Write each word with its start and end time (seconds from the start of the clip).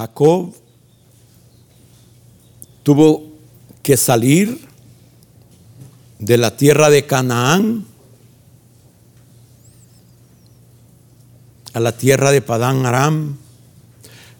Jacob 0.00 0.54
tuvo 2.82 3.22
que 3.82 3.98
salir 3.98 4.58
de 6.18 6.38
la 6.38 6.56
tierra 6.56 6.88
de 6.88 7.04
Canaán 7.04 7.84
a 11.74 11.80
la 11.80 11.92
tierra 11.92 12.30
de 12.30 12.40
Padán 12.40 12.86
Aram, 12.86 13.36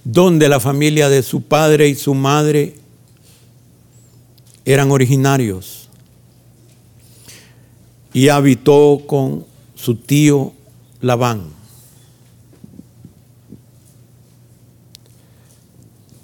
donde 0.03 0.49
la 0.49 0.61
familia 0.61 1.11
de 1.11 1.23
su 1.23 1.43
padre 1.43 1.89
y 1.89 1.95
su 1.95 2.15
madre 2.15 2.77
eran 4.65 4.91
originarios. 4.91 5.91
Y 8.15 8.29
habitó 8.29 9.03
con 9.07 9.45
su 9.75 9.97
tío 9.97 10.55
Labán. 11.03 11.60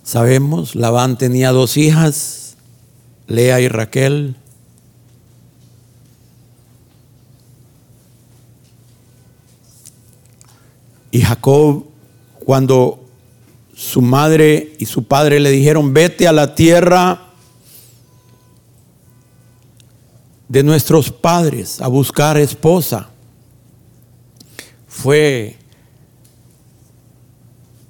Sabemos, 0.07 0.77
Labán 0.77 1.19
tenía 1.19 1.51
dos 1.51 1.77
hijas, 1.77 2.57
Lea 3.27 3.61
y 3.61 3.67
Raquel. 3.67 4.37
Y 11.11 11.23
Jacob, 11.23 11.87
cuando 12.39 13.05
su 13.75 14.01
madre 14.01 14.77
y 14.79 14.87
su 14.87 15.03
padre 15.03 15.41
le 15.41 15.51
dijeron, 15.51 15.93
vete 15.93 16.29
a 16.29 16.33
la 16.33 16.55
tierra 16.55 17.33
de 20.47 20.63
nuestros 20.63 21.11
padres 21.11 21.81
a 21.81 21.89
buscar 21.89 22.39
esposa, 22.39 23.11
fue 24.87 25.59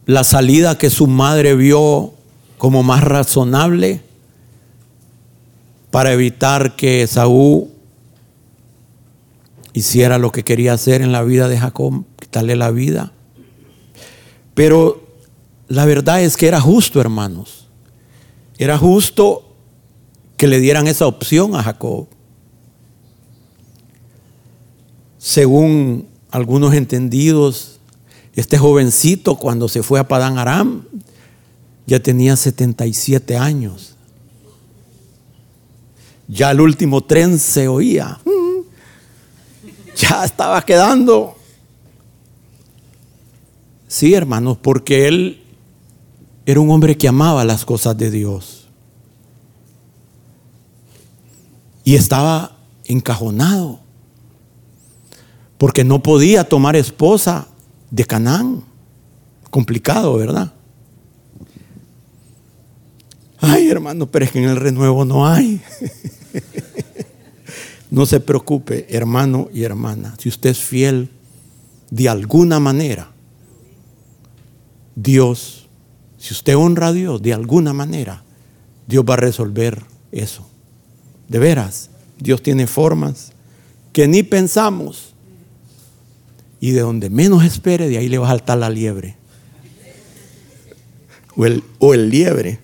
la 0.07 0.23
salida 0.23 0.79
que 0.79 0.89
su 0.89 1.09
madre 1.09 1.57
vio 1.57 2.15
como 2.59 2.83
más 2.85 3.03
razonable 3.03 4.01
para 5.91 6.13
evitar 6.13 6.77
que 6.77 7.07
Saúl 7.07 7.69
hiciera 9.73 10.19
lo 10.19 10.33
que 10.33 10.45
quería 10.45 10.73
hacer 10.73 11.03
en 11.03 11.13
la 11.13 11.23
vida 11.23 11.49
de 11.49 11.59
Jacob, 11.59 12.05
quitarle 12.21 12.55
la 12.57 12.71
vida. 12.71 13.13
Pero 14.55 15.05
la 15.69 15.85
verdad 15.85 16.23
es 16.23 16.37
que 16.37 16.49
era 16.49 16.61
justo, 16.61 17.01
hermanos. 17.01 17.67
Era 18.59 18.79
justo 18.79 19.55
que 20.37 20.47
le 20.47 20.61
dieran 20.61 20.87
esa 20.87 21.07
opción 21.07 21.57
a 21.57 21.63
Jacob. 21.63 22.07
Según 25.19 26.07
algunos 26.31 26.75
entendidos, 26.75 27.76
este 28.37 28.59
jovencito 28.59 29.37
cuando 29.37 29.67
se 29.67 29.83
fue 29.83 29.99
a 29.99 30.07
Padán 30.07 30.39
Aram 30.39 30.85
ya 31.87 32.01
tenía 32.01 32.37
77 32.37 33.37
años. 33.37 33.97
Ya 36.29 36.51
el 36.51 36.61
último 36.61 37.03
tren 37.03 37.39
se 37.39 37.67
oía. 37.67 38.21
Ya 39.97 40.25
estaba 40.25 40.63
quedando. 40.63 41.37
Sí, 43.89 44.13
hermanos, 44.13 44.59
porque 44.61 45.09
él 45.09 45.43
era 46.45 46.61
un 46.61 46.71
hombre 46.71 46.99
que 46.99 47.09
amaba 47.09 47.45
las 47.45 47.65
cosas 47.65 47.97
de 47.97 48.11
Dios. 48.11 48.67
Y 51.85 51.95
estaba 51.95 52.59
encajonado. 52.85 53.81
Porque 55.57 55.85
no 55.85 56.03
podía 56.03 56.45
tomar 56.45 56.77
esposa 56.77 57.49
de 57.91 58.05
Canaán. 58.05 58.63
Complicado, 59.51 60.17
¿verdad? 60.17 60.53
Ay, 63.39 63.69
hermano, 63.69 64.07
pero 64.07 64.25
es 64.25 64.33
que 64.33 64.39
en 64.43 64.51
el 64.51 64.57
renuevo 64.57 65.05
no 65.05 65.27
hay. 65.27 65.61
no 67.91 68.07
se 68.07 68.21
preocupe, 68.21 68.87
hermano 68.95 69.49
y 69.53 69.63
hermana. 69.63 70.15
Si 70.19 70.29
usted 70.29 70.51
es 70.51 70.59
fiel 70.59 71.11
de 71.91 72.09
alguna 72.09 72.61
manera, 72.61 73.11
Dios, 74.95 75.69
si 76.19 76.33
usted 76.33 76.57
honra 76.57 76.89
a 76.89 76.93
Dios 76.93 77.23
de 77.23 77.35
alguna 77.35 77.73
manera, 77.73 78.25
Dios 78.87 79.05
va 79.09 79.15
a 79.15 79.19
resolver 79.19 79.85
eso. 80.13 80.47
De 81.29 81.39
veras, 81.39 81.91
Dios 82.19 82.43
tiene 82.43 82.67
formas 82.67 83.33
que 83.93 84.09
ni 84.09 84.23
pensamos. 84.23 85.15
Y 86.61 86.71
de 86.71 86.81
donde 86.81 87.11
menos 87.11 87.45
espere, 87.45 87.89
de 87.89 87.99
ahí 87.99 88.09
le 88.09 88.19
va 88.19 88.27
a 88.27 88.31
saltar 88.31 88.59
la 88.59 88.71
liebre. 88.71 89.17
O 91.37 91.45
el, 91.45 91.63
o 91.79 91.93
el 91.93 92.09
liebre. 92.09 92.61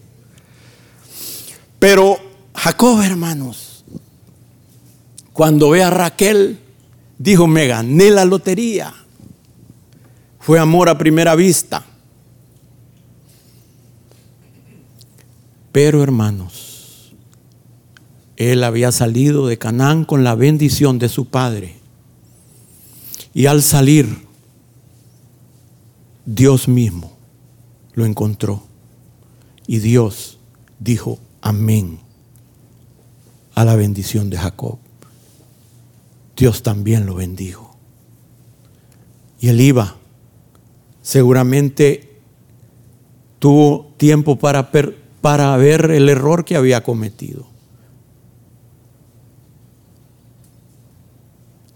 Pero 1.78 2.16
Jacob, 2.54 3.02
hermanos, 3.02 3.84
cuando 5.32 5.70
ve 5.70 5.82
a 5.82 5.90
Raquel, 5.90 6.58
dijo, 7.18 7.46
me 7.46 7.66
gané 7.66 8.10
la 8.10 8.24
lotería. 8.24 8.94
Fue 10.38 10.58
amor 10.58 10.88
a 10.88 10.98
primera 10.98 11.34
vista. 11.34 11.84
Pero 15.72 16.02
hermanos, 16.02 17.12
él 18.36 18.62
había 18.62 18.92
salido 18.92 19.46
de 19.46 19.56
Canaán 19.58 20.04
con 20.04 20.22
la 20.22 20.34
bendición 20.34 20.98
de 20.98 21.08
su 21.08 21.26
padre. 21.26 21.81
Y 23.34 23.46
al 23.46 23.62
salir, 23.62 24.26
Dios 26.26 26.68
mismo 26.68 27.12
lo 27.94 28.04
encontró. 28.04 28.62
Y 29.66 29.78
Dios 29.78 30.38
dijo 30.78 31.18
amén 31.40 31.98
a 33.54 33.64
la 33.64 33.76
bendición 33.76 34.30
de 34.30 34.38
Jacob. 34.38 34.78
Dios 36.36 36.62
también 36.62 37.06
lo 37.06 37.14
bendijo. 37.14 37.76
Y 39.40 39.48
él 39.48 39.60
iba. 39.60 39.96
Seguramente 41.02 42.20
tuvo 43.38 43.92
tiempo 43.96 44.38
para, 44.38 44.70
para 45.20 45.56
ver 45.56 45.90
el 45.90 46.08
error 46.08 46.44
que 46.44 46.56
había 46.56 46.82
cometido. 46.82 47.46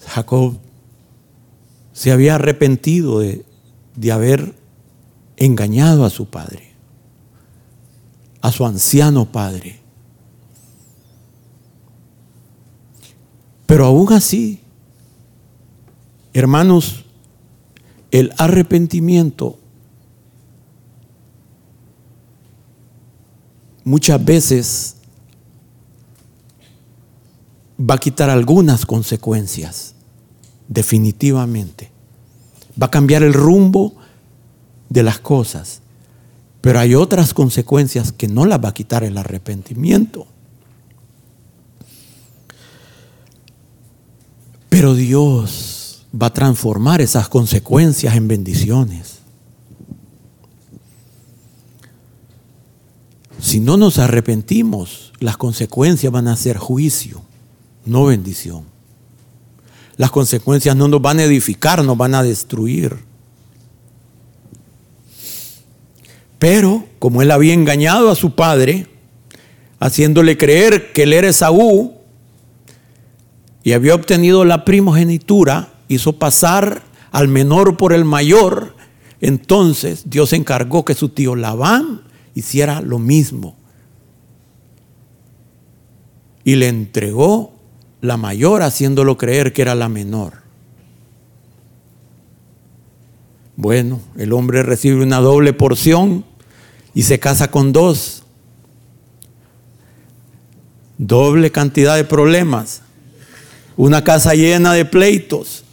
Jacob 0.06 0.58
se 1.96 2.12
había 2.12 2.34
arrepentido 2.34 3.20
de, 3.20 3.46
de 3.94 4.12
haber 4.12 4.54
engañado 5.38 6.04
a 6.04 6.10
su 6.10 6.28
padre, 6.28 6.74
a 8.42 8.52
su 8.52 8.66
anciano 8.66 9.32
padre. 9.32 9.80
Pero 13.64 13.86
aún 13.86 14.12
así, 14.12 14.60
hermanos, 16.34 17.06
el 18.10 18.30
arrepentimiento 18.36 19.58
muchas 23.84 24.22
veces 24.22 24.96
va 27.80 27.94
a 27.94 27.98
quitar 27.98 28.28
algunas 28.28 28.84
consecuencias 28.84 29.95
definitivamente. 30.68 31.90
Va 32.80 32.86
a 32.86 32.90
cambiar 32.90 33.22
el 33.22 33.32
rumbo 33.32 33.94
de 34.88 35.02
las 35.02 35.18
cosas. 35.18 35.80
Pero 36.60 36.80
hay 36.80 36.94
otras 36.94 37.32
consecuencias 37.32 38.12
que 38.12 38.28
no 38.28 38.44
las 38.44 38.62
va 38.62 38.70
a 38.70 38.74
quitar 38.74 39.04
el 39.04 39.16
arrepentimiento. 39.18 40.26
Pero 44.68 44.94
Dios 44.94 46.06
va 46.20 46.26
a 46.28 46.32
transformar 46.32 47.00
esas 47.00 47.28
consecuencias 47.28 48.14
en 48.16 48.28
bendiciones. 48.28 49.20
Si 53.40 53.60
no 53.60 53.76
nos 53.76 53.98
arrepentimos, 53.98 55.12
las 55.20 55.36
consecuencias 55.36 56.12
van 56.12 56.26
a 56.26 56.36
ser 56.36 56.58
juicio, 56.58 57.22
no 57.84 58.06
bendición. 58.06 58.75
Las 59.96 60.10
consecuencias 60.10 60.76
no 60.76 60.88
nos 60.88 61.00
van 61.00 61.18
a 61.18 61.24
edificar, 61.24 61.82
nos 61.84 61.96
van 61.96 62.14
a 62.14 62.22
destruir. 62.22 62.96
Pero 66.38 66.84
como 66.98 67.22
él 67.22 67.30
había 67.30 67.54
engañado 67.54 68.10
a 68.10 68.14
su 68.14 68.34
padre, 68.34 68.86
haciéndole 69.80 70.36
creer 70.36 70.92
que 70.92 71.04
él 71.04 71.12
era 71.12 71.28
Esaú 71.28 71.94
y 73.62 73.72
había 73.72 73.94
obtenido 73.94 74.44
la 74.44 74.64
primogenitura, 74.64 75.72
hizo 75.88 76.18
pasar 76.18 76.82
al 77.10 77.28
menor 77.28 77.76
por 77.76 77.92
el 77.92 78.04
mayor, 78.04 78.76
entonces 79.20 80.10
Dios 80.10 80.32
encargó 80.34 80.84
que 80.84 80.94
su 80.94 81.08
tío 81.08 81.34
Labán 81.36 82.02
hiciera 82.34 82.82
lo 82.82 82.98
mismo. 82.98 83.56
Y 86.44 86.56
le 86.56 86.68
entregó 86.68 87.55
la 88.06 88.16
mayor 88.16 88.62
haciéndolo 88.62 89.16
creer 89.16 89.52
que 89.52 89.62
era 89.62 89.74
la 89.74 89.88
menor. 89.88 90.34
Bueno, 93.56 94.00
el 94.16 94.32
hombre 94.32 94.62
recibe 94.62 95.02
una 95.02 95.18
doble 95.18 95.52
porción 95.52 96.24
y 96.94 97.02
se 97.02 97.18
casa 97.18 97.50
con 97.50 97.72
dos. 97.72 98.22
Doble 100.98 101.50
cantidad 101.50 101.96
de 101.96 102.04
problemas. 102.04 102.82
Una 103.76 104.04
casa 104.04 104.34
llena 104.34 104.72
de 104.72 104.84
pleitos. 104.84 105.64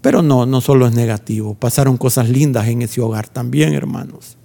Pero 0.00 0.22
no, 0.22 0.46
no 0.46 0.60
solo 0.60 0.86
es 0.86 0.94
negativo. 0.94 1.54
Pasaron 1.54 1.96
cosas 1.96 2.28
lindas 2.28 2.68
en 2.68 2.82
ese 2.82 3.00
hogar 3.00 3.28
también, 3.28 3.74
hermanos. 3.74 4.36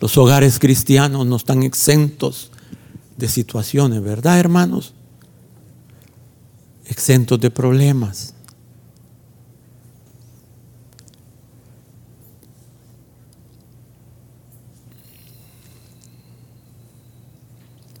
Los 0.00 0.16
hogares 0.16 0.58
cristianos 0.58 1.26
no 1.26 1.36
están 1.36 1.62
exentos 1.62 2.50
de 3.20 3.28
situaciones, 3.28 4.02
¿verdad, 4.02 4.40
hermanos? 4.40 4.94
Exentos 6.86 7.38
de 7.40 7.50
problemas. 7.50 8.34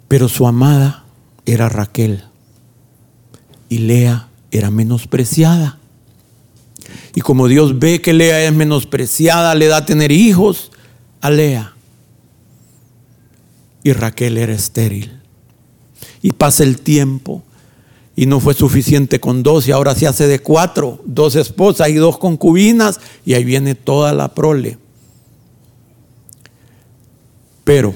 Pero 0.08 0.28
su 0.28 0.48
amada 0.48 1.04
era 1.46 1.68
Raquel 1.68 2.24
y 3.68 3.78
Lea 3.78 4.28
era 4.50 4.72
menospreciada. 4.72 5.78
Y 7.14 7.20
como 7.20 7.46
Dios 7.46 7.78
ve 7.78 8.00
que 8.00 8.12
Lea 8.12 8.44
es 8.44 8.52
menospreciada, 8.52 9.54
le 9.54 9.68
da 9.68 9.78
a 9.78 9.86
tener 9.86 10.10
hijos 10.10 10.72
a 11.20 11.30
Lea. 11.30 11.74
Y 13.82 13.92
Raquel 13.92 14.38
era 14.38 14.52
estéril. 14.52 15.20
Y 16.22 16.32
pasa 16.32 16.64
el 16.64 16.80
tiempo 16.80 17.42
y 18.16 18.26
no 18.26 18.40
fue 18.40 18.54
suficiente 18.54 19.20
con 19.20 19.42
dos 19.42 19.66
y 19.66 19.72
ahora 19.72 19.94
se 19.94 20.06
hace 20.06 20.26
de 20.26 20.40
cuatro, 20.40 21.00
dos 21.06 21.36
esposas 21.36 21.88
y 21.88 21.94
dos 21.94 22.18
concubinas 22.18 23.00
y 23.24 23.34
ahí 23.34 23.44
viene 23.44 23.74
toda 23.74 24.12
la 24.12 24.34
prole. 24.34 24.78
Pero 27.64 27.94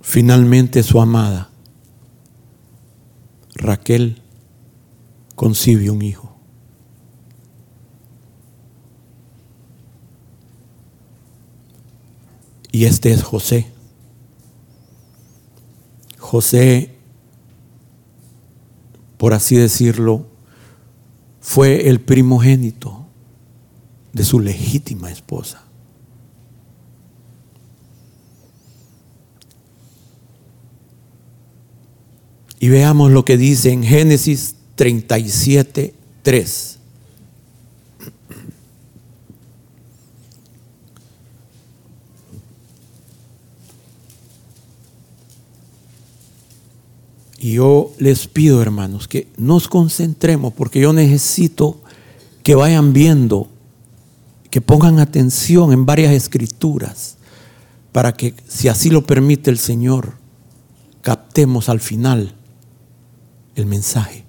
finalmente 0.00 0.82
su 0.82 1.00
amada 1.00 1.50
Raquel 3.54 4.20
concibe 5.34 5.90
un 5.90 6.02
hijo. 6.02 6.29
Y 12.72 12.84
este 12.84 13.12
es 13.12 13.22
José. 13.22 13.66
José, 16.18 16.94
por 19.16 19.34
así 19.34 19.56
decirlo, 19.56 20.26
fue 21.40 21.88
el 21.88 22.00
primogénito 22.00 23.06
de 24.12 24.24
su 24.24 24.40
legítima 24.40 25.10
esposa. 25.10 25.64
Y 32.60 32.68
veamos 32.68 33.10
lo 33.10 33.24
que 33.24 33.38
dice 33.38 33.72
en 33.72 33.82
Génesis 33.82 34.54
37, 34.74 35.94
3. 36.22 36.79
Y 47.50 47.54
yo 47.54 47.92
les 47.98 48.28
pido, 48.28 48.62
hermanos, 48.62 49.08
que 49.08 49.26
nos 49.36 49.66
concentremos, 49.66 50.52
porque 50.52 50.78
yo 50.78 50.92
necesito 50.92 51.80
que 52.44 52.54
vayan 52.54 52.92
viendo, 52.92 53.48
que 54.50 54.60
pongan 54.60 55.00
atención 55.00 55.72
en 55.72 55.84
varias 55.84 56.12
escrituras, 56.12 57.16
para 57.90 58.12
que, 58.12 58.36
si 58.46 58.68
así 58.68 58.88
lo 58.88 59.04
permite 59.04 59.50
el 59.50 59.58
Señor, 59.58 60.12
captemos 61.00 61.68
al 61.68 61.80
final 61.80 62.36
el 63.56 63.66
mensaje. 63.66 64.24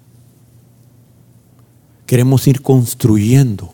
Queremos 2.06 2.48
ir 2.48 2.60
construyendo, 2.60 3.72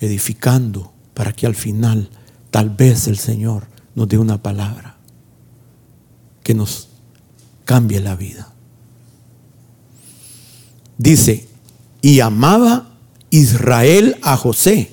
edificando, 0.00 0.92
para 1.14 1.32
que 1.32 1.46
al 1.46 1.54
final 1.54 2.10
tal 2.50 2.70
vez 2.70 3.06
el 3.06 3.18
Señor 3.18 3.68
nos 3.94 4.08
dé 4.08 4.18
una 4.18 4.42
palabra 4.42 4.96
que 6.42 6.54
nos 6.54 6.88
cambie 7.64 8.00
la 8.00 8.16
vida. 8.16 8.52
Dice, 10.98 11.48
y 12.02 12.20
amaba 12.20 12.90
Israel 13.30 14.16
a 14.22 14.36
José 14.36 14.90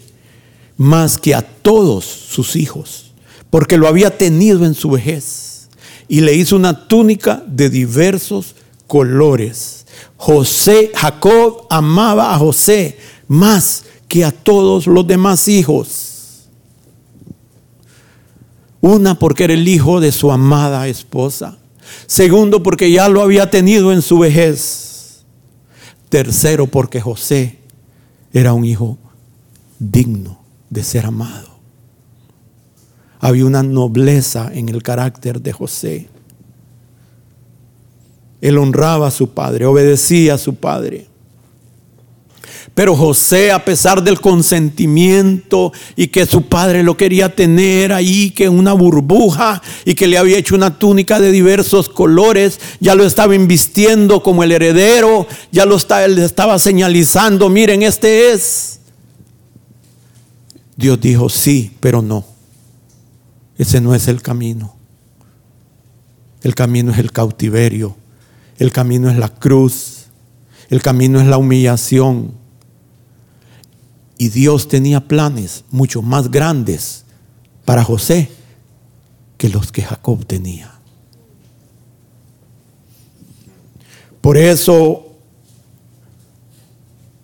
más 0.78 1.18
que 1.18 1.36
a 1.36 1.42
todos 1.42 2.06
sus 2.06 2.56
hijos, 2.56 3.14
porque 3.50 3.78
lo 3.78 3.88
había 3.88 4.18
tenido 4.18 4.66
en 4.66 4.74
su 4.74 4.90
vejez, 4.90 5.70
y 6.08 6.22
le 6.22 6.34
hizo 6.34 6.56
una 6.56 6.88
túnica 6.88 7.44
de 7.46 7.70
diversos 7.70 8.56
colores. 8.88 9.86
José, 10.18 10.92
Jacob 10.96 11.68
amaba 11.70 12.34
a 12.34 12.38
José 12.38 12.98
más 13.28 13.84
que 14.08 14.26
a 14.26 14.32
todos 14.32 14.88
los 14.88 15.08
demás 15.08 15.48
hijos. 15.48 16.50
Una 18.82 19.18
porque 19.18 19.44
era 19.46 19.54
el 19.54 19.68
hijo 19.68 20.02
de 20.02 20.12
su 20.12 20.32
amada 20.32 20.88
esposa. 20.88 21.58
Segundo 22.08 22.64
porque 22.64 22.92
ya 22.92 23.10
lo 23.10 23.22
había 23.22 23.50
tenido 23.50 23.92
en 23.92 24.02
su 24.02 24.20
vejez. 24.20 25.24
Tercero 26.10 26.68
porque 26.68 27.00
José 27.00 27.60
era 28.34 28.54
un 28.54 28.66
hijo 28.66 28.98
digno 29.80 30.42
de 30.70 30.84
ser 30.84 31.06
amado. 31.06 31.50
Había 33.20 33.46
una 33.46 33.64
nobleza 33.64 34.52
en 34.54 34.70
el 34.70 34.82
carácter 34.84 35.42
de 35.42 35.54
José. 35.54 36.10
Él 38.42 38.58
honraba 38.58 39.08
a 39.08 39.12
su 39.12 39.30
padre, 39.30 39.66
obedecía 39.66 40.34
a 40.34 40.38
su 40.38 40.56
padre. 40.56 41.11
Pero 42.74 42.96
José, 42.96 43.52
a 43.52 43.66
pesar 43.66 44.02
del 44.02 44.22
consentimiento 44.22 45.74
y 45.96 46.08
que 46.08 46.26
su 46.26 46.44
padre 46.44 46.84
lo 46.84 46.96
quería 46.96 47.36
tener 47.36 47.92
ahí, 47.92 48.32
que 48.32 48.48
una 48.48 48.74
burbuja 48.74 49.62
y 49.86 49.94
que 49.94 50.08
le 50.08 50.18
había 50.18 50.38
hecho 50.38 50.56
una 50.56 50.80
túnica 50.80 51.20
de 51.20 51.32
diversos 51.32 51.90
colores, 51.90 52.60
ya 52.80 52.96
lo 52.96 53.06
estaba 53.06 53.36
invistiendo 53.36 54.24
como 54.24 54.44
el 54.44 54.54
heredero, 54.54 55.28
ya 55.52 55.66
lo 55.66 55.76
estaba, 55.76 56.08
le 56.08 56.24
estaba 56.24 56.58
señalizando, 56.60 57.50
miren, 57.50 57.84
este 57.84 58.32
es. 58.32 58.80
Dios 60.78 61.00
dijo, 61.02 61.30
sí, 61.30 61.72
pero 61.80 62.02
no. 62.02 62.26
Ese 63.58 63.82
no 63.82 63.94
es 63.94 64.08
el 64.08 64.22
camino. 64.22 64.76
El 66.42 66.56
camino 66.56 66.92
es 66.92 66.98
el 66.98 67.12
cautiverio 67.12 67.96
el 68.62 68.72
camino 68.72 69.10
es 69.10 69.18
la 69.18 69.30
cruz. 69.30 70.06
El 70.70 70.84
camino 70.84 71.20
es 71.20 71.26
la 71.26 71.40
humillación. 71.40 72.32
Y 74.22 74.30
Dios 74.30 74.68
tenía 74.68 75.08
planes 75.08 75.64
mucho 75.72 76.04
más 76.04 76.30
grandes 76.30 77.06
para 77.66 77.84
José 77.84 78.30
que 79.40 79.50
los 79.50 79.72
que 79.72 79.82
Jacob 79.82 80.28
tenía. 80.28 80.72
Por 84.22 84.38
eso 84.38 85.08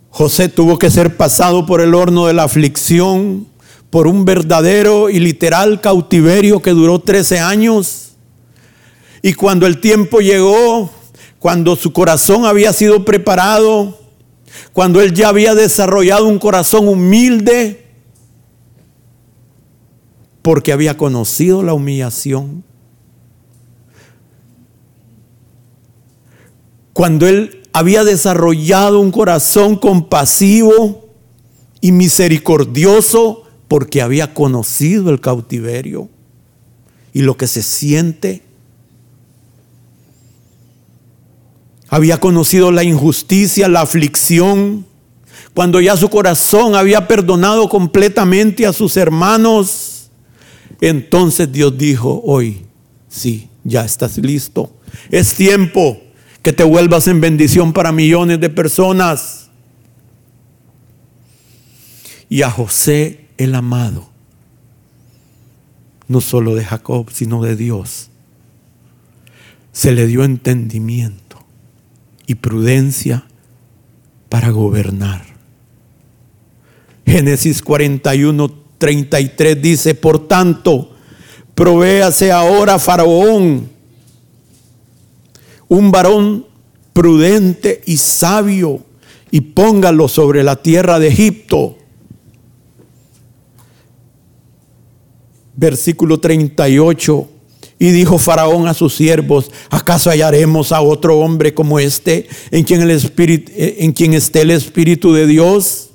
José 0.10 0.50
tuvo 0.50 0.80
que 0.80 0.90
ser 0.90 1.18
pasado 1.18 1.68
por 1.68 1.82
el 1.82 1.94
horno 1.94 2.26
de 2.26 2.34
la 2.34 2.46
aflicción, 2.46 3.46
por 3.92 4.08
un 4.08 4.26
verdadero 4.26 5.12
y 5.12 5.20
literal 5.20 5.80
cautiverio 5.80 6.64
que 6.64 6.72
duró 6.72 6.98
13 6.98 7.38
años. 7.38 8.14
Y 9.22 9.36
cuando 9.36 9.68
el 9.68 9.80
tiempo 9.80 10.20
llegó, 10.20 10.90
cuando 11.38 11.76
su 11.76 11.94
corazón 11.94 12.46
había 12.46 12.74
sido 12.74 13.06
preparado, 13.06 14.07
cuando 14.74 15.02
él 15.02 15.14
ya 15.14 15.30
había 15.30 15.56
desarrollado 15.56 16.28
un 16.28 16.40
corazón 16.40 16.88
humilde, 16.88 17.86
porque 20.42 20.72
había 20.72 20.98
conocido 20.98 21.64
la 21.64 21.74
humillación. 21.74 22.64
Cuando 26.94 27.28
él 27.28 27.64
había 27.74 28.04
desarrollado 28.04 29.00
un 29.00 29.12
corazón 29.12 29.76
compasivo 29.76 31.10
y 31.82 31.92
misericordioso, 31.92 33.44
porque 33.68 34.02
había 34.02 34.34
conocido 34.34 35.10
el 35.10 35.20
cautiverio 35.20 36.10
y 37.14 37.22
lo 37.22 37.36
que 37.36 37.48
se 37.48 37.62
siente 37.62 38.44
había 41.90 42.20
conocido 42.20 42.72
la 42.72 42.84
injusticia, 42.84 43.68
la 43.68 43.82
aflicción, 43.82 44.86
cuando 45.54 45.82
ya 45.82 45.98
su 45.98 46.10
corazón 46.10 46.76
había 46.76 47.08
perdonado 47.08 47.70
completamente 47.70 48.68
a 48.68 48.74
sus 48.74 48.98
hermanos, 48.98 50.12
entonces 50.82 51.52
Dios 51.52 51.78
dijo, 51.78 52.22
hoy 52.24 52.66
sí, 53.10 53.50
ya 53.64 53.84
estás 53.84 54.18
listo. 54.18 54.72
Es 55.10 55.34
tiempo 55.34 56.00
que 56.44 56.54
te 56.54 56.64
vuelvas 56.64 57.08
en 57.08 57.22
bendición 57.22 57.74
para 57.74 57.92
millones 57.92 58.40
de 58.40 58.50
personas. 58.50 59.50
Y 62.30 62.42
a 62.42 62.52
José 62.52 63.26
el 63.38 63.56
amado, 63.56 64.10
no 66.08 66.22
solo 66.22 66.56
de 66.56 66.66
Jacob, 66.66 67.10
sino 67.12 67.42
de 67.42 67.56
Dios, 67.56 68.10
se 69.72 69.92
le 69.92 70.08
dio 70.08 70.24
entendimiento 70.24 71.27
y 72.28 72.36
prudencia 72.36 73.26
para 74.30 74.50
gobernar. 74.52 75.26
Génesis 77.06 77.62
41, 77.62 78.52
33 78.78 79.62
dice, 79.62 79.96
por 79.96 80.28
tanto, 80.28 80.92
provéase 81.56 82.32
ahora 82.32 82.78
Faraón, 82.78 83.70
un 85.70 85.92
varón 85.92 86.46
prudente 86.92 87.82
y 87.86 87.98
sabio, 87.98 88.82
y 89.32 89.42
póngalo 89.42 90.08
sobre 90.08 90.44
la 90.44 90.58
tierra 90.58 91.00
de 91.00 91.08
Egipto. 91.08 91.78
Versículo 95.56 96.20
38. 96.20 97.30
Y 97.80 97.92
dijo 97.92 98.18
Faraón 98.18 98.68
a 98.68 98.74
sus 98.74 98.96
siervos, 98.96 99.52
¿acaso 99.70 100.10
hallaremos 100.10 100.72
a 100.72 100.82
otro 100.82 101.20
hombre 101.20 101.54
como 101.54 101.80
este 101.80 102.28
en 102.50 102.64
quien, 102.64 104.14
esté 104.14 104.42
el 104.42 104.52
Espíritu 104.52 105.14
de 105.14 105.28
Dios? 105.28 105.90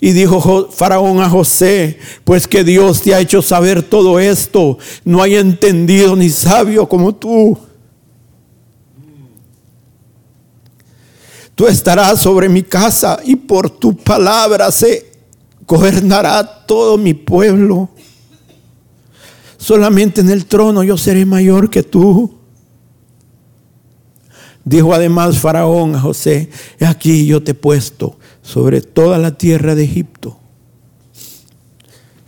Y 0.00 0.12
dijo 0.12 0.70
Faraón 0.70 1.20
a 1.20 1.28
José, 1.28 1.98
pues 2.24 2.46
que 2.46 2.62
Dios 2.62 3.02
te 3.02 3.14
ha 3.14 3.20
hecho 3.20 3.42
saber 3.42 3.82
todo 3.82 4.20
esto, 4.20 4.78
no 5.04 5.20
hay 5.20 5.34
entendido 5.34 6.14
ni 6.14 6.30
sabio 6.30 6.88
como 6.88 7.14
tú. 7.14 7.58
Tú 11.56 11.66
estarás 11.66 12.22
sobre 12.22 12.48
mi 12.48 12.62
casa 12.62 13.20
y 13.24 13.36
por 13.36 13.68
tu 13.68 13.94
palabra 13.94 14.70
se 14.70 15.10
gobernará 15.66 16.64
todo 16.66 16.96
mi 16.96 17.14
pueblo. 17.14 17.90
Solamente 19.60 20.22
en 20.22 20.30
el 20.30 20.46
trono 20.46 20.82
yo 20.82 20.96
seré 20.96 21.26
mayor 21.26 21.68
que 21.68 21.82
tú. 21.82 22.38
Dijo 24.64 24.94
además 24.94 25.38
Faraón 25.38 25.94
a 25.94 26.00
José, 26.00 26.48
aquí 26.80 27.26
yo 27.26 27.42
te 27.42 27.50
he 27.50 27.54
puesto 27.54 28.18
sobre 28.40 28.80
toda 28.80 29.18
la 29.18 29.36
tierra 29.36 29.74
de 29.74 29.84
Egipto. 29.84 30.38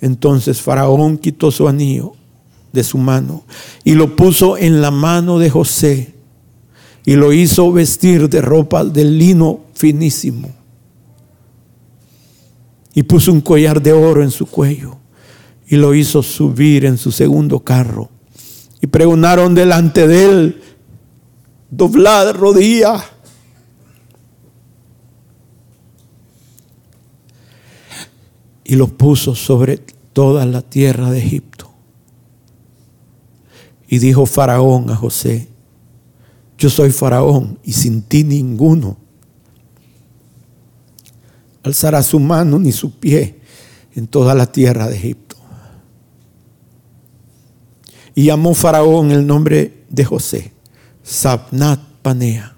Entonces 0.03 0.61
Faraón 0.61 1.17
quitó 1.17 1.51
su 1.51 1.67
anillo 1.67 2.13
de 2.71 2.85
su 2.85 2.99
mano 2.99 3.45
y 3.83 3.95
lo 3.95 4.15
puso 4.15 4.59
en 4.59 4.83
la 4.83 4.91
mano 4.91 5.39
de 5.39 5.49
José 5.49 6.15
y 7.07 7.15
lo 7.15 7.33
hizo 7.33 7.73
vestir 7.73 8.29
de 8.29 8.43
ropa 8.43 8.85
de 8.85 9.07
lino 9.07 9.61
finísimo. 9.73 10.51
Y 12.93 13.05
puso 13.05 13.33
un 13.33 13.41
collar 13.41 13.81
de 13.81 13.95
oro 13.95 14.23
en 14.23 14.31
su 14.31 14.45
cuello 14.45 15.02
y 15.73 15.77
lo 15.77 15.95
hizo 15.95 16.23
subir 16.23 16.85
en 16.85 16.99
su 16.99 17.11
segundo 17.11 17.61
carro. 17.61 18.11
Y 18.83 18.89
pregonaron 18.89 19.55
delante 19.55 20.07
de 20.07 20.25
él, 20.27 20.63
doblada 21.71 22.35
rodilla 22.35 23.03
y 28.65 28.77
lo 28.77 28.87
puso 28.87 29.35
sobre 29.35 29.79
toda 30.13 30.45
la 30.45 30.61
tierra 30.61 31.11
de 31.11 31.21
Egipto. 31.21 31.73
Y 33.89 33.99
dijo 33.99 34.27
Faraón 34.27 34.91
a 34.91 34.97
José, 34.97 35.49
yo 36.59 36.69
soy 36.69 36.91
Faraón 36.91 37.59
y 37.65 37.73
sin 37.73 38.03
ti 38.03 38.25
ninguno 38.25 38.99
alzará 41.63 42.03
su 42.03 42.21
mano 42.21 42.59
ni 42.59 42.73
su 42.73 42.91
pie 42.99 43.41
en 43.95 44.07
toda 44.07 44.35
la 44.35 44.53
tierra 44.53 44.87
de 44.87 44.97
Egipto. 44.97 45.22
Y 48.15 48.27
llamó 48.27 48.55
Faraón 48.55 49.11
el 49.11 49.27
nombre 49.27 49.85
de 49.89 50.05
José, 50.05 50.53
Sabnat 51.03 51.81
Panea, 52.03 52.57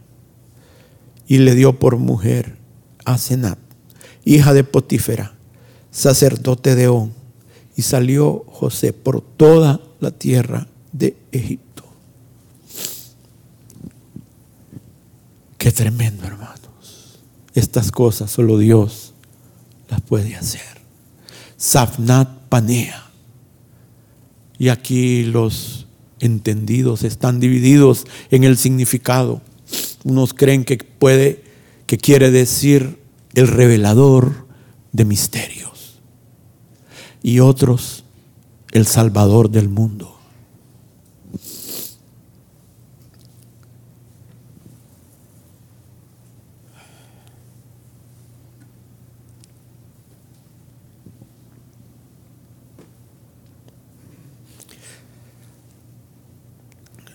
y 1.26 1.38
le 1.38 1.54
dio 1.54 1.78
por 1.78 1.96
mujer 1.96 2.56
a 3.04 3.18
Senat, 3.18 3.58
hija 4.24 4.52
de 4.52 4.64
Potífera 4.64 5.34
sacerdote 5.94 6.74
de 6.74 6.88
On. 6.88 7.14
Y 7.76 7.82
salió 7.82 8.44
José 8.48 8.92
por 8.92 9.20
toda 9.22 9.80
la 10.00 10.10
tierra 10.10 10.66
de 10.92 11.16
Egipto. 11.32 11.84
Qué 15.56 15.72
tremendo, 15.72 16.24
hermanos. 16.26 17.20
Estas 17.54 17.90
cosas 17.90 18.30
solo 18.30 18.58
Dios 18.58 19.14
las 19.88 20.00
puede 20.02 20.36
hacer. 20.36 20.62
Safnat 21.56 22.28
Panea. 22.48 23.03
Y 24.58 24.68
aquí 24.68 25.24
los 25.24 25.86
entendidos 26.20 27.02
están 27.02 27.40
divididos 27.40 28.06
en 28.30 28.44
el 28.44 28.56
significado. 28.56 29.42
Unos 30.04 30.34
creen 30.34 30.64
que 30.64 30.78
puede, 30.78 31.42
que 31.86 31.98
quiere 31.98 32.30
decir 32.30 32.98
el 33.34 33.48
revelador 33.48 34.46
de 34.92 35.04
misterio 35.04 35.64
y 37.24 37.40
otros 37.40 38.04
el 38.72 38.86
Salvador 38.86 39.50
del 39.50 39.70
mundo. 39.70 40.13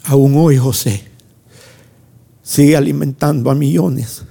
Aún 0.09 0.35
hoy 0.37 0.57
José 0.57 1.03
sigue 2.41 2.75
alimentando 2.75 3.51
a 3.51 3.53
millones 3.53 4.25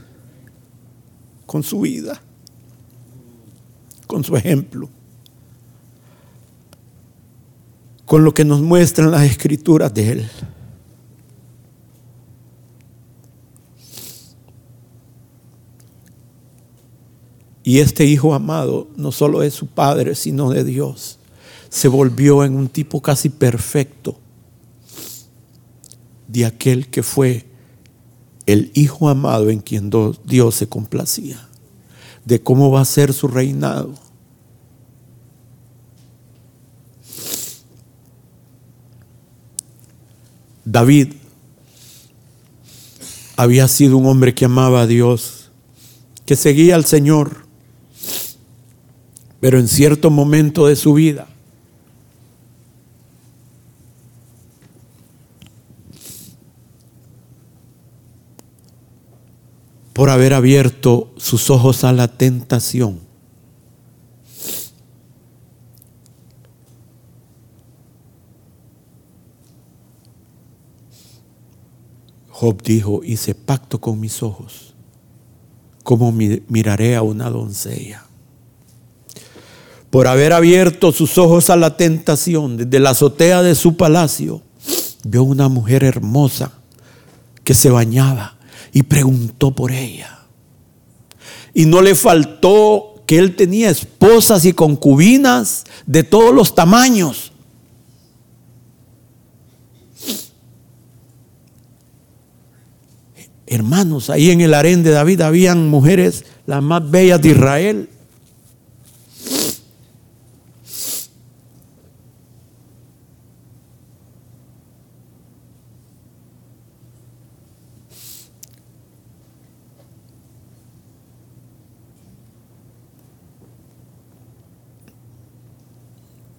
con 1.47 1.63
su 1.63 1.83
vida, 1.83 2.21
con 4.09 4.25
su 4.25 4.37
ejemplo. 4.37 4.91
con 8.05 8.25
lo 8.25 8.33
que 8.33 8.43
nos 8.43 8.63
muestran 8.63 9.11
las 9.11 9.25
escrituras 9.25 9.93
de 9.93 10.13
Él. 10.13 10.31
Y 17.63 17.81
este 17.81 18.07
hijo 18.07 18.33
amado 18.35 18.89
no 18.97 19.13
solo 19.13 19.43
es 19.43 19.53
su 19.53 19.67
padre, 19.67 20.15
sino 20.15 20.49
de 20.49 20.65
Dios. 20.65 21.19
Se 21.69 21.87
volvió 21.87 22.45
en 22.45 22.57
un 22.57 22.71
tipo 22.71 23.03
casi 23.03 23.29
perfecto 23.29 24.19
de 26.29 26.47
aquel 26.47 26.89
que 26.89 27.03
fue 27.03 27.47
el 28.47 28.71
hijo 28.75 29.09
amado 29.09 29.51
en 29.51 29.61
quien 29.61 29.91
Dios 30.25 30.55
se 30.55 30.69
complacía, 30.69 31.49
de 32.25 32.41
cómo 32.41 32.71
va 32.71 32.83
a 32.83 32.85
ser 32.85 33.13
su 33.13 33.27
reinado. 33.29 33.95
David 40.65 41.15
había 43.37 43.69
sido 43.69 43.97
un 43.97 44.07
hombre 44.07 44.35
que 44.35 44.45
amaba 44.45 44.83
a 44.83 44.87
Dios, 44.87 45.51
que 46.27 46.37
seguía 46.37 46.75
al 46.75 46.85
Señor, 46.85 47.47
pero 49.41 49.59
en 49.59 49.69
cierto 49.69 50.11
momento 50.11 50.67
de 50.67 50.77
su 50.77 50.93
vida, 50.93 51.27
por 59.99 60.11
haber 60.11 60.33
abierto 60.33 61.13
sus 61.17 61.51
ojos 61.51 61.83
a 61.83 61.93
la 61.93 62.07
tentación, 62.07 63.01
Job 72.29 72.63
dijo, 72.63 73.01
hice 73.03 73.35
pacto 73.35 73.81
con 73.81 73.99
mis 73.99 74.23
ojos, 74.23 74.77
como 75.83 76.13
miraré 76.13 76.95
a 76.95 77.03
una 77.03 77.29
doncella. 77.29 78.05
Por 79.91 80.07
haber 80.07 80.33
abierto 80.33 80.93
sus 80.93 81.19
ojos 81.19 81.51
a 81.51 81.57
la 81.57 81.77
tentación 81.77 82.57
desde 82.57 82.79
la 82.79 82.91
azotea 82.91 83.43
de 83.43 83.57
su 83.57 83.77
palacio, 83.77 84.43
vio 85.03 85.25
una 85.25 85.49
mujer 85.49 85.83
hermosa 85.83 86.53
que 87.43 87.55
se 87.55 87.71
bañaba 87.71 88.38
y 88.73 88.83
preguntó 88.83 89.55
por 89.55 89.73
ella. 89.73 90.21
Y 91.55 91.67
no 91.67 91.81
le 91.83 91.95
faltó 91.95 93.03
que 93.07 93.19
él 93.19 93.37
tenía 93.37 93.71
esposas 93.71 94.45
y 94.45 94.53
concubinas 94.53 95.65
de 95.87 96.05
todos 96.05 96.35
los 96.35 96.55
tamaños. 96.55 97.33
Hermanos, 103.47 104.11
ahí 104.11 104.31
en 104.31 104.43
el 104.43 104.53
harén 104.53 104.83
de 104.83 104.91
David 104.91 105.23
habían 105.23 105.69
mujeres 105.69 106.27
las 106.45 106.63
más 106.63 106.91
bellas 106.91 107.23
de 107.23 107.31
Israel. 107.31 107.89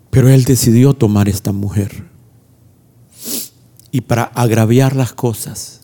Pero 0.10 0.30
él 0.30 0.44
decidió 0.44 0.94
tomar 0.94 1.30
esta 1.30 1.52
mujer. 1.52 2.10
Y 3.92 4.02
para 4.02 4.24
agraviar 4.24 4.96
las 4.96 5.14
cosas, 5.14 5.82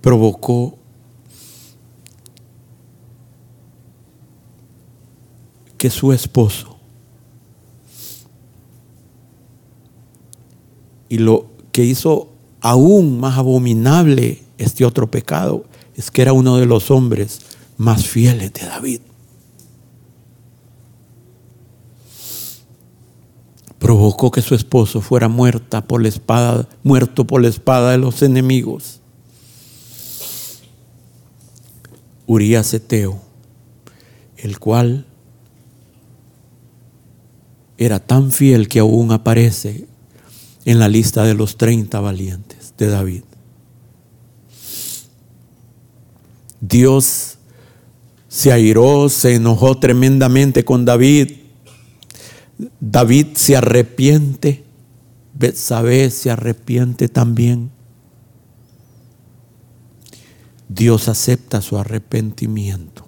provocó 0.00 0.78
que 5.78 5.90
su 5.90 6.12
esposo 6.12 6.76
y 11.08 11.18
lo 11.18 11.46
que 11.72 11.84
hizo 11.84 12.28
aún 12.60 13.20
más 13.20 13.38
abominable 13.38 14.42
este 14.58 14.84
otro 14.84 15.10
pecado 15.10 15.64
es 15.94 16.10
que 16.10 16.22
era 16.22 16.32
uno 16.32 16.56
de 16.56 16.66
los 16.66 16.90
hombres 16.90 17.40
más 17.76 18.06
fieles 18.06 18.52
de 18.52 18.66
David. 18.66 19.00
Provocó 23.86 24.32
que 24.32 24.42
su 24.42 24.56
esposo 24.56 25.00
fuera 25.00 25.28
muerta 25.28 25.86
por 25.86 26.02
la 26.02 26.08
espada, 26.08 26.68
muerto 26.82 27.24
por 27.24 27.40
la 27.40 27.46
espada 27.46 27.92
de 27.92 27.98
los 27.98 28.20
enemigos. 28.20 29.00
Urías 32.26 32.74
Eteo, 32.74 33.20
el 34.38 34.58
cual 34.58 35.06
era 37.78 38.00
tan 38.00 38.32
fiel 38.32 38.66
que 38.66 38.80
aún 38.80 39.12
aparece 39.12 39.86
en 40.64 40.80
la 40.80 40.88
lista 40.88 41.22
de 41.22 41.34
los 41.34 41.56
30 41.56 42.00
valientes 42.00 42.74
de 42.76 42.88
David. 42.88 43.22
Dios 46.60 47.38
se 48.26 48.50
airó, 48.50 49.08
se 49.08 49.36
enojó 49.36 49.78
tremendamente 49.78 50.64
con 50.64 50.84
David 50.84 51.45
David 52.80 53.28
se 53.34 53.56
arrepiente, 53.56 54.64
Betsabé 55.34 56.10
se 56.10 56.30
arrepiente 56.30 57.08
también. 57.08 57.70
Dios 60.68 61.08
acepta 61.08 61.60
su 61.60 61.76
arrepentimiento. 61.78 63.06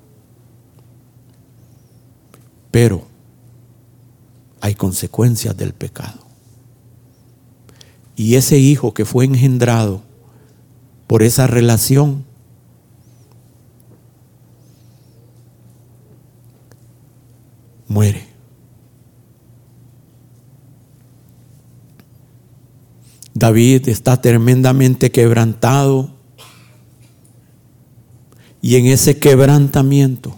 Pero 2.70 3.06
hay 4.60 4.74
consecuencias 4.74 5.56
del 5.56 5.72
pecado. 5.72 6.26
Y 8.14 8.34
ese 8.34 8.58
hijo 8.58 8.92
que 8.94 9.04
fue 9.04 9.24
engendrado 9.24 10.02
por 11.06 11.22
esa 11.22 11.46
relación 11.46 12.24
muere. 17.86 18.27
David 23.38 23.88
está 23.88 24.20
tremendamente 24.20 25.12
quebrantado 25.12 26.10
y 28.60 28.76
en 28.76 28.86
ese 28.86 29.18
quebrantamiento, 29.18 30.36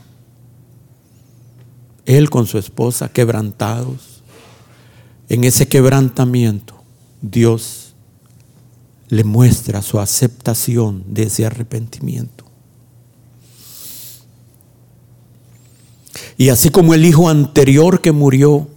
él 2.04 2.28
con 2.28 2.46
su 2.46 2.58
esposa 2.58 3.10
quebrantados, 3.10 4.22
en 5.28 5.44
ese 5.44 5.68
quebrantamiento 5.68 6.74
Dios 7.22 7.94
le 9.08 9.24
muestra 9.24 9.82
su 9.82 9.98
aceptación 9.98 11.04
de 11.08 11.24
ese 11.24 11.46
arrepentimiento. 11.46 12.44
Y 16.36 16.48
así 16.48 16.70
como 16.70 16.94
el 16.94 17.04
hijo 17.04 17.28
anterior 17.28 18.00
que 18.00 18.12
murió, 18.12 18.69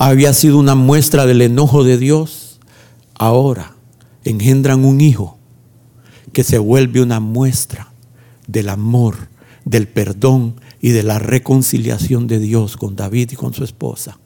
había 0.00 0.32
sido 0.32 0.58
una 0.58 0.74
muestra 0.74 1.26
del 1.26 1.42
enojo 1.42 1.84
de 1.84 1.98
Dios, 1.98 2.58
ahora 3.14 3.76
engendran 4.24 4.86
un 4.86 5.02
hijo 5.02 5.36
que 6.32 6.42
se 6.42 6.56
vuelve 6.56 7.02
una 7.02 7.20
muestra 7.20 7.92
del 8.46 8.70
amor, 8.70 9.28
del 9.66 9.88
perdón 9.88 10.54
y 10.80 10.90
de 10.90 11.02
la 11.02 11.18
reconciliación 11.18 12.26
de 12.28 12.38
Dios 12.38 12.78
con 12.78 12.96
David 12.96 13.32
y 13.32 13.36
con 13.36 13.52
su 13.52 13.62
esposa. 13.62 14.18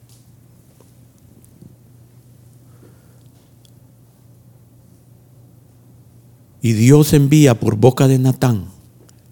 Y 6.63 6.75
Dios 6.75 7.13
envía 7.15 7.59
por 7.59 7.75
boca 7.75 8.07
de 8.07 8.21
Natán 8.21 8.74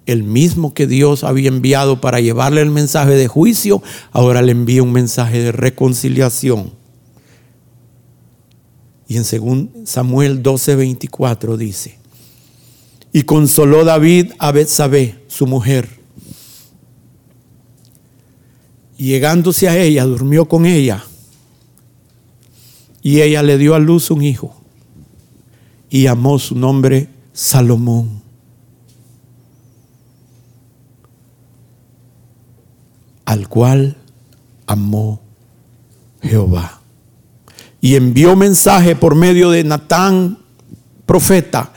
el 0.06 0.22
mismo 0.22 0.74
que 0.74 0.86
Dios 0.86 1.24
había 1.24 1.48
enviado 1.48 2.00
para 2.00 2.20
llevarle 2.20 2.60
el 2.60 2.70
mensaje 2.70 3.12
de 3.12 3.28
juicio, 3.28 3.82
ahora 4.10 4.42
le 4.42 4.52
envía 4.52 4.82
un 4.82 4.92
mensaje 4.92 5.40
de 5.40 5.52
reconciliación. 5.52 6.72
Y 9.08 9.16
en 9.16 9.24
Samuel 9.86 10.42
12:24 10.42 11.56
dice, 11.56 11.98
y 13.12 13.24
consoló 13.24 13.84
David 13.84 14.32
a 14.38 14.52
Betsabé, 14.52 15.22
su 15.28 15.46
mujer. 15.46 16.00
Y 18.96 19.08
llegándose 19.08 19.68
a 19.68 19.76
ella, 19.76 20.04
durmió 20.04 20.46
con 20.46 20.64
ella. 20.64 21.04
Y 23.02 23.20
ella 23.20 23.42
le 23.42 23.58
dio 23.58 23.74
a 23.74 23.78
luz 23.78 24.10
un 24.10 24.22
hijo. 24.22 24.56
Y 25.90 26.04
llamó 26.04 26.38
su 26.38 26.54
nombre 26.54 27.08
Salomón. 27.34 28.21
Al 33.24 33.48
cual 33.48 33.96
amó 34.66 35.20
Jehová. 36.22 36.80
Y 37.80 37.96
envió 37.96 38.36
mensaje 38.36 38.94
por 38.94 39.14
medio 39.14 39.50
de 39.50 39.64
Natán, 39.64 40.38
profeta. 41.06 41.72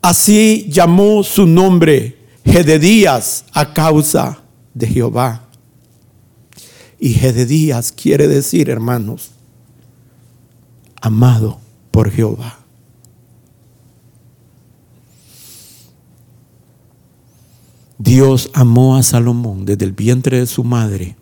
Así 0.00 0.66
llamó 0.70 1.24
su 1.24 1.46
nombre 1.46 2.16
Gededías 2.44 3.44
a 3.52 3.72
causa 3.72 4.38
de 4.72 4.86
Jehová. 4.86 5.42
Y 6.98 7.10
Gededías 7.10 7.92
quiere 7.92 8.28
decir, 8.28 8.70
hermanos, 8.70 9.32
amado 11.00 11.58
por 11.90 12.10
Jehová. 12.10 12.65
Dios 17.98 18.50
amó 18.52 18.96
a 18.96 19.02
Salomón 19.02 19.64
desde 19.64 19.86
el 19.86 19.92
vientre 19.92 20.38
de 20.40 20.46
su 20.46 20.64
madre 20.64 21.16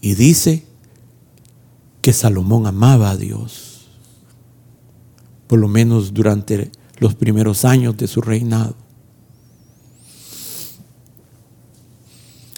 y 0.00 0.14
dice 0.14 0.64
que 2.02 2.12
Salomón 2.12 2.66
amaba 2.66 3.10
a 3.10 3.16
Dios, 3.16 3.88
por 5.46 5.58
lo 5.58 5.68
menos 5.68 6.12
durante 6.12 6.70
los 6.98 7.14
primeros 7.14 7.64
años 7.64 7.96
de 7.96 8.06
su 8.06 8.20
reinado. 8.20 8.74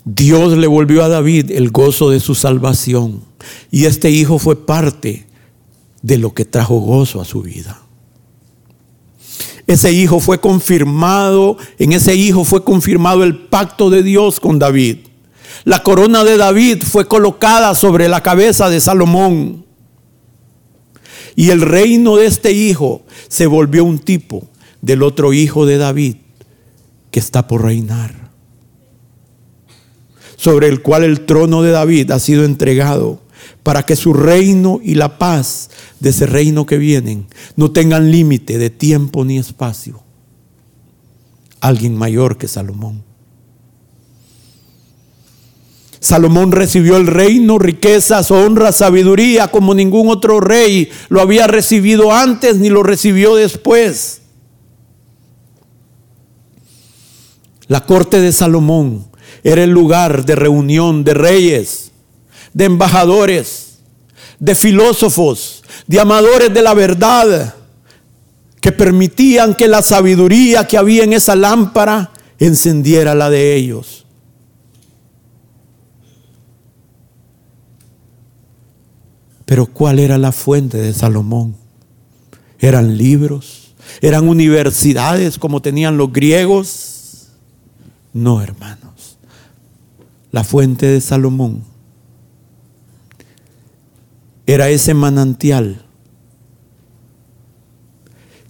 Dios 0.05 0.59
le 0.59 0.66
volvió 0.66 1.05
a 1.05 1.09
David 1.09 1.53
el 1.53 1.71
gozo 1.71 2.11
de 2.11 2.18
su 2.18 2.35
salvación 2.35 3.23
y 3.71 3.85
este 3.85 4.11
hijo 4.11 4.38
fue 4.38 4.66
parte 4.66 5.27
de 6.03 6.18
lo 6.18 6.35
que 6.35 6.45
trajo 6.45 6.81
gozo 6.81 7.21
a 7.21 7.25
su 7.25 7.42
vida. 7.42 7.82
Ese 9.66 9.92
hijo 9.92 10.20
fue 10.20 10.40
confirmado, 10.40 11.57
en 11.79 11.92
ese 11.92 12.14
hijo 12.14 12.44
fue 12.44 12.64
confirmado 12.64 13.22
el 13.22 13.37
pacto 13.37 13.90
de 13.90 14.03
Dios 14.03 14.40
con 14.40 14.59
David. 14.59 14.98
La 15.64 15.83
corona 15.83 16.25
de 16.25 16.37
David 16.37 16.83
fue 16.83 17.07
colocada 17.07 17.75
sobre 17.75 18.09
la 18.09 18.22
cabeza 18.22 18.68
de 18.68 18.81
Salomón. 18.81 19.64
Y 21.37 21.51
el 21.51 21.61
reino 21.61 22.16
de 22.16 22.27
este 22.27 22.53
hijo 22.53 23.03
se 23.29 23.46
volvió 23.46 23.85
un 23.85 23.98
tipo 23.98 24.48
del 24.81 25.03
otro 25.03 25.33
hijo 25.33 25.64
de 25.64 25.79
David 25.79 26.16
que 27.11 27.20
está 27.20 27.46
por 27.46 27.62
reinar. 27.62 28.31
Sobre 30.37 30.66
el 30.66 30.83
cual 30.83 31.05
el 31.05 31.25
trono 31.25 31.62
de 31.62 31.70
David 31.70 32.11
ha 32.11 32.18
sido 32.18 32.44
entregado 32.44 33.22
para 33.62 33.85
que 33.85 33.96
su 33.96 34.12
reino 34.12 34.81
y 34.83 34.94
la 34.94 35.18
paz 35.18 35.70
de 36.00 36.11
ese 36.11 36.26
reino 36.26 36.66
que 36.66 36.78
vienen 36.78 37.26
no 37.57 37.70
tengan 37.70 38.11
límite 38.11 38.59
de 38.59 38.70
tiempo 38.70 39.24
ni 39.24 39.38
espacio. 39.38 40.02
Alguien 41.61 41.96
mayor 41.96 42.38
que 42.38 42.48
Salomón. 42.48 43.05
Salomón 46.02 46.50
recibió 46.50 46.96
el 46.96 47.07
reino, 47.07 47.61
riquezas, 47.61 48.33
honra, 48.33 48.72
sabiduría, 48.72 49.46
como 49.46 49.72
ningún 49.72 50.09
otro 50.09 50.40
rey 50.40 50.90
lo 51.09 51.20
había 51.20 51.46
recibido 51.46 52.12
antes 52.12 52.57
ni 52.57 52.70
lo 52.70 52.83
recibió 52.83 53.37
después. 53.37 54.22
La 57.68 57.87
corte 57.87 58.20
de 58.20 58.33
Salomón 58.33 59.07
era 59.44 59.62
el 59.62 59.70
lugar 59.70 60.26
de 60.26 60.35
reunión 60.35 61.05
de 61.05 61.14
reyes, 61.14 61.91
de 62.55 62.65
embajadores, 62.65 63.79
de 64.38 64.55
filósofos, 64.55 65.62
de 65.87 66.01
amadores 66.01 66.53
de 66.53 66.62
la 66.62 66.75
verdad, 66.75 67.55
que 68.61 68.73
permitían 68.73 69.55
que 69.55 69.69
la 69.69 69.83
sabiduría 69.83 70.67
que 70.67 70.79
había 70.79 71.05
en 71.05 71.12
esa 71.12 71.35
lámpara 71.35 72.12
encendiera 72.38 73.15
la 73.15 73.31
de 73.31 73.57
ellos. 73.57 74.07
Pero 79.45 79.67
¿cuál 79.67 79.99
era 79.99 80.17
la 80.17 80.33
fuente 80.33 80.79
de 80.79 80.95
Salomón? 80.95 81.57
¿Eran 82.59 82.97
libros? 82.97 83.75
¿Eran 84.01 84.29
universidades 84.29 85.38
como 85.38 85.61
tenían 85.61 85.97
los 85.97 86.12
griegos? 86.12 87.29
No, 88.12 88.41
hermanos. 88.41 89.19
La 90.31 90.45
fuente 90.45 90.87
de 90.87 91.01
Salomón 91.01 91.72
era 94.46 94.68
ese 94.68 94.94
manantial 94.94 95.85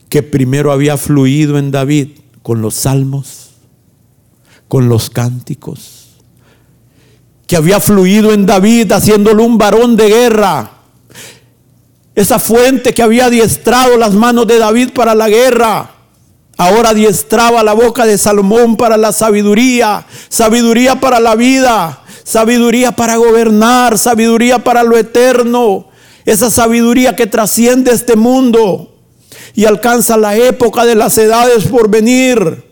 que 0.08 0.22
primero 0.22 0.72
había 0.72 0.96
fluido 0.96 1.58
en 1.58 1.70
David 1.70 2.08
con 2.42 2.60
los 2.60 2.74
salmos, 2.74 3.50
con 4.68 4.88
los 4.88 5.10
cánticos, 5.10 6.18
que 7.46 7.56
había 7.56 7.80
fluido 7.80 8.32
en 8.32 8.44
David 8.46 8.92
haciéndolo 8.92 9.44
un 9.44 9.58
varón 9.58 9.96
de 9.96 10.08
guerra. 10.08 10.70
Esa 12.14 12.38
fuente 12.38 12.92
que 12.92 13.02
había 13.02 13.26
adiestrado 13.26 13.96
las 13.96 14.12
manos 14.12 14.46
de 14.46 14.58
David 14.58 14.90
para 14.94 15.14
la 15.14 15.30
guerra, 15.30 15.90
ahora 16.58 16.90
adiestraba 16.90 17.62
la 17.62 17.72
boca 17.72 18.04
de 18.04 18.18
Salomón 18.18 18.76
para 18.76 18.98
la 18.98 19.12
sabiduría, 19.12 20.04
sabiduría 20.28 21.00
para 21.00 21.20
la 21.20 21.36
vida, 21.36 22.01
sabiduría 22.32 22.92
para 22.92 23.16
gobernar, 23.16 23.98
sabiduría 23.98 24.64
para 24.64 24.82
lo 24.82 24.96
eterno, 24.96 25.88
esa 26.24 26.50
sabiduría 26.50 27.14
que 27.14 27.26
trasciende 27.26 27.92
este 27.92 28.16
mundo 28.16 28.96
y 29.54 29.66
alcanza 29.66 30.16
la 30.16 30.34
época 30.36 30.86
de 30.86 30.94
las 30.94 31.18
edades 31.18 31.66
por 31.66 31.90
venir. 31.90 32.64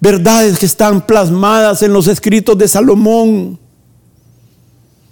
Verdades 0.00 0.58
que 0.58 0.66
están 0.66 1.06
plasmadas 1.06 1.82
en 1.82 1.92
los 1.92 2.06
escritos 2.06 2.56
de 2.58 2.68
Salomón. 2.68 3.58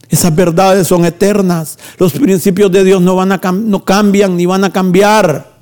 Esas 0.09 0.35
verdades 0.35 0.87
son 0.87 1.05
eternas. 1.05 1.79
Los 1.99 2.13
principios 2.13 2.71
de 2.71 2.85
Dios 2.85 3.01
no, 3.01 3.17
van 3.17 3.33
a, 3.33 3.41
no 3.53 3.85
cambian 3.85 4.37
ni 4.37 4.45
van 4.45 4.65
a 4.65 4.73
cambiar. 4.73 5.56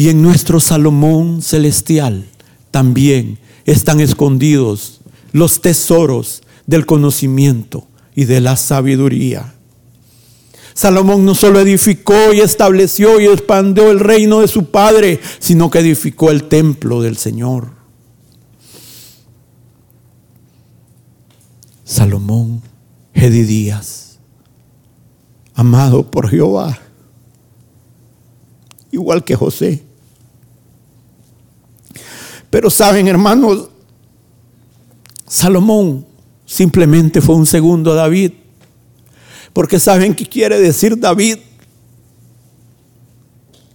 Y 0.00 0.08
en 0.08 0.22
nuestro 0.22 0.60
Salomón 0.60 1.42
celestial 1.42 2.24
también 2.70 3.38
están 3.66 4.00
escondidos 4.00 5.02
los 5.32 5.60
tesoros 5.60 6.42
del 6.66 6.86
conocimiento 6.86 7.86
y 8.14 8.24
de 8.24 8.40
la 8.40 8.56
sabiduría. 8.56 9.52
Salomón 10.72 11.26
no 11.26 11.34
solo 11.34 11.60
edificó 11.60 12.32
y 12.32 12.40
estableció 12.40 13.20
y 13.20 13.26
expandió 13.26 13.90
el 13.90 14.00
reino 14.00 14.40
de 14.40 14.48
su 14.48 14.70
padre, 14.70 15.20
sino 15.38 15.68
que 15.68 15.80
edificó 15.80 16.30
el 16.30 16.44
templo 16.44 17.02
del 17.02 17.18
Señor. 17.18 17.72
Salomón 21.84 22.62
Gedidías, 23.14 24.18
amado 25.52 26.10
por 26.10 26.30
Jehová, 26.30 26.78
igual 28.92 29.24
que 29.24 29.36
José. 29.36 29.89
Pero 32.50 32.68
saben, 32.68 33.06
hermanos, 33.06 33.68
Salomón 35.26 36.04
simplemente 36.44 37.20
fue 37.20 37.36
un 37.36 37.46
segundo 37.46 37.94
David. 37.94 38.32
Porque 39.52 39.78
saben 39.78 40.14
qué 40.14 40.26
quiere 40.26 40.58
decir 40.58 40.98
David, 40.98 41.38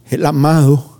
el 0.10 0.26
amado. 0.26 1.00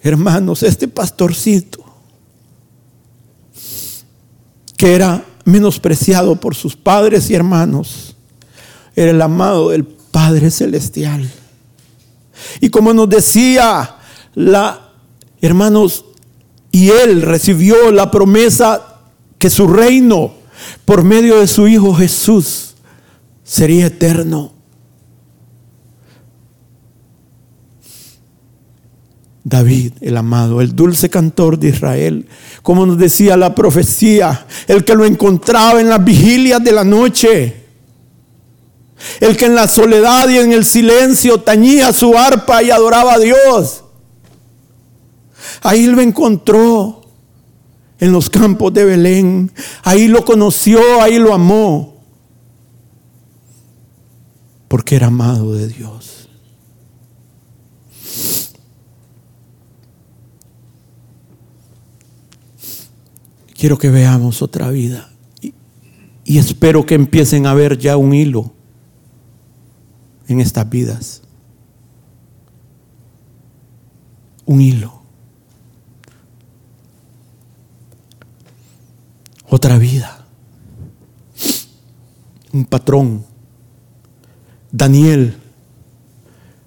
Hermanos, 0.00 0.62
este 0.62 0.88
pastorcito, 0.88 1.84
que 4.76 4.94
era 4.94 5.24
menospreciado 5.44 6.36
por 6.36 6.56
sus 6.56 6.74
padres 6.74 7.30
y 7.30 7.34
hermanos, 7.34 8.16
era 8.96 9.12
el 9.12 9.22
amado 9.22 9.70
del 9.70 9.84
Padre 10.12 10.52
Celestial. 10.52 11.28
Y 12.60 12.70
como 12.70 12.92
nos 12.92 13.08
decía 13.08 13.96
la, 14.34 14.92
hermanos, 15.40 16.04
y 16.70 16.90
él 16.90 17.22
recibió 17.22 17.90
la 17.90 18.10
promesa 18.10 19.00
que 19.38 19.50
su 19.50 19.66
reino, 19.66 20.34
por 20.84 21.02
medio 21.02 21.40
de 21.40 21.48
su 21.48 21.66
Hijo 21.66 21.92
Jesús, 21.94 22.74
sería 23.42 23.86
eterno. 23.86 24.52
David, 29.44 29.94
el 30.00 30.16
amado, 30.16 30.60
el 30.60 30.74
dulce 30.76 31.10
cantor 31.10 31.58
de 31.58 31.70
Israel, 31.70 32.28
como 32.62 32.86
nos 32.86 32.96
decía 32.96 33.36
la 33.36 33.54
profecía, 33.54 34.46
el 34.68 34.84
que 34.84 34.94
lo 34.94 35.04
encontraba 35.04 35.80
en 35.80 35.88
las 35.88 36.02
vigilias 36.02 36.62
de 36.62 36.72
la 36.72 36.84
noche, 36.84 37.61
el 39.20 39.36
que 39.36 39.46
en 39.46 39.54
la 39.54 39.68
soledad 39.68 40.28
y 40.28 40.38
en 40.38 40.52
el 40.52 40.64
silencio 40.64 41.40
tañía 41.40 41.92
su 41.92 42.16
arpa 42.16 42.62
y 42.62 42.70
adoraba 42.70 43.14
a 43.14 43.18
Dios. 43.18 43.84
Ahí 45.62 45.86
lo 45.86 46.00
encontró 46.00 47.02
en 47.98 48.12
los 48.12 48.30
campos 48.30 48.72
de 48.72 48.84
Belén. 48.84 49.52
Ahí 49.82 50.08
lo 50.08 50.24
conoció, 50.24 50.80
ahí 51.00 51.18
lo 51.18 51.32
amó. 51.34 52.00
Porque 54.68 54.96
era 54.96 55.08
amado 55.08 55.54
de 55.54 55.68
Dios. 55.68 56.28
Quiero 63.54 63.78
que 63.78 63.90
veamos 63.90 64.42
otra 64.42 64.70
vida. 64.70 65.12
Y, 65.40 65.54
y 66.24 66.38
espero 66.38 66.84
que 66.84 66.94
empiecen 66.94 67.46
a 67.46 67.54
ver 67.54 67.78
ya 67.78 67.96
un 67.96 68.14
hilo 68.14 68.52
en 70.32 70.40
estas 70.40 70.68
vidas. 70.68 71.22
Un 74.44 74.60
hilo. 74.60 75.02
otra 79.52 79.76
vida. 79.76 80.24
Un 82.52 82.64
patrón. 82.64 83.24
Daniel, 84.70 85.34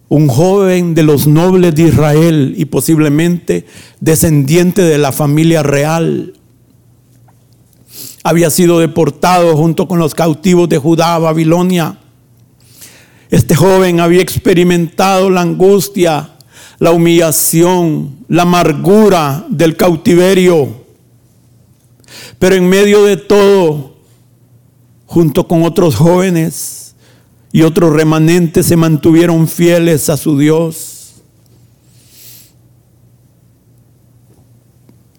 un 0.08 0.28
joven 0.28 0.94
de 0.94 1.02
los 1.02 1.26
nobles 1.26 1.74
de 1.74 1.84
Israel 1.84 2.54
y 2.56 2.66
posiblemente 2.66 3.66
descendiente 4.00 4.84
de 4.84 5.00
la 5.00 5.12
familia 5.12 5.64
real. 5.64 6.34
Había 8.24 8.52
sido 8.52 8.80
deportado 8.80 9.58
junto 9.58 9.88
con 9.88 9.98
los 9.98 10.14
cautivos 10.14 10.70
de 10.70 10.78
Judá 10.78 11.16
a 11.16 11.20
Babilonia. 11.20 11.98
Este 13.30 13.56
joven 13.56 14.00
había 14.00 14.22
experimentado 14.22 15.30
la 15.30 15.42
angustia, 15.42 16.30
la 16.80 16.92
humillación, 16.92 18.26
la 18.28 18.44
amargura 18.44 19.46
del 19.50 19.76
cautiverio 19.76 20.86
pero 22.40 22.56
en 22.56 22.68
medio 22.68 23.04
de 23.06 23.18
todo, 23.18 23.98
junto 25.06 25.48
con 25.48 25.64
otros 25.64 25.96
jóvenes 25.96 26.96
y 27.52 27.62
otros 27.62 27.94
remanentes, 27.94 28.66
se 28.66 28.76
mantuvieron 28.76 29.48
fieles 29.48 30.10
a 30.10 30.18
su 30.18 30.38
Dios. 30.38 31.16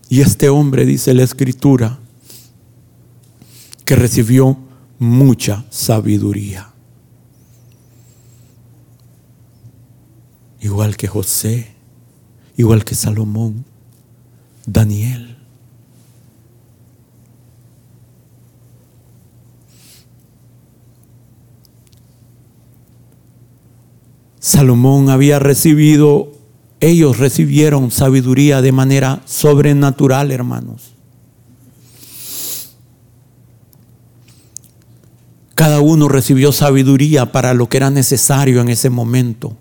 Y 0.09 0.21
este 0.21 0.49
hombre, 0.49 0.85
dice 0.85 1.15
la 1.15 1.25
escritura, 1.25 1.99
que 3.85 3.97
recibió 3.97 4.57
mucha 4.99 5.65
sabiduría. 5.71 6.73
Igual 10.67 10.97
que 10.97 11.07
José, 11.07 11.69
igual 12.57 12.85
que 12.85 12.97
Salomón, 12.97 13.65
Daniel. 14.67 15.37
Salomón 24.41 25.09
había 25.09 25.39
recibido, 25.39 26.33
ellos 26.81 27.19
recibieron 27.19 27.93
sabiduría 27.93 28.61
de 28.61 28.73
manera 28.73 29.23
sobrenatural, 29.25 30.33
hermanos. 30.33 30.95
Cada 35.55 35.81
uno 35.81 36.09
recibió 36.09 36.51
sabiduría 36.51 37.31
para 37.31 37.55
lo 37.55 37.69
que 37.69 37.77
era 37.77 37.91
necesario 37.91 38.61
en 38.61 38.69
ese 38.69 38.91
momento. 38.91 39.57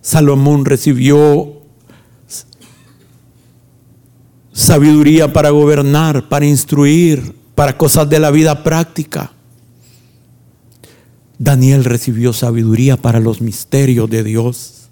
Salomón 0.00 0.64
recibió 0.64 1.60
sabiduría 4.52 5.32
para 5.32 5.50
gobernar, 5.50 6.28
para 6.28 6.46
instruir, 6.46 7.34
para 7.54 7.76
cosas 7.76 8.08
de 8.08 8.18
la 8.18 8.30
vida 8.30 8.62
práctica. 8.62 9.32
Daniel 11.38 11.84
recibió 11.84 12.32
sabiduría 12.32 12.96
para 12.96 13.20
los 13.20 13.40
misterios 13.40 14.08
de 14.10 14.24
Dios. 14.24 14.88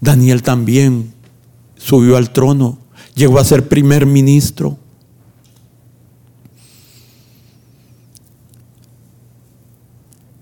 Daniel 0.00 0.42
también 0.42 1.12
subió 1.76 2.16
al 2.16 2.32
trono 2.32 2.84
llegó 3.14 3.38
a 3.38 3.44
ser 3.44 3.68
primer 3.68 4.06
ministro. 4.06 4.78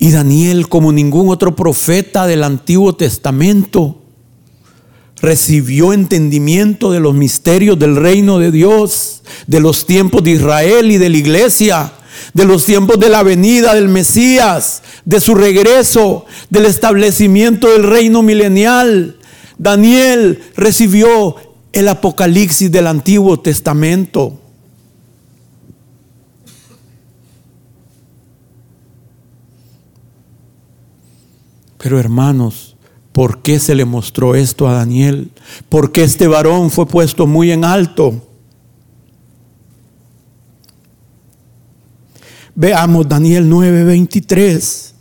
Y 0.02 0.10
Daniel, 0.10 0.68
como 0.68 0.90
ningún 0.90 1.28
otro 1.28 1.54
profeta 1.54 2.26
del 2.26 2.42
Antiguo 2.42 2.96
Testamento, 2.96 4.00
recibió 5.20 5.92
entendimiento 5.92 6.90
de 6.90 6.98
los 6.98 7.14
misterios 7.14 7.78
del 7.78 7.94
reino 7.94 8.40
de 8.40 8.50
Dios, 8.50 9.22
de 9.46 9.60
los 9.60 9.86
tiempos 9.86 10.24
de 10.24 10.32
Israel 10.32 10.90
y 10.90 10.98
de 10.98 11.08
la 11.08 11.16
iglesia, 11.16 11.92
de 12.34 12.44
los 12.44 12.64
tiempos 12.64 12.98
de 12.98 13.10
la 13.10 13.22
venida 13.22 13.76
del 13.76 13.86
Mesías, 13.86 14.82
de 15.04 15.20
su 15.20 15.36
regreso, 15.36 16.26
del 16.50 16.66
establecimiento 16.66 17.70
del 17.70 17.84
reino 17.84 18.24
milenial. 18.24 19.18
Daniel 19.56 20.42
recibió 20.56 21.36
el 21.72 21.86
Apocalipsis 21.86 22.72
del 22.72 22.88
Antiguo 22.88 23.38
Testamento. 23.38 24.41
Pero 31.82 31.98
hermanos, 31.98 32.76
¿por 33.10 33.42
qué 33.42 33.58
se 33.58 33.74
le 33.74 33.84
mostró 33.84 34.36
esto 34.36 34.68
a 34.68 34.74
Daniel? 34.74 35.32
¿Por 35.68 35.90
qué 35.90 36.04
este 36.04 36.28
varón 36.28 36.70
fue 36.70 36.86
puesto 36.86 37.26
muy 37.26 37.50
en 37.50 37.64
alto? 37.64 38.24
Veamos 42.54 43.08
Daniel 43.08 43.50
9:23. 43.50 44.92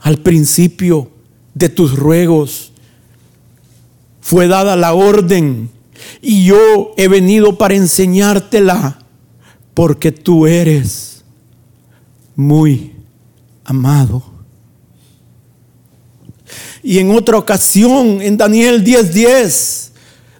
Al 0.00 0.18
principio 0.18 1.10
de 1.54 1.70
tus 1.70 1.96
ruegos. 1.96 2.72
Fue 4.20 4.48
dada 4.48 4.76
la 4.76 4.92
orden 4.92 5.70
y 6.20 6.44
yo 6.44 6.92
he 6.98 7.08
venido 7.08 7.56
para 7.56 7.74
enseñártela 7.74 8.98
porque 9.74 10.12
tú 10.12 10.46
eres 10.46 11.19
muy 12.40 12.92
amado. 13.64 14.22
Y 16.82 16.98
en 16.98 17.10
otra 17.10 17.38
ocasión, 17.38 18.20
en 18.22 18.36
Daniel 18.36 18.82
10:10, 18.82 19.90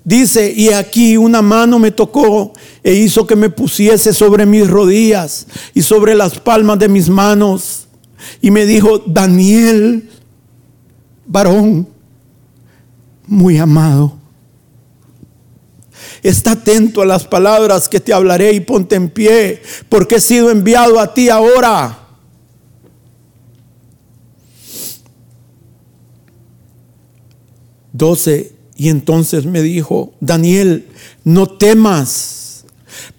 dice, 0.05 0.53
y 0.53 0.71
aquí 0.71 1.17
una 1.17 1.43
mano 1.43 1.79
me 1.79 1.91
tocó 1.91 2.53
e 2.83 2.95
hizo 2.95 3.27
que 3.27 3.37
me 3.37 3.51
pusiese 3.51 4.15
sobre 4.15 4.47
mis 4.47 4.67
rodillas 4.69 5.47
y 5.75 5.83
sobre 5.83 6.15
las 6.15 6.39
palmas 6.39 6.79
de 6.79 6.89
mis 6.89 7.09
manos. 7.09 7.87
Y 8.41 8.51
me 8.51 8.67
dijo, 8.67 8.99
Daniel, 9.07 10.09
varón 11.27 11.87
muy 13.27 13.59
amado. 13.59 14.20
Está 16.23 16.53
atento 16.53 17.03
a 17.03 17.07
las 17.07 17.27
palabras 17.27 17.89
que 17.89 18.01
te 18.01 18.13
hablaré 18.13 18.53
y 18.53 18.61
ponte 18.61 18.97
en 18.97 19.09
pie, 19.09 19.63
porque 19.89 20.17
he 20.17 20.21
sido 20.21 20.51
enviado 20.51 21.01
a 21.01 21.15
ti 21.15 21.29
ahora. 21.29 22.09
Doce. 27.93 28.53
Y 28.77 28.89
entonces 28.89 29.45
me 29.45 29.61
dijo, 29.61 30.15
Daniel, 30.21 30.87
no 31.23 31.47
temas, 31.47 32.65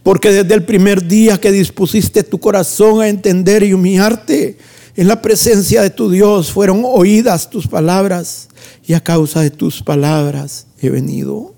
porque 0.02 0.32
desde 0.32 0.56
el 0.56 0.66
primer 0.66 1.08
día 1.08 1.40
que 1.40 1.52
dispusiste 1.52 2.24
tu 2.24 2.40
corazón 2.40 3.00
a 3.00 3.08
entender 3.08 3.62
y 3.62 3.74
humillarte, 3.74 4.58
en 4.96 5.08
la 5.08 5.22
presencia 5.22 5.84
de 5.84 5.92
tu 5.92 6.10
Dios 6.10 6.52
fueron 6.52 6.82
oídas 6.84 7.50
tus 7.50 7.68
palabras 7.68 8.50
y 8.86 8.94
a 8.94 9.04
causa 9.04 9.42
de 9.42 9.52
tus 9.52 9.84
palabras 9.84 10.66
he 10.82 10.90
venido. 10.90 11.54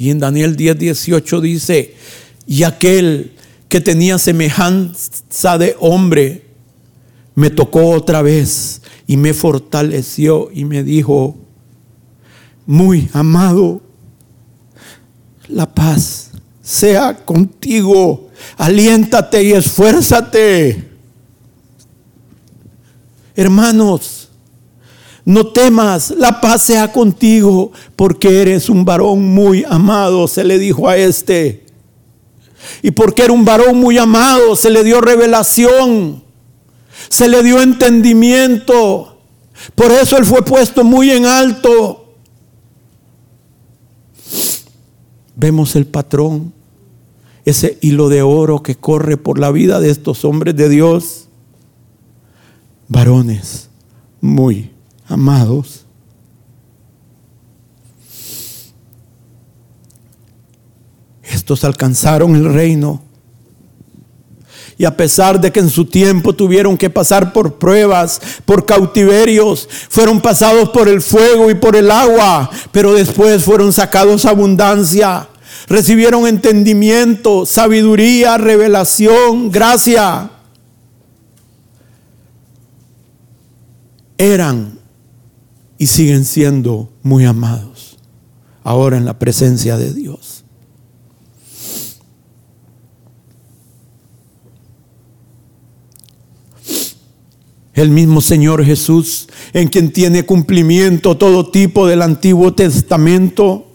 Y 0.00 0.08
en 0.08 0.18
Daniel 0.18 0.56
10, 0.56 0.78
18 0.78 1.42
dice, 1.42 1.94
y 2.46 2.62
aquel 2.62 3.32
que 3.68 3.82
tenía 3.82 4.18
semejanza 4.18 5.58
de 5.58 5.76
hombre 5.78 6.46
me 7.34 7.50
tocó 7.50 7.90
otra 7.90 8.22
vez 8.22 8.80
y 9.06 9.18
me 9.18 9.34
fortaleció 9.34 10.48
y 10.54 10.64
me 10.64 10.82
dijo, 10.84 11.36
muy 12.64 13.10
amado, 13.12 13.82
la 15.48 15.66
paz 15.66 16.30
sea 16.62 17.14
contigo, 17.14 18.30
aliéntate 18.56 19.42
y 19.42 19.52
esfuérzate. 19.52 20.88
Hermanos, 23.36 24.19
no 25.30 25.46
temas, 25.46 26.10
la 26.10 26.40
paz 26.40 26.62
sea 26.62 26.90
contigo, 26.90 27.70
porque 27.94 28.42
eres 28.42 28.68
un 28.68 28.84
varón 28.84 29.24
muy 29.32 29.64
amado, 29.68 30.26
se 30.26 30.42
le 30.42 30.58
dijo 30.58 30.88
a 30.88 30.96
este. 30.96 31.66
Y 32.82 32.90
porque 32.90 33.22
era 33.22 33.32
un 33.32 33.44
varón 33.44 33.78
muy 33.78 33.96
amado, 33.96 34.56
se 34.56 34.70
le 34.70 34.82
dio 34.82 35.00
revelación, 35.00 36.24
se 37.08 37.28
le 37.28 37.44
dio 37.44 37.62
entendimiento. 37.62 39.20
Por 39.76 39.92
eso 39.92 40.18
él 40.18 40.24
fue 40.24 40.42
puesto 40.42 40.82
muy 40.82 41.12
en 41.12 41.26
alto. 41.26 42.16
Vemos 45.36 45.76
el 45.76 45.86
patrón, 45.86 46.52
ese 47.44 47.78
hilo 47.82 48.08
de 48.08 48.22
oro 48.22 48.64
que 48.64 48.74
corre 48.74 49.16
por 49.16 49.38
la 49.38 49.52
vida 49.52 49.78
de 49.78 49.90
estos 49.90 50.24
hombres 50.24 50.56
de 50.56 50.68
Dios 50.68 51.28
varones 52.88 53.70
muy 54.20 54.70
amados. 55.10 55.84
Estos 61.22 61.64
alcanzaron 61.64 62.34
el 62.36 62.52
reino. 62.52 63.02
Y 64.78 64.86
a 64.86 64.96
pesar 64.96 65.38
de 65.38 65.52
que 65.52 65.60
en 65.60 65.68
su 65.68 65.84
tiempo 65.84 66.32
tuvieron 66.32 66.78
que 66.78 66.88
pasar 66.88 67.34
por 67.34 67.58
pruebas, 67.58 68.20
por 68.46 68.64
cautiverios, 68.64 69.68
fueron 69.90 70.22
pasados 70.22 70.70
por 70.70 70.88
el 70.88 71.02
fuego 71.02 71.50
y 71.50 71.54
por 71.54 71.76
el 71.76 71.90
agua, 71.90 72.48
pero 72.72 72.94
después 72.94 73.44
fueron 73.44 73.74
sacados 73.74 74.24
a 74.24 74.30
abundancia. 74.30 75.28
Recibieron 75.68 76.26
entendimiento, 76.26 77.44
sabiduría, 77.44 78.38
revelación, 78.38 79.50
gracia. 79.50 80.30
eran 84.20 84.79
y 85.80 85.86
siguen 85.86 86.26
siendo 86.26 86.92
muy 87.02 87.24
amados 87.24 87.96
ahora 88.62 88.98
en 88.98 89.06
la 89.06 89.18
presencia 89.18 89.78
de 89.78 89.94
Dios. 89.94 90.44
El 97.72 97.88
mismo 97.88 98.20
Señor 98.20 98.62
Jesús, 98.62 99.26
en 99.54 99.68
quien 99.68 99.90
tiene 99.90 100.26
cumplimiento 100.26 101.16
todo 101.16 101.50
tipo 101.50 101.86
del 101.86 102.02
Antiguo 102.02 102.52
Testamento, 102.52 103.69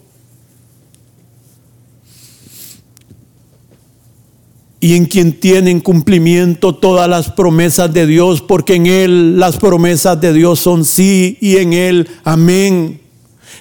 y 4.86 4.94
en 4.94 5.06
quien 5.06 5.32
tienen 5.32 5.80
cumplimiento 5.80 6.76
todas 6.76 7.08
las 7.08 7.32
promesas 7.32 7.92
de 7.92 8.06
Dios, 8.06 8.40
porque 8.40 8.76
en 8.76 8.86
Él 8.86 9.36
las 9.36 9.56
promesas 9.56 10.20
de 10.20 10.32
Dios 10.32 10.60
son 10.60 10.84
sí 10.84 11.36
y 11.40 11.56
en 11.56 11.72
Él 11.72 12.08
amén. 12.22 13.00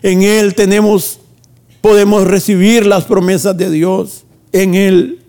En 0.03 0.21
Él 0.21 0.53
tenemos, 0.53 1.19
podemos 1.81 2.25
recibir 2.25 2.85
las 2.85 3.05
promesas 3.05 3.57
de 3.57 3.71
Dios, 3.71 4.25
en 4.51 4.75
Él. 4.75 5.19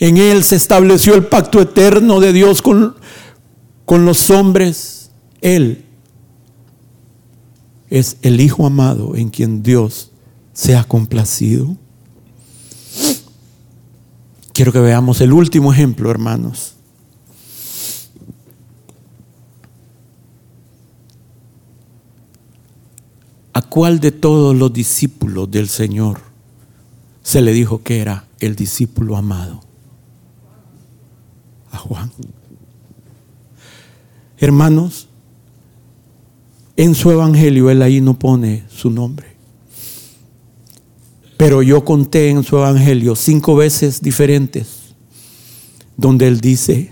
En 0.00 0.18
Él 0.18 0.44
se 0.44 0.56
estableció 0.56 1.14
el 1.14 1.24
pacto 1.24 1.62
eterno 1.62 2.20
de 2.20 2.34
Dios 2.34 2.60
con, 2.60 2.94
con 3.86 4.04
los 4.04 4.28
hombres. 4.28 5.10
Él 5.40 5.82
es 7.88 8.18
el 8.20 8.38
Hijo 8.42 8.66
amado 8.66 9.16
en 9.16 9.30
quien 9.30 9.62
Dios 9.62 10.10
se 10.52 10.76
ha 10.76 10.84
complacido. 10.84 11.78
Quiero 14.54 14.70
que 14.70 14.78
veamos 14.78 15.20
el 15.20 15.32
último 15.32 15.72
ejemplo, 15.72 16.12
hermanos. 16.12 16.74
¿A 23.52 23.62
cuál 23.62 23.98
de 23.98 24.12
todos 24.12 24.54
los 24.54 24.72
discípulos 24.72 25.50
del 25.50 25.68
Señor 25.68 26.20
se 27.24 27.42
le 27.42 27.52
dijo 27.52 27.82
que 27.82 27.98
era 27.98 28.26
el 28.38 28.54
discípulo 28.54 29.16
amado? 29.16 29.60
A 31.72 31.78
Juan. 31.78 32.12
Hermanos, 34.38 35.08
en 36.76 36.94
su 36.94 37.10
evangelio 37.10 37.70
él 37.70 37.82
ahí 37.82 38.00
no 38.00 38.16
pone 38.16 38.62
su 38.68 38.88
nombre. 38.88 39.33
Pero 41.36 41.62
yo 41.62 41.84
conté 41.84 42.30
en 42.30 42.44
su 42.44 42.56
evangelio 42.56 43.16
cinco 43.16 43.56
veces 43.56 44.00
diferentes 44.00 44.84
donde 45.96 46.26
él 46.26 46.40
dice, 46.40 46.90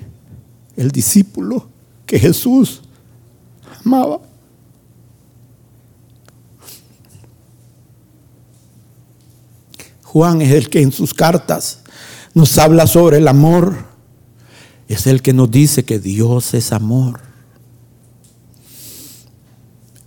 el 0.77 0.91
discípulo 0.91 1.69
que 2.07 2.19
Jesús 2.19 2.83
amaba. 3.85 4.21
Juan 10.05 10.43
es 10.43 10.53
el 10.53 10.69
que 10.69 10.83
en 10.83 10.93
sus 10.93 11.15
cartas 11.15 11.81
nos 12.35 12.59
habla 12.59 12.87
sobre 12.87 13.19
el 13.19 13.29
amor. 13.29 13.87
Es 14.89 15.07
el 15.07 15.23
que 15.23 15.33
nos 15.33 15.51
dice 15.51 15.85
que 15.85 15.99
Dios 15.99 16.53
es 16.55 16.73
amor. 16.73 17.21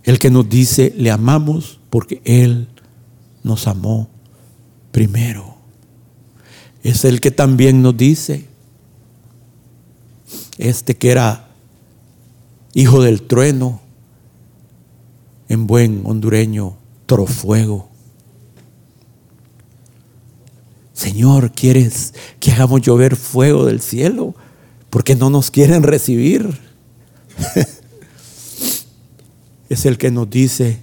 El 0.04 0.20
que 0.20 0.30
nos 0.30 0.48
dice, 0.48 0.94
le 0.96 1.10
amamos 1.10 1.80
porque 1.90 2.22
Él 2.24 2.68
nos 3.42 3.66
amó 3.66 4.08
primero. 4.96 5.58
Es 6.82 7.04
el 7.04 7.20
que 7.20 7.30
también 7.30 7.82
nos 7.82 7.94
dice, 7.98 8.46
este 10.56 10.96
que 10.96 11.10
era 11.10 11.50
hijo 12.72 13.02
del 13.02 13.20
trueno, 13.20 13.82
en 15.50 15.66
buen 15.66 16.00
hondureño, 16.06 16.78
trofuego. 17.04 17.90
Señor, 20.94 21.52
¿quieres 21.52 22.14
que 22.40 22.52
hagamos 22.52 22.80
llover 22.80 23.16
fuego 23.16 23.66
del 23.66 23.82
cielo? 23.82 24.34
Porque 24.88 25.14
no 25.14 25.28
nos 25.28 25.50
quieren 25.50 25.82
recibir. 25.82 26.58
es 29.68 29.84
el 29.84 29.98
que 29.98 30.10
nos 30.10 30.30
dice, 30.30 30.78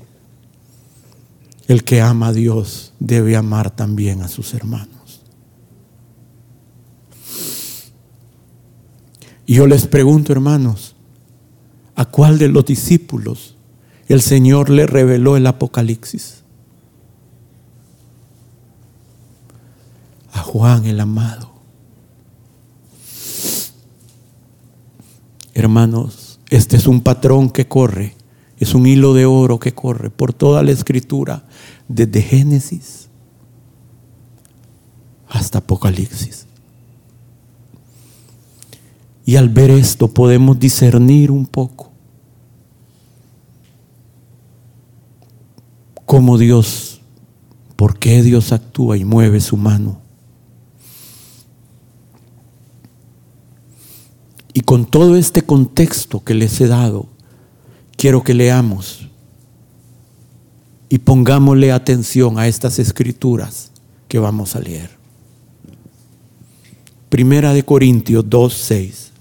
el 1.67 1.83
que 1.83 2.01
ama 2.01 2.27
a 2.27 2.33
Dios 2.33 2.93
debe 2.99 3.35
amar 3.35 3.71
también 3.71 4.21
a 4.21 4.27
sus 4.27 4.53
hermanos. 4.53 5.21
Y 9.45 9.55
yo 9.55 9.67
les 9.67 9.87
pregunto, 9.87 10.31
hermanos, 10.31 10.95
¿a 11.95 12.05
cuál 12.05 12.39
de 12.39 12.47
los 12.47 12.65
discípulos 12.65 13.55
el 14.07 14.21
Señor 14.21 14.69
le 14.69 14.87
reveló 14.87 15.37
el 15.37 15.47
Apocalipsis? 15.47 16.43
A 20.31 20.39
Juan 20.39 20.85
el 20.85 20.99
amado. 20.99 21.51
Hermanos, 25.53 26.39
este 26.49 26.77
es 26.77 26.87
un 26.87 27.01
patrón 27.01 27.51
que 27.51 27.67
corre, 27.67 28.15
es 28.63 28.73
un 28.73 28.87
hilo 28.87 29.13
de 29.13 29.25
oro 29.25 29.59
que 29.59 29.73
corre 29.73 30.09
por 30.09 30.33
toda 30.33 30.63
la 30.63 30.71
escritura 30.71 31.45
desde 31.87 32.21
Génesis 32.21 33.09
hasta 35.27 35.59
Apocalipsis. 35.59 36.47
Y 39.25 39.35
al 39.35 39.49
ver 39.49 39.71
esto 39.71 40.07
podemos 40.07 40.59
discernir 40.59 41.31
un 41.31 41.45
poco 41.45 41.91
cómo 46.05 46.37
Dios, 46.37 47.01
por 47.75 47.97
qué 47.97 48.21
Dios 48.21 48.51
actúa 48.51 48.97
y 48.97 49.05
mueve 49.05 49.39
su 49.39 49.57
mano. 49.57 50.01
Y 54.53 54.61
con 54.61 54.85
todo 54.85 55.15
este 55.15 55.41
contexto 55.41 56.23
que 56.23 56.35
les 56.35 56.61
he 56.61 56.67
dado, 56.67 57.12
quiero 58.03 58.21
que 58.21 58.33
leamos 58.33 59.07
y 60.89 60.97
pongámosle 60.97 61.71
atención 61.71 62.37
a 62.37 62.49
estas 62.49 62.77
escrituras 62.77 63.71
que 64.09 64.19
vamos 64.19 64.57
a 64.57 64.59
leer. 64.59 64.89
Primera 67.07 67.53
de 67.53 67.63
Corintios 67.63 68.29
2, 68.29 68.53
6. 68.53 69.11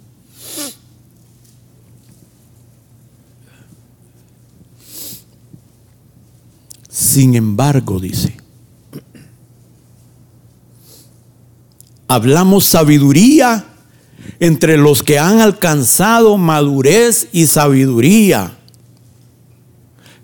Sin 6.88 7.37
embargo, 7.37 8.01
dice, 8.01 8.37
hablamos 12.09 12.64
sabiduría 12.64 13.64
entre 14.40 14.77
los 14.77 15.05
que 15.05 15.21
han 15.21 15.40
alcanzado 15.40 16.37
madurez 16.37 17.29
y 17.31 17.47
sabiduría 17.47 18.59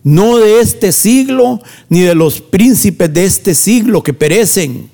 no 0.08 0.38
de 0.38 0.60
este 0.60 0.90
siglo, 0.90 1.60
ni 1.90 2.00
de 2.00 2.14
los 2.14 2.40
príncipes 2.40 3.12
de 3.12 3.26
este 3.26 3.54
siglo 3.54 4.02
que 4.02 4.14
perecen. 4.14 4.88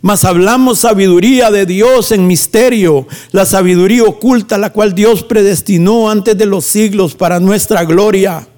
Mas 0.00 0.24
hablamos 0.24 0.80
sabiduría 0.80 1.52
de 1.52 1.66
Dios 1.66 2.10
en 2.10 2.26
misterio, 2.26 3.06
la 3.30 3.46
sabiduría 3.46 4.02
oculta, 4.02 4.58
la 4.58 4.72
cual 4.72 4.96
Dios 4.96 5.22
predestinó 5.22 6.10
antes 6.10 6.36
de 6.36 6.46
los 6.46 6.64
siglos 6.64 7.14
para 7.14 7.38
nuestra 7.38 7.84
gloria, 7.84 8.48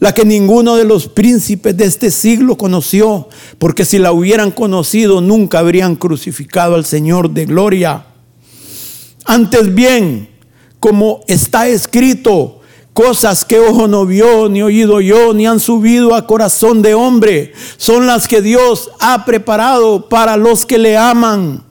la 0.00 0.12
que 0.12 0.24
ninguno 0.24 0.74
de 0.74 0.84
los 0.84 1.06
príncipes 1.06 1.76
de 1.76 1.84
este 1.84 2.10
siglo 2.10 2.56
conoció, 2.56 3.28
porque 3.58 3.84
si 3.84 3.98
la 4.00 4.10
hubieran 4.10 4.50
conocido 4.50 5.20
nunca 5.20 5.60
habrían 5.60 5.94
crucificado 5.94 6.74
al 6.74 6.84
Señor 6.84 7.30
de 7.30 7.46
gloria. 7.46 8.06
Antes 9.24 9.72
bien, 9.72 10.30
como 10.80 11.20
está 11.28 11.68
escrito, 11.68 12.59
Cosas 12.92 13.44
que 13.44 13.60
ojo 13.60 13.86
no 13.86 14.04
vio, 14.04 14.48
ni 14.48 14.62
oído 14.62 15.00
yo, 15.00 15.32
ni 15.32 15.46
han 15.46 15.60
subido 15.60 16.14
a 16.14 16.26
corazón 16.26 16.82
de 16.82 16.94
hombre, 16.94 17.52
son 17.76 18.06
las 18.06 18.26
que 18.26 18.42
Dios 18.42 18.90
ha 18.98 19.24
preparado 19.24 20.08
para 20.08 20.36
los 20.36 20.66
que 20.66 20.78
le 20.78 20.96
aman. 20.96 21.62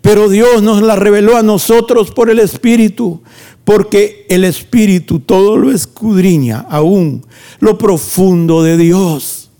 Pero 0.00 0.28
Dios 0.28 0.62
nos 0.62 0.82
las 0.82 0.98
reveló 0.98 1.36
a 1.36 1.42
nosotros 1.42 2.10
por 2.12 2.30
el 2.30 2.38
Espíritu, 2.38 3.22
porque 3.64 4.24
el 4.28 4.44
Espíritu 4.44 5.20
todo 5.20 5.56
lo 5.56 5.70
escudriña, 5.70 6.64
aún 6.70 7.26
lo 7.60 7.76
profundo 7.76 8.62
de 8.62 8.76
Dios. 8.76 9.50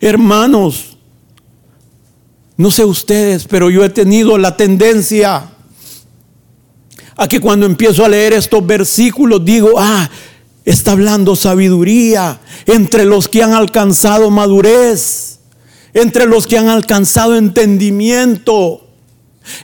Hermanos, 0.00 0.96
no 2.56 2.70
sé 2.70 2.84
ustedes, 2.84 3.46
pero 3.46 3.68
yo 3.70 3.84
he 3.84 3.90
tenido 3.90 4.38
la 4.38 4.56
tendencia 4.56 5.50
a 7.20 7.28
que 7.28 7.38
cuando 7.38 7.66
empiezo 7.66 8.02
a 8.02 8.08
leer 8.08 8.32
estos 8.32 8.66
versículos 8.66 9.44
digo, 9.44 9.74
ah, 9.76 10.08
está 10.64 10.92
hablando 10.92 11.36
sabiduría 11.36 12.40
entre 12.64 13.04
los 13.04 13.28
que 13.28 13.42
han 13.42 13.52
alcanzado 13.52 14.30
madurez, 14.30 15.40
entre 15.92 16.24
los 16.24 16.46
que 16.46 16.56
han 16.56 16.70
alcanzado 16.70 17.36
entendimiento. 17.36 18.86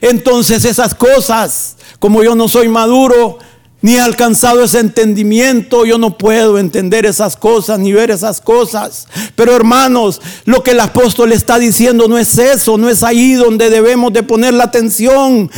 Entonces 0.01 0.65
esas 0.65 0.93
cosas, 0.93 1.77
como 1.97 2.21
yo 2.21 2.35
no 2.35 2.47
soy 2.47 2.67
maduro, 2.67 3.39
ni 3.81 3.95
he 3.95 3.99
alcanzado 4.01 4.63
ese 4.63 4.77
entendimiento, 4.77 5.83
yo 5.83 5.97
no 5.97 6.15
puedo 6.15 6.59
entender 6.59 7.07
esas 7.07 7.35
cosas 7.35 7.79
ni 7.79 7.91
ver 7.91 8.11
esas 8.11 8.39
cosas. 8.39 9.07
Pero 9.35 9.55
hermanos, 9.55 10.21
lo 10.45 10.61
que 10.61 10.71
el 10.71 10.79
apóstol 10.79 11.31
está 11.31 11.57
diciendo 11.57 12.07
no 12.07 12.19
es 12.19 12.37
eso, 12.37 12.77
no 12.77 12.87
es 12.87 13.01
ahí 13.01 13.33
donde 13.33 13.71
debemos 13.71 14.13
de 14.13 14.21
poner 14.21 14.53
la 14.53 14.65
atención. 14.65 15.49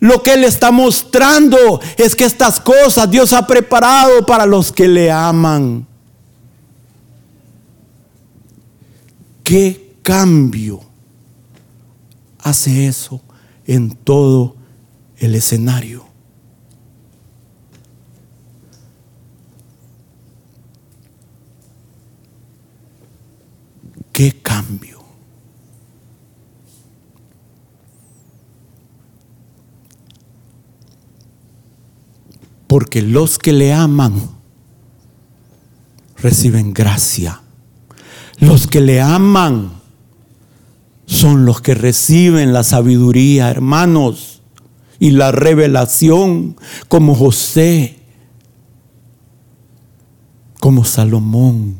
Lo 0.00 0.22
que 0.22 0.34
Él 0.34 0.44
está 0.44 0.70
mostrando 0.70 1.80
es 1.96 2.14
que 2.14 2.24
estas 2.24 2.60
cosas 2.60 3.10
Dios 3.10 3.32
ha 3.32 3.46
preparado 3.46 4.26
para 4.26 4.46
los 4.46 4.70
que 4.70 4.88
le 4.88 5.10
aman. 5.10 5.86
¿Qué 9.42 9.96
cambio 10.02 10.80
hace 12.38 12.86
eso 12.86 13.20
en 13.66 13.94
todo 13.94 14.56
el 15.18 15.34
escenario? 15.34 16.04
¿Qué 24.12 24.32
cambio? 24.42 24.93
Porque 32.74 33.02
los 33.02 33.38
que 33.38 33.52
le 33.52 33.72
aman 33.72 34.20
reciben 36.16 36.74
gracia. 36.74 37.40
Los 38.40 38.66
que 38.66 38.80
le 38.80 39.00
aman 39.00 39.74
son 41.06 41.44
los 41.44 41.60
que 41.60 41.76
reciben 41.76 42.52
la 42.52 42.64
sabiduría, 42.64 43.48
hermanos, 43.48 44.42
y 44.98 45.12
la 45.12 45.30
revelación 45.30 46.56
como 46.88 47.14
José, 47.14 48.00
como 50.58 50.84
Salomón, 50.84 51.78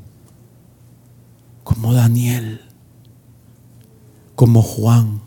como 1.65 1.93
Daniel, 1.93 2.61
como 4.37 4.63
Juan. 4.63 5.24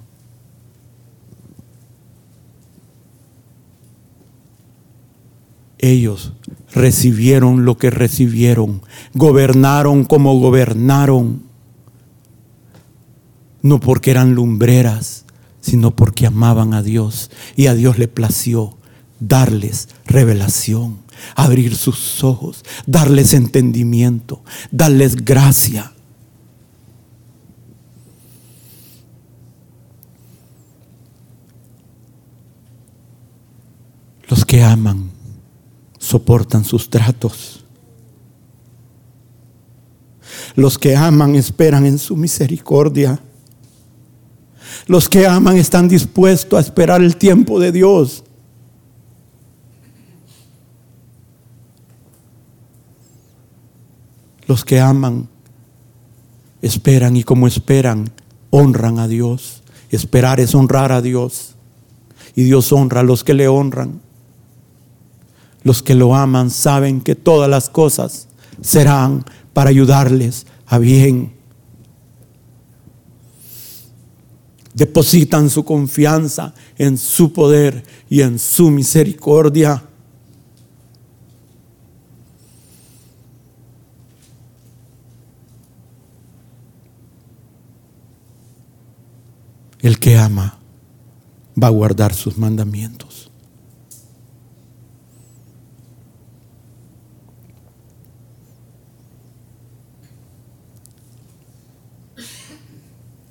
Ellos 5.79 6.33
recibieron 6.73 7.65
lo 7.65 7.77
que 7.77 7.89
recibieron, 7.89 8.81
gobernaron 9.13 10.05
como 10.05 10.39
gobernaron, 10.39 11.43
no 13.61 13.79
porque 13.79 14.11
eran 14.11 14.33
lumbreras, 14.33 15.25
sino 15.61 15.95
porque 15.95 16.27
amaban 16.27 16.73
a 16.73 16.81
Dios 16.81 17.29
y 17.55 17.67
a 17.67 17.75
Dios 17.75 17.99
le 17.99 18.07
plació 18.07 18.77
darles 19.19 19.89
revelación, 20.05 20.99
abrir 21.35 21.75
sus 21.75 22.23
ojos, 22.23 22.63
darles 22.85 23.33
entendimiento, 23.33 24.41
darles 24.71 25.25
gracia. 25.25 25.93
Los 34.29 34.45
que 34.45 34.63
aman 34.63 35.06
soportan 36.07 36.63
sus 36.63 36.89
tratos. 36.89 37.65
Los 40.55 40.77
que 40.77 40.95
aman 40.95 41.35
esperan 41.35 41.85
en 41.85 41.97
su 41.97 42.15
misericordia. 42.15 43.19
Los 44.87 45.09
que 45.09 45.27
aman 45.27 45.57
están 45.57 45.87
dispuestos 45.87 46.57
a 46.57 46.61
esperar 46.61 47.01
el 47.01 47.17
tiempo 47.17 47.59
de 47.59 47.71
Dios. 47.71 48.23
Los 54.47 54.63
que 54.63 54.79
aman 54.79 55.27
esperan 56.61 57.17
y 57.17 57.23
como 57.23 57.47
esperan, 57.47 58.11
honran 58.49 58.97
a 58.99 59.09
Dios. 59.09 59.61
Esperar 59.91 60.39
es 60.39 60.55
honrar 60.55 60.93
a 60.93 61.01
Dios. 61.01 61.55
Y 62.33 62.43
Dios 62.43 62.71
honra 62.71 63.01
a 63.01 63.03
los 63.03 63.25
que 63.25 63.33
le 63.33 63.49
honran. 63.49 64.06
Los 65.67 65.83
que 65.83 65.95
lo 65.95 66.15
aman 66.15 66.49
saben 66.49 67.01
que 67.01 67.13
todas 67.13 67.49
las 67.49 67.69
cosas 67.69 68.29
serán 68.61 69.25
para 69.51 69.69
ayudarles 69.69 70.47
a 70.65 70.77
bien. 70.77 71.33
Depositan 74.73 75.49
su 75.49 75.65
confianza 75.65 76.53
en 76.77 76.97
su 76.97 77.33
poder 77.33 77.83
y 78.07 78.21
en 78.21 78.39
su 78.39 78.71
misericordia. 78.71 79.83
El 89.79 89.99
que 89.99 90.17
ama 90.17 90.59
va 91.61 91.67
a 91.67 91.71
guardar 91.71 92.13
sus 92.13 92.37
mandamientos. 92.37 93.06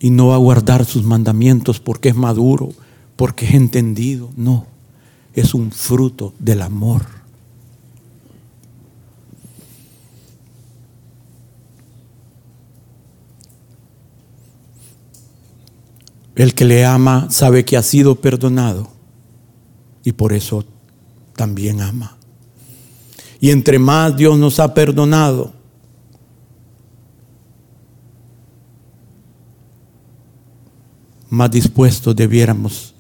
Y 0.06 0.10
no 0.10 0.28
va 0.28 0.36
a 0.36 0.38
guardar 0.38 0.84
sus 0.84 1.02
mandamientos 1.02 1.80
porque 1.80 2.10
es 2.10 2.14
maduro, 2.14 2.72
porque 3.16 3.44
es 3.44 3.54
entendido. 3.54 4.30
No, 4.36 4.64
es 5.34 5.52
un 5.52 5.72
fruto 5.72 6.32
del 6.38 6.62
amor. 6.62 7.02
El 16.36 16.54
que 16.54 16.64
le 16.64 16.84
ama 16.84 17.26
sabe 17.28 17.64
que 17.64 17.76
ha 17.76 17.82
sido 17.82 18.14
perdonado 18.14 18.88
y 20.04 20.12
por 20.12 20.32
eso 20.32 20.64
también 21.34 21.80
ama. 21.80 22.16
Y 23.40 23.50
entre 23.50 23.80
más 23.80 24.16
Dios 24.16 24.38
nos 24.38 24.60
ha 24.60 24.72
perdonado, 24.72 25.52
más 31.36 31.50
dispuestos 31.50 32.16
debiéramos 32.16 32.94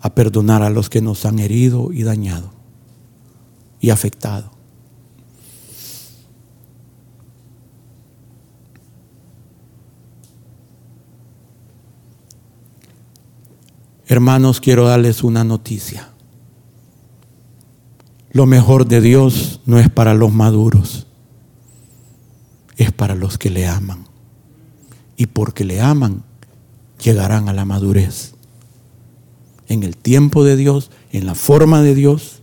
a 0.00 0.14
perdonar 0.14 0.62
a 0.62 0.68
los 0.68 0.90
que 0.90 1.00
nos 1.00 1.24
han 1.24 1.38
herido 1.38 1.92
y 1.92 2.02
dañado 2.02 2.52
y 3.80 3.90
afectado. 3.90 4.50
Hermanos, 14.06 14.60
quiero 14.60 14.84
darles 14.84 15.22
una 15.22 15.44
noticia. 15.44 16.10
Lo 18.32 18.46
mejor 18.46 18.86
de 18.86 19.00
Dios 19.00 19.60
no 19.64 19.78
es 19.78 19.88
para 19.88 20.14
los 20.14 20.32
maduros, 20.32 21.06
es 22.76 22.92
para 22.92 23.14
los 23.14 23.38
que 23.38 23.50
le 23.50 23.66
aman. 23.66 24.06
Y 25.16 25.26
porque 25.26 25.64
le 25.64 25.80
aman, 25.80 26.24
llegarán 27.02 27.48
a 27.48 27.52
la 27.52 27.64
madurez. 27.64 28.34
En 29.68 29.82
el 29.82 29.96
tiempo 29.96 30.44
de 30.44 30.56
Dios, 30.56 30.90
en 31.10 31.26
la 31.26 31.34
forma 31.34 31.82
de 31.82 31.94
Dios. 31.94 32.42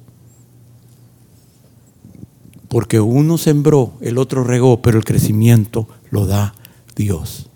Porque 2.68 3.00
uno 3.00 3.38
sembró, 3.38 3.94
el 4.02 4.18
otro 4.18 4.44
regó, 4.44 4.82
pero 4.82 4.98
el 4.98 5.06
crecimiento 5.06 5.88
lo 6.10 6.26
da 6.26 6.56
Dios. 6.96 7.50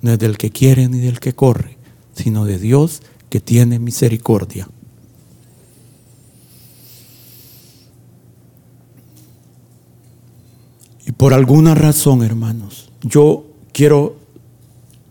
No 0.00 0.12
es 0.12 0.18
del 0.18 0.38
que 0.38 0.50
quiere 0.50 0.88
ni 0.88 0.98
del 0.98 1.20
que 1.20 1.34
corre, 1.34 1.78
sino 2.14 2.44
de 2.44 2.58
Dios 2.58 3.02
que 3.28 3.40
tiene 3.40 3.78
misericordia. 3.78 4.68
Y 11.06 11.12
por 11.12 11.34
alguna 11.34 11.74
razón, 11.74 12.22
hermanos, 12.22 12.90
yo 13.02 13.46
quiero 13.72 14.21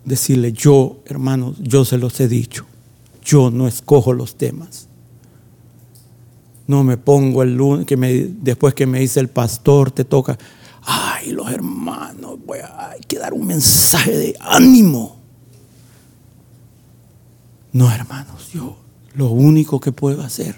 decirle, 0.06 0.54
yo, 0.54 1.02
hermanos, 1.06 1.58
yo 1.60 1.86
se 1.86 1.98
los 1.98 2.20
he 2.20 2.28
dicho, 2.28 2.66
yo 3.24 3.52
no 3.52 3.68
escojo 3.68 4.14
los 4.14 4.36
temas. 4.36 4.88
No 6.68 6.84
me 6.84 6.98
pongo 6.98 7.44
el 7.44 7.56
lunes, 7.56 7.86
que 7.86 7.96
después 8.42 8.74
que 8.74 8.86
me 8.86 9.00
dice 9.00 9.20
el 9.20 9.30
pastor, 9.30 9.92
te 9.92 10.06
toca, 10.06 10.38
ay, 10.84 11.32
los 11.32 11.52
hermanos, 11.52 12.38
voy 12.46 12.60
a, 12.60 12.92
hay 12.92 13.02
que 13.02 13.18
dar 13.18 13.34
un 13.34 13.46
mensaje 13.46 14.16
de 14.16 14.36
ánimo. 14.40 15.18
No, 17.74 17.92
hermanos, 17.92 18.50
yo 18.54 18.78
lo 19.14 19.30
único 19.30 19.80
que 19.80 19.92
puedo 19.92 20.22
hacer 20.22 20.56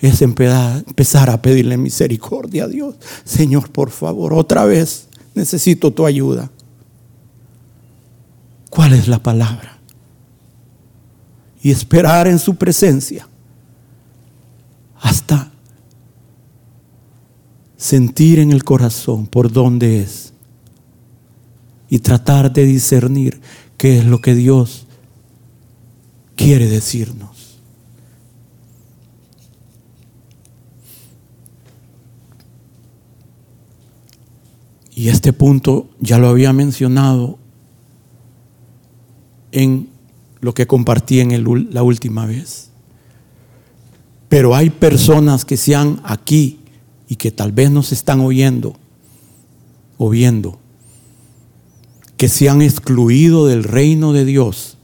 es 0.00 0.22
empezar 0.22 1.30
a 1.30 1.40
pedirle 1.40 1.76
misericordia 1.76 2.64
a 2.64 2.68
Dios. 2.68 2.96
Señor, 3.24 3.70
por 3.70 3.90
favor, 3.90 4.34
otra 4.34 4.64
vez 4.64 5.08
necesito 5.34 5.92
tu 5.92 6.06
ayuda. 6.06 6.50
¿Cuál 8.76 8.92
es 8.92 9.08
la 9.08 9.22
palabra? 9.22 9.78
Y 11.62 11.70
esperar 11.70 12.26
en 12.26 12.38
su 12.38 12.56
presencia 12.56 13.26
hasta 15.00 15.50
sentir 17.78 18.38
en 18.38 18.52
el 18.52 18.64
corazón 18.64 19.28
por 19.28 19.50
dónde 19.50 20.02
es 20.02 20.34
y 21.88 22.00
tratar 22.00 22.52
de 22.52 22.66
discernir 22.66 23.40
qué 23.78 24.00
es 24.00 24.04
lo 24.04 24.20
que 24.20 24.34
Dios 24.34 24.86
quiere 26.34 26.68
decirnos. 26.68 27.62
Y 34.94 35.08
este 35.08 35.32
punto 35.32 35.88
ya 35.98 36.18
lo 36.18 36.28
había 36.28 36.52
mencionado 36.52 37.38
en 39.56 39.88
lo 40.40 40.52
que 40.52 40.66
compartí 40.66 41.20
en 41.20 41.72
la 41.72 41.82
última 41.82 42.26
vez. 42.26 42.68
Pero 44.28 44.54
hay 44.54 44.68
personas 44.68 45.46
que 45.46 45.56
sean 45.56 46.02
aquí 46.04 46.60
y 47.08 47.16
que 47.16 47.30
tal 47.30 47.52
vez 47.52 47.70
nos 47.70 47.90
están 47.90 48.20
oyendo 48.20 48.76
o 49.96 50.10
viendo, 50.10 50.58
que 52.18 52.28
se 52.28 52.50
han 52.50 52.60
excluido 52.60 53.46
del 53.46 53.64
reino 53.64 54.12
de 54.12 54.26
Dios 54.26 54.76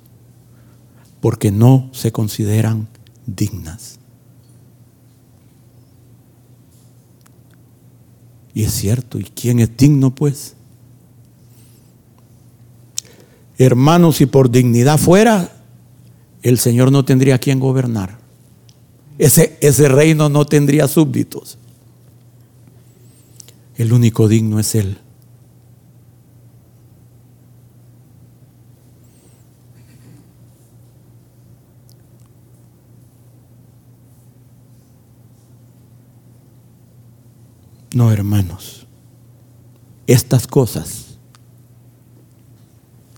porque 1.20 1.53
no 1.53 1.91
se 1.93 2.11
consideran 2.11 2.89
dignas. 3.27 3.99
Y 8.55 8.64
es 8.64 8.73
cierto, 8.73 9.18
¿y 9.18 9.25
quién 9.25 9.59
es 9.61 9.77
digno 9.77 10.14
pues? 10.14 10.57
Hermanos, 13.59 14.17
si 14.17 14.27
por 14.27 14.51
dignidad 14.51 14.99
fuera, 14.99 15.53
el 16.43 16.59
Señor 16.59 16.91
no 16.91 17.05
tendría 17.05 17.39
quien 17.39 17.61
gobernar. 17.61 18.19
Ese, 19.19 19.57
ese 19.61 19.89
reino 19.89 20.29
no 20.29 20.45
tendría 20.47 20.89
súbditos. 20.89 21.59
El 23.77 23.93
único 23.93 24.29
digno 24.29 24.59
es 24.59 24.75
Él. 24.75 24.99
No, 37.95 38.11
hermanos. 38.11 38.87
Estas 40.07 40.47
cosas, 40.47 41.12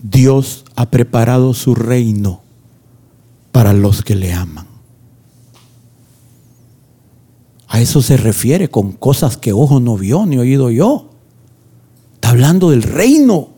Dios 0.05 0.67
ha 0.77 0.91
preparado 0.91 1.55
su 1.55 1.75
reino 1.75 2.43
para 3.53 3.73
los 3.73 4.03
que 4.03 4.15
le 4.15 4.35
aman. 4.35 4.67
A 7.69 7.81
eso 7.81 8.03
se 8.03 8.19
refiere 8.19 8.69
con 8.69 8.93
cosas 8.93 9.39
que 9.39 9.55
ojo 9.55 9.81
no 9.81 9.97
vio 9.97 10.27
ni 10.27 10.37
oído 10.37 10.71
yo. 10.71 11.09
Está 12.17 12.31
hablando 12.31 12.69
del 12.69 12.83
reino, 12.83 13.49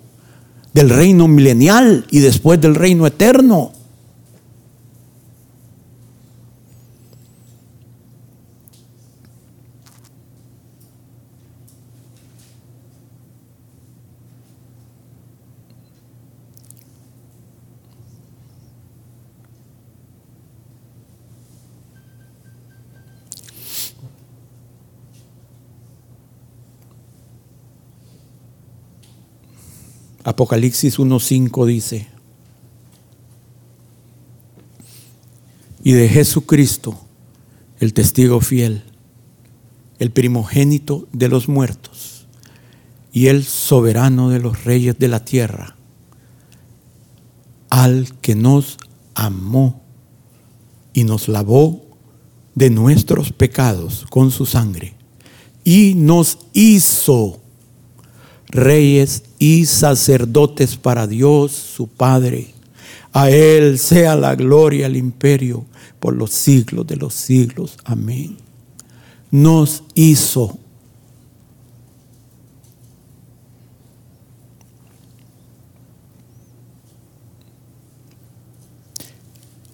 del 0.72 0.88
reino 0.88 1.26
milenial 1.26 2.07
y 2.12 2.20
después 2.20 2.61
del 2.61 2.76
reino 2.76 3.09
eterno. 3.09 3.72
Apocalipsis 30.27 30.99
1.5 30.99 31.66
dice, 31.66 32.09
y 35.85 35.93
de 35.93 36.09
Jesucristo, 36.09 36.99
el 37.79 37.95
testigo 37.95 38.41
fiel, 38.41 38.83
el 40.01 40.11
primogénito 40.11 41.07
de 41.12 41.29
los 41.29 41.49
muertos 41.49 42.27
y 43.12 43.29
el 43.29 43.45
soberano 43.45 44.31
de 44.31 44.41
los 44.41 44.64
reyes 44.64 44.99
de 44.99 45.07
la 45.07 45.24
tierra, 45.24 45.77
al 47.70 48.18
que 48.20 48.35
nos 48.35 48.79
amó 49.14 49.81
y 50.93 51.05
nos 51.05 51.29
lavó 51.29 51.87
de 52.57 52.70
nuestros 52.70 53.31
pecados 53.31 54.07
con 54.11 54.33
su 54.33 54.45
sangre 54.45 54.95
y 55.62 55.95
nos 55.95 56.39
hizo 56.53 57.41
reyes 58.49 59.22
y 59.39 59.66
sacerdotes 59.66 60.76
para 60.76 61.07
Dios 61.07 61.53
su 61.53 61.89
Padre. 61.89 62.55
A 63.12 63.30
Él 63.30 63.78
sea 63.78 64.16
la 64.16 64.34
gloria, 64.34 64.87
el 64.87 64.97
imperio 64.97 65.64
por 66.01 66.14
los 66.14 66.30
siglos 66.30 66.87
de 66.87 66.97
los 66.97 67.14
siglos. 67.14 67.78
Amén. 67.84 68.37
Nos 69.30 69.82
hizo. 69.95 70.59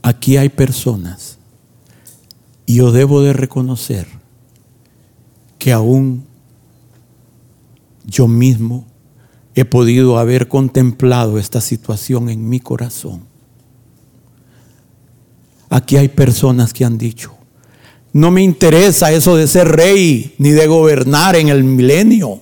Aquí 0.03 0.37
hay 0.37 0.49
personas 0.49 1.39
y 2.67 2.77
yo 2.77 2.91
debo 2.91 3.23
de 3.23 3.33
reconocer 3.33 4.07
que 5.59 5.73
aún 5.73 6.25
yo 8.05 8.27
mismo 8.27 8.87
he 9.55 9.65
podido 9.65 10.19
haber 10.19 10.49
contemplado 10.49 11.39
esta 11.39 11.61
situación 11.61 12.29
en 12.29 12.49
mi 12.49 12.61
corazón. 12.61 13.25
Aquí 15.69 15.97
hay 15.97 16.09
personas 16.09 16.73
que 16.73 16.85
han 16.85 16.99
dicho, 16.99 17.35
no 18.13 18.31
me 18.31 18.43
interesa 18.43 19.11
eso 19.13 19.37
de 19.37 19.47
ser 19.47 19.69
rey 19.69 20.35
ni 20.39 20.51
de 20.51 20.67
gobernar 20.67 21.35
en 21.37 21.49
el 21.49 21.65
milenio. 21.65 22.41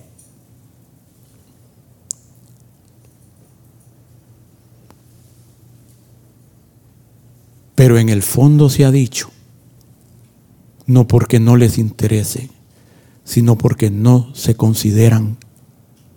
Pero 7.75 7.97
en 7.97 8.09
el 8.09 8.21
fondo 8.21 8.69
se 8.69 8.85
ha 8.85 8.91
dicho, 8.91 9.31
no 10.85 11.07
porque 11.07 11.39
no 11.39 11.55
les 11.55 11.77
interese, 11.77 12.49
sino 13.23 13.57
porque 13.57 13.89
no 13.89 14.35
se 14.35 14.55
consideran 14.55 15.37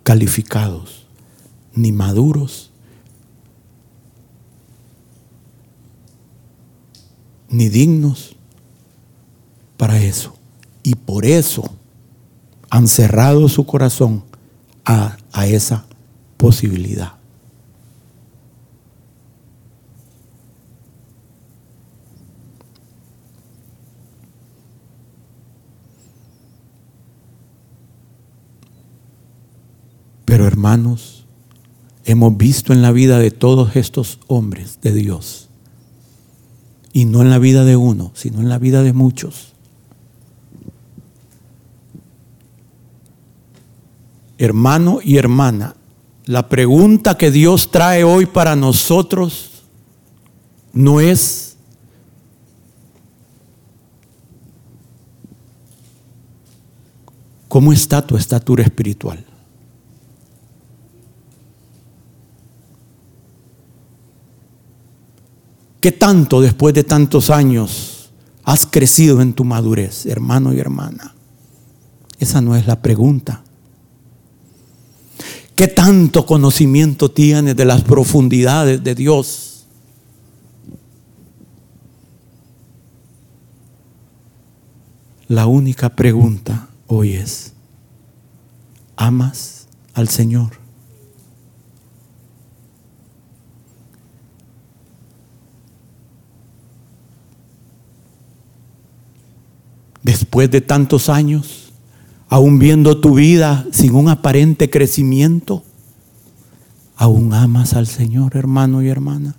calificados, 0.05 1.07
ni 1.73 1.91
maduros, 1.91 2.69
ni 7.49 7.69
dignos 7.69 8.35
para 9.77 9.99
eso. 9.99 10.35
Y 10.83 10.93
por 10.93 11.25
eso 11.25 11.63
han 12.69 12.87
cerrado 12.87 13.49
su 13.49 13.65
corazón 13.65 14.23
a, 14.85 15.17
esa 15.47 15.87
posibilidad. 16.37 17.13
Pero 30.25 30.47
hermanos, 30.47 31.25
hemos 32.03 32.35
visto 32.35 32.73
en 32.73 32.81
la 32.81 32.91
vida 32.91 33.19
de 33.19 33.31
todos 33.31 33.75
estos 33.75 34.19
hombres 34.27 34.79
de 34.81 34.91
Dios, 34.91 35.49
y 36.91 37.05
no 37.05 37.21
en 37.21 37.29
la 37.29 37.39
vida 37.39 37.65
de 37.65 37.75
uno, 37.75 38.11
sino 38.15 38.39
en 38.39 38.49
la 38.49 38.57
vida 38.57 38.81
de 38.83 38.93
muchos, 38.93 39.53
hermano 44.37 44.99
y 45.03 45.17
hermana, 45.17 45.75
la 46.25 46.49
pregunta 46.49 47.17
que 47.17 47.31
Dios 47.31 47.69
trae 47.69 48.03
hoy 48.03 48.25
para 48.25 48.55
nosotros 48.55 49.63
no 50.73 50.99
es 50.99 51.55
¿cómo 57.47 57.71
está 57.71 58.05
tu 58.05 58.17
estatura 58.17 58.63
espiritual? 58.63 59.23
¿Qué 65.85 65.91
tanto 65.91 66.41
después 66.41 66.73
de 66.73 66.83
tantos 66.83 67.29
años 67.29 68.09
has 68.43 68.65
crecido 68.65 69.21
en 69.21 69.33
tu 69.33 69.43
madurez, 69.43 70.07
hermano 70.07 70.51
y 70.51 70.59
hermana? 70.59 71.13
Esa 72.17 72.41
no 72.41 72.55
es 72.55 72.65
la 72.65 72.81
pregunta. 72.81 73.43
¿Qué 75.53 75.67
tanto 75.67 76.25
conocimiento 76.25 77.11
tienes 77.11 77.55
de 77.55 77.65
las 77.65 77.83
profundidades 77.83 78.83
de 78.83 78.95
Dios? 78.95 79.67
La 85.27 85.45
única 85.45 85.89
pregunta 85.89 86.67
hoy 86.87 87.13
es, 87.13 87.53
¿amas 88.95 89.67
al 89.93 90.09
Señor? 90.09 90.64
Después 100.05 100.51
de 100.51 100.61
tantos 100.61 101.09
años, 101.09 101.73
aún 102.29 102.59
viendo 102.59 103.01
tu 103.01 103.15
vida 103.15 103.65
sin 103.71 103.95
un 103.95 104.07
aparente 104.07 104.69
crecimiento, 104.69 105.63
aún 106.95 107.33
amas 107.33 107.73
al 107.73 107.87
Señor, 107.87 108.37
hermano 108.37 108.83
y 108.83 108.87
hermana. 108.89 109.35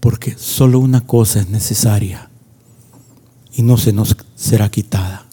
Porque 0.00 0.34
solo 0.38 0.78
una 0.78 1.02
cosa 1.02 1.40
es 1.40 1.50
necesaria 1.50 2.30
y 3.52 3.60
no 3.60 3.76
se 3.76 3.92
nos 3.92 4.16
será 4.34 4.70
quitada. 4.70 5.25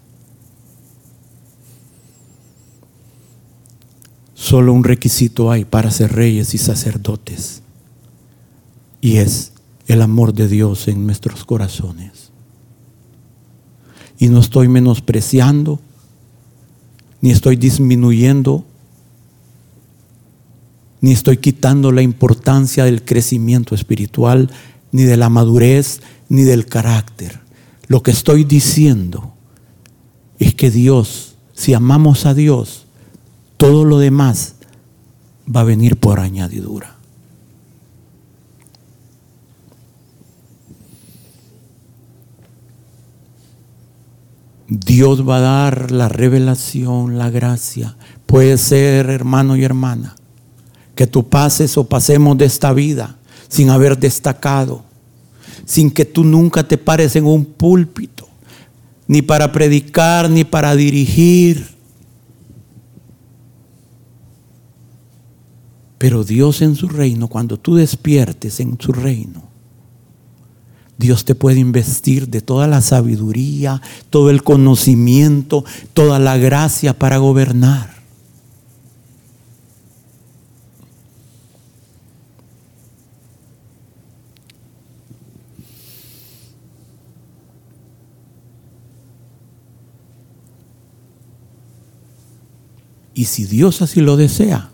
Solo 4.44 4.74
un 4.74 4.84
requisito 4.84 5.52
hay 5.52 5.64
para 5.64 5.90
ser 5.90 6.12
reyes 6.12 6.54
y 6.54 6.58
sacerdotes. 6.58 7.62
Y 9.00 9.16
es 9.16 9.54
el 9.88 10.02
amor 10.02 10.34
de 10.34 10.50
Dios 10.50 10.90
en 10.90 11.06
nuestros 11.06 11.46
corazones. 11.46 12.32
Y 14.20 14.28
no 14.28 14.42
estoy 14.42 14.68
menospreciando, 14.68 15.80
ni 17.22 17.32
estoy 17.32 17.56
disminuyendo, 17.56 18.66
ni 21.00 21.14
estoy 21.14 21.38
quitando 21.38 21.94
la 21.94 22.02
importancia 22.02 22.84
del 22.84 23.06
crecimiento 23.06 23.76
espiritual, 23.76 24.52
ni 24.92 25.04
de 25.04 25.16
la 25.16 25.30
madurez, 25.30 26.02
ni 26.28 26.42
del 26.42 26.66
carácter. 26.66 27.40
Lo 27.88 28.04
que 28.04 28.12
estoy 28.12 28.44
diciendo 28.44 29.36
es 30.38 30.54
que 30.54 30.70
Dios, 30.70 31.36
si 31.54 31.74
amamos 31.74 32.26
a 32.26 32.34
Dios, 32.34 32.83
todo 33.64 33.86
lo 33.86 33.98
demás 33.98 34.56
va 35.48 35.62
a 35.62 35.64
venir 35.64 35.96
por 35.96 36.20
añadidura. 36.20 36.98
Dios 44.68 45.26
va 45.26 45.38
a 45.38 45.40
dar 45.40 45.92
la 45.92 46.10
revelación, 46.10 47.18
la 47.18 47.30
gracia. 47.30 47.96
Puede 48.26 48.58
ser, 48.58 49.10
hermano 49.10 49.56
y 49.56 49.64
hermana, 49.64 50.14
que 50.94 51.08
tú 51.08 51.30
pases 51.30 51.78
o 51.78 51.86
pasemos 51.86 52.38
de 52.38 52.44
esta 52.44 52.74
vida 52.74 53.16
sin 53.48 53.70
haber 53.70 53.98
destacado, 53.98 54.84
sin 55.64 55.90
que 55.90 56.04
tú 56.04 56.26
nunca 56.26 56.68
te 56.68 56.78
pares 56.78 57.16
en 57.16 57.26
un 57.26 57.46
púlpito, 57.46 58.28
ni 59.08 59.22
para 59.22 59.54
predicar, 59.54 60.30
ni 60.30 60.44
para 60.44 60.76
dirigir. 60.76 61.73
Pero 66.04 66.26
Dios 66.26 66.62
en 66.62 66.76
su 66.76 66.90
reino, 66.90 67.30
cuando 67.30 67.58
tú 67.58 67.76
despiertes 67.76 68.60
en 68.60 68.78
su 68.78 68.92
reino, 68.92 69.42
Dios 70.98 71.24
te 71.24 71.34
puede 71.34 71.62
investir 71.62 72.28
de 72.28 72.42
toda 72.42 72.68
la 72.68 72.82
sabiduría, 72.82 73.82
todo 74.10 74.30
el 74.30 74.44
conocimiento, 74.44 75.64
toda 75.94 76.20
la 76.20 76.36
gracia 76.36 77.00
para 77.00 77.20
gobernar. 77.20 78.04
Y 93.14 93.24
si 93.24 93.46
Dios 93.46 93.82
así 93.82 94.02
lo 94.02 94.18
desea, 94.18 94.73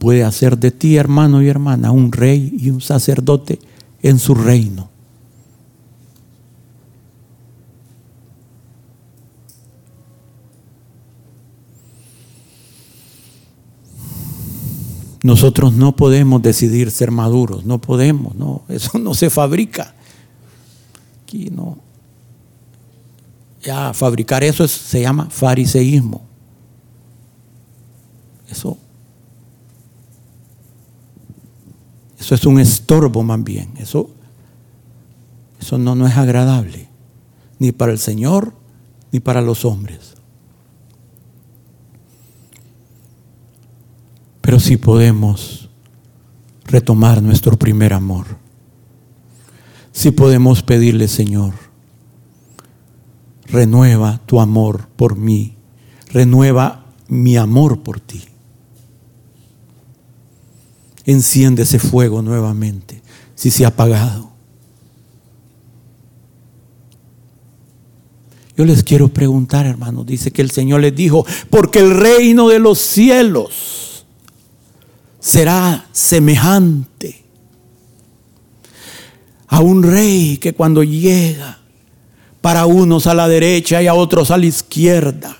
puede 0.00 0.24
hacer 0.24 0.56
de 0.56 0.70
ti, 0.70 0.96
hermano 0.96 1.42
y 1.42 1.48
hermana, 1.48 1.92
un 1.92 2.10
rey 2.10 2.56
y 2.58 2.70
un 2.70 2.80
sacerdote 2.80 3.60
en 4.02 4.18
su 4.18 4.34
reino. 4.34 4.88
Nosotros 15.22 15.74
no 15.74 15.94
podemos 15.94 16.40
decidir 16.40 16.90
ser 16.90 17.10
maduros, 17.10 17.66
no 17.66 17.78
podemos, 17.78 18.34
no, 18.34 18.62
eso 18.68 18.98
no 18.98 19.12
se 19.12 19.28
fabrica. 19.28 19.94
Aquí 21.22 21.50
no. 21.50 21.76
Ya 23.62 23.92
fabricar 23.92 24.42
eso 24.42 24.66
se 24.66 25.02
llama 25.02 25.28
fariseísmo. 25.28 26.22
Eso 28.48 28.78
Eso 32.20 32.34
es 32.34 32.44
un 32.44 32.60
estorbo 32.60 33.22
más 33.22 33.42
bien. 33.42 33.70
Eso, 33.78 34.10
eso 35.58 35.78
no, 35.78 35.94
no 35.94 36.06
es 36.06 36.16
agradable. 36.16 36.88
Ni 37.58 37.72
para 37.72 37.92
el 37.92 37.98
Señor, 37.98 38.52
ni 39.10 39.20
para 39.20 39.40
los 39.40 39.64
hombres. 39.64 40.14
Pero 44.42 44.60
sí 44.60 44.76
podemos 44.76 45.70
retomar 46.64 47.22
nuestro 47.22 47.58
primer 47.58 47.94
amor. 47.94 48.26
Sí 49.92 50.10
podemos 50.10 50.62
pedirle, 50.62 51.08
Señor, 51.08 51.54
renueva 53.46 54.20
tu 54.26 54.40
amor 54.40 54.88
por 54.96 55.16
mí. 55.16 55.56
Renueva 56.12 56.84
mi 57.08 57.36
amor 57.36 57.82
por 57.82 57.98
ti 58.00 58.29
enciende 61.04 61.62
ese 61.62 61.78
fuego 61.78 62.22
nuevamente 62.22 63.02
si 63.34 63.50
se 63.50 63.64
ha 63.64 63.68
apagado. 63.68 64.30
Yo 68.56 68.66
les 68.66 68.82
quiero 68.82 69.08
preguntar, 69.08 69.64
hermanos, 69.64 70.04
dice 70.04 70.30
que 70.30 70.42
el 70.42 70.50
Señor 70.50 70.82
les 70.82 70.94
dijo, 70.94 71.24
porque 71.48 71.78
el 71.78 71.96
reino 71.96 72.48
de 72.48 72.58
los 72.58 72.78
cielos 72.78 74.04
será 75.18 75.88
semejante 75.92 77.24
a 79.46 79.60
un 79.60 79.82
rey 79.82 80.36
que 80.36 80.52
cuando 80.52 80.82
llega 80.82 81.58
para 82.40 82.66
unos 82.66 83.06
a 83.06 83.14
la 83.14 83.28
derecha 83.28 83.82
y 83.82 83.86
a 83.86 83.94
otros 83.94 84.30
a 84.30 84.36
la 84.36 84.46
izquierda, 84.46 85.38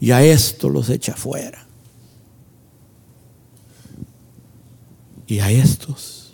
y 0.00 0.10
a 0.10 0.22
esto 0.22 0.68
los 0.68 0.90
echa 0.90 1.14
fuera. 1.14 1.67
Y 5.28 5.40
a 5.40 5.50
estos 5.50 6.32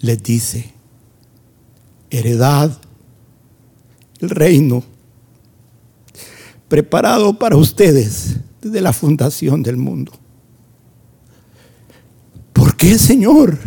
les 0.00 0.20
dice, 0.22 0.72
heredad, 2.10 2.76
el 4.18 4.30
reino 4.30 4.82
preparado 6.68 7.38
para 7.38 7.56
ustedes 7.56 8.38
desde 8.62 8.80
la 8.80 8.94
fundación 8.94 9.62
del 9.62 9.76
mundo. 9.76 10.10
¿Por 12.54 12.76
qué, 12.76 12.98
Señor? 12.98 13.58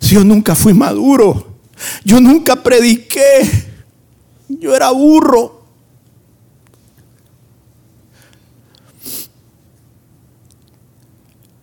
Si 0.00 0.16
yo 0.16 0.24
nunca 0.24 0.56
fui 0.56 0.74
maduro, 0.74 1.60
yo 2.04 2.20
nunca 2.20 2.60
prediqué, 2.60 3.48
yo 4.48 4.74
era 4.74 4.90
burro. 4.90 5.63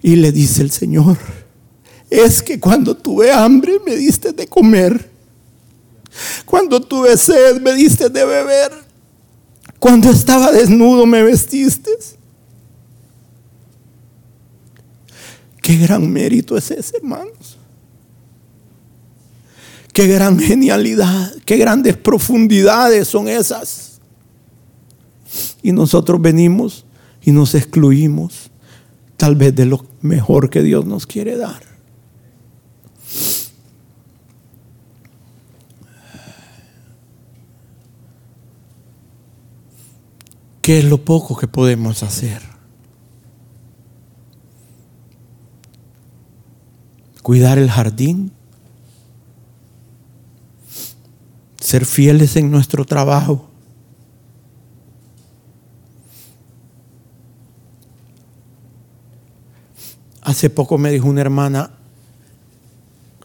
Y 0.01 0.15
le 0.15 0.31
dice 0.31 0.61
el 0.61 0.71
Señor, 0.71 1.17
es 2.09 2.41
que 2.41 2.59
cuando 2.59 2.95
tuve 2.95 3.31
hambre 3.31 3.79
me 3.85 3.95
diste 3.95 4.33
de 4.33 4.47
comer. 4.47 5.09
Cuando 6.45 6.81
tuve 6.81 7.15
sed 7.17 7.61
me 7.61 7.73
diste 7.73 8.09
de 8.09 8.25
beber. 8.25 8.71
Cuando 9.79 10.09
estaba 10.09 10.51
desnudo 10.51 11.05
me 11.05 11.23
vestiste. 11.23 11.91
Qué 15.61 15.77
gran 15.77 16.11
mérito 16.11 16.57
es 16.57 16.69
ese, 16.71 16.97
hermanos. 16.97 17.57
Qué 19.93 20.07
gran 20.07 20.39
genialidad, 20.39 21.33
qué 21.45 21.57
grandes 21.57 21.95
profundidades 21.97 23.07
son 23.07 23.27
esas. 23.27 23.99
Y 25.61 25.71
nosotros 25.71 26.21
venimos 26.21 26.85
y 27.21 27.31
nos 27.31 27.55
excluimos 27.55 28.50
tal 29.21 29.35
vez 29.35 29.53
de 29.53 29.67
lo 29.67 29.85
mejor 30.01 30.49
que 30.49 30.63
Dios 30.63 30.87
nos 30.87 31.05
quiere 31.05 31.37
dar. 31.37 31.61
¿Qué 40.63 40.79
es 40.79 40.85
lo 40.85 41.05
poco 41.05 41.37
que 41.37 41.47
podemos 41.47 42.01
hacer? 42.01 42.41
Cuidar 47.21 47.59
el 47.59 47.69
jardín, 47.69 48.31
ser 51.59 51.85
fieles 51.85 52.37
en 52.37 52.49
nuestro 52.49 52.85
trabajo, 52.85 53.50
Hace 60.21 60.49
poco 60.49 60.77
me 60.77 60.91
dijo 60.91 61.07
una 61.07 61.21
hermana, 61.21 61.71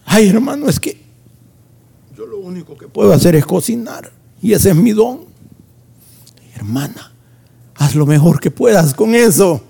ay 0.04 0.28
hermano, 0.28 0.68
es 0.68 0.80
que 0.80 1.04
yo 2.16 2.26
lo 2.26 2.38
único 2.38 2.76
que 2.78 2.88
puedo 2.88 3.12
hacer 3.12 3.36
es 3.36 3.44
cocinar 3.44 4.10
y 4.40 4.52
ese 4.52 4.70
es 4.70 4.76
mi 4.76 4.92
don. 4.92 5.26
Hermana, 6.54 7.12
haz 7.74 7.94
lo 7.94 8.06
mejor 8.06 8.40
que 8.40 8.50
puedas 8.50 8.94
con 8.94 9.14
eso. 9.14 9.62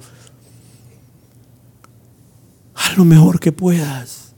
Haz 2.74 2.96
lo 2.96 3.04
mejor 3.04 3.40
que 3.40 3.50
puedas. 3.50 4.32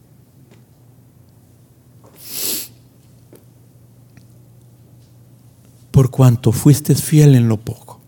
Por 5.90 6.10
cuanto 6.10 6.52
fuiste 6.52 6.94
fiel 6.94 7.34
en 7.34 7.48
lo 7.48 7.58
poco, 7.58 8.00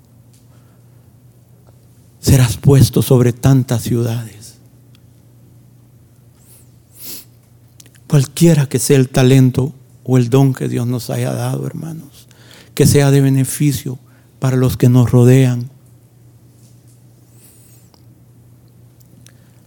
serás 2.21 2.57
puesto 2.57 3.03
sobre 3.03 3.33
tantas 3.33 3.83
ciudades. 3.83 4.40
Cualquiera 8.11 8.69
que 8.69 8.81
sea 8.81 8.97
el 8.97 9.09
talento 9.09 9.73
o 10.03 10.19
el 10.19 10.31
don 10.31 10.53
que 10.53 10.69
Dios 10.69 10.85
nos 10.85 11.11
haya 11.11 11.33
dado, 11.33 11.65
hermanos, 11.65 12.27
que 12.75 12.85
sea 12.85 13.13
de 13.13 13.21
beneficio 13.21 14.01
para 14.41 14.57
los 14.57 14.77
que 14.77 14.89
nos 14.89 15.13
rodean. 15.13 15.71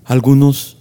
Algunos 0.03 0.75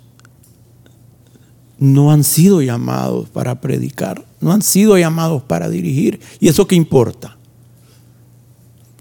no 1.78 2.10
han 2.10 2.24
sido 2.24 2.62
llamados 2.62 3.28
para 3.28 3.60
predicar, 3.60 4.26
no 4.40 4.50
han 4.50 4.62
sido 4.62 4.98
llamados 4.98 5.44
para 5.44 5.68
dirigir. 5.68 6.18
¿Y 6.40 6.48
eso 6.48 6.66
qué 6.66 6.74
importa? 6.74 7.36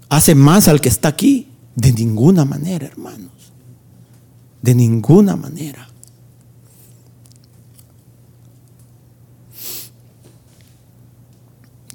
¿Hace 0.08 0.36
más 0.36 0.68
al 0.68 0.80
que 0.80 0.88
está 0.88 1.08
aquí? 1.08 1.48
De 1.74 1.92
ninguna 1.92 2.44
manera, 2.44 2.86
hermanos. 2.86 3.32
De 4.62 4.72
ninguna 4.72 5.34
manera. 5.34 5.88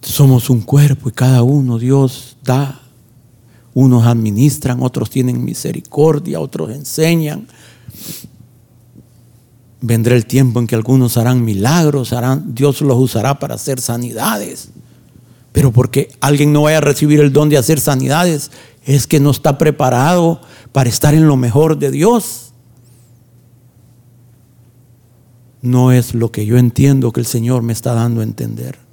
Somos 0.07 0.49
un 0.49 0.61
cuerpo 0.61 1.09
y 1.09 1.11
cada 1.11 1.43
uno 1.43 1.77
Dios 1.77 2.37
da. 2.41 2.81
Unos 3.73 4.05
administran, 4.05 4.81
otros 4.81 5.09
tienen 5.09 5.43
misericordia, 5.43 6.39
otros 6.39 6.71
enseñan, 6.71 7.47
Vendrá 9.79 10.15
el 10.15 10.25
tiempo 10.25 10.59
en 10.59 10.65
que 10.65 10.75
algunos 10.75 11.17
harán 11.17 11.45
milagros, 11.45 12.11
harán, 12.11 12.55
Dios 12.55 12.81
los 12.81 12.97
usará 12.97 13.37
para 13.37 13.55
hacer 13.55 13.79
sanidades. 13.79 14.69
Pero 15.51 15.71
porque 15.71 16.09
alguien 16.19 16.51
no 16.51 16.63
vaya 16.63 16.77
a 16.77 16.81
recibir 16.81 17.19
el 17.19 17.31
don 17.31 17.49
de 17.49 17.57
hacer 17.57 17.79
sanidades, 17.79 18.49
es 18.85 19.05
que 19.05 19.19
no 19.19 19.29
está 19.29 19.59
preparado 19.59 20.41
para 20.71 20.89
estar 20.89 21.13
en 21.13 21.27
lo 21.27 21.35
mejor 21.35 21.77
de 21.77 21.91
Dios. 21.91 22.53
No 25.61 25.91
es 25.91 26.15
lo 26.15 26.31
que 26.31 26.45
yo 26.45 26.57
entiendo 26.57 27.11
que 27.11 27.19
el 27.19 27.27
Señor 27.27 27.61
me 27.61 27.73
está 27.73 27.93
dando 27.93 28.21
a 28.21 28.23
entender. 28.23 28.86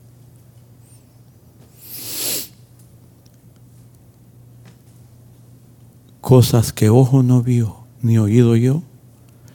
Cosas 6.24 6.72
que 6.72 6.88
ojo 6.88 7.22
no 7.22 7.42
vio, 7.42 7.76
ni 8.00 8.16
oído 8.18 8.56
yo 8.56 8.82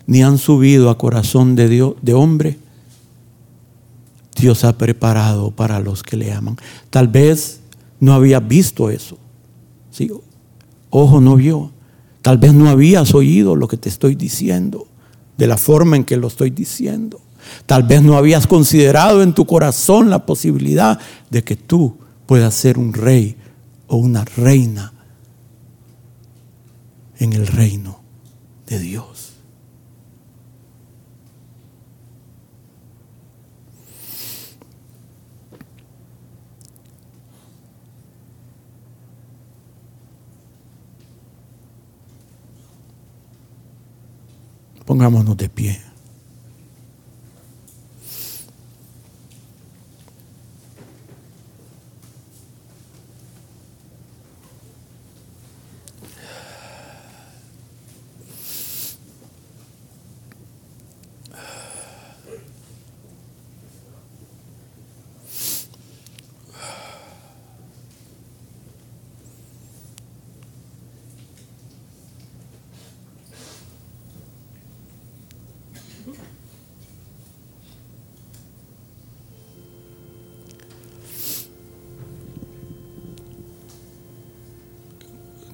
ni 0.10 0.24
han 0.24 0.40
subido 0.40 0.90
a 0.90 0.98
corazón 0.98 1.56
de 1.56 1.70
Dios, 1.70 1.94
de 2.02 2.16
hombre, 2.16 2.58
Dios 4.36 4.64
ha 4.64 4.76
preparado 4.76 5.52
para 5.52 5.80
los 5.80 6.02
que 6.02 6.18
le 6.18 6.34
aman. 6.34 6.58
Tal 6.90 7.08
vez 7.08 7.60
no 8.00 8.14
habías 8.14 8.48
visto 8.48 8.90
eso. 8.90 9.20
¿sí? 9.92 10.12
Ojo 10.90 11.22
no 11.22 11.36
vio. 11.36 11.72
Tal 12.24 12.40
vez 12.40 12.56
no 12.56 12.70
habías 12.70 13.14
oído 13.14 13.56
lo 13.56 13.68
que 13.68 13.78
te 13.78 13.88
estoy 13.88 14.16
diciendo, 14.16 14.88
de 15.38 15.46
la 15.46 15.58
forma 15.58 15.96
en 15.96 16.06
que 16.06 16.18
lo 16.18 16.28
estoy 16.28 16.50
diciendo. 16.50 17.22
Tal 17.68 17.84
vez 17.84 18.02
no 18.02 18.18
habías 18.18 18.48
considerado 18.48 19.22
en 19.22 19.34
tu 19.34 19.46
corazón 19.46 20.10
la 20.10 20.26
posibilidad 20.26 20.98
de 21.30 21.44
que 21.44 21.56
tú 21.56 21.98
puedas 22.26 22.56
ser 22.56 22.80
un 22.80 22.94
rey 22.94 23.36
o 23.86 23.98
una 23.98 24.26
reina 24.26 24.92
en 27.20 27.34
el 27.34 27.48
reino 27.48 28.02
de 28.66 28.80
Dios. 28.80 29.36
Pongámonos 44.86 45.38
de 45.38 45.50
pie. 45.50 45.89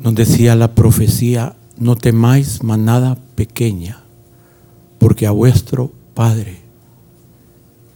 Nos 0.06 0.14
decía 0.14 0.56
la 0.56 0.76
profecía, 0.76 1.56
no 1.80 1.95
temáis 1.95 2.62
manada 2.62 3.18
pequeña, 3.34 4.03
porque 4.99 5.26
a 5.26 5.32
vuestro 5.32 5.91
Padre 6.14 6.60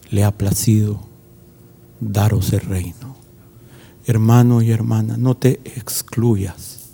le 0.10 0.24
ha 0.24 0.32
placido 0.36 1.02
daros 2.00 2.52
el 2.52 2.62
reino. 2.62 3.16
Hermano 4.08 4.64
y 4.64 4.72
hermana, 4.72 5.18
no 5.18 5.38
te 5.38 5.62
excluyas 5.66 6.94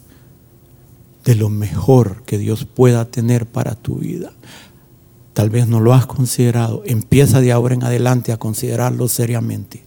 de 1.23 1.35
lo 1.35 1.47
mejor 1.47 2.23
que 2.23 2.37
Dios 2.37 2.65
pueda 2.65 3.05
tener 3.05 3.45
para 3.45 3.75
tu 3.75 3.99
vida. 3.99 4.33
Tal 5.31 5.49
vez 5.49 5.69
no 5.69 5.79
lo 5.79 5.93
has 5.93 6.07
considerado. 6.07 6.83
Empieza 6.85 7.39
de 7.39 7.53
ahora 7.53 7.73
en 7.73 7.85
adelante 7.85 8.33
a 8.33 8.37
considerarlo 8.37 9.07
seriamente. 9.07 9.84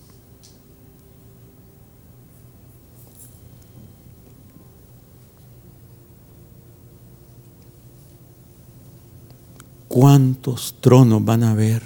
¿Cuántos 10.01 10.77
tronos 10.81 11.25
van 11.25 11.43
a 11.43 11.51
haber 11.51 11.83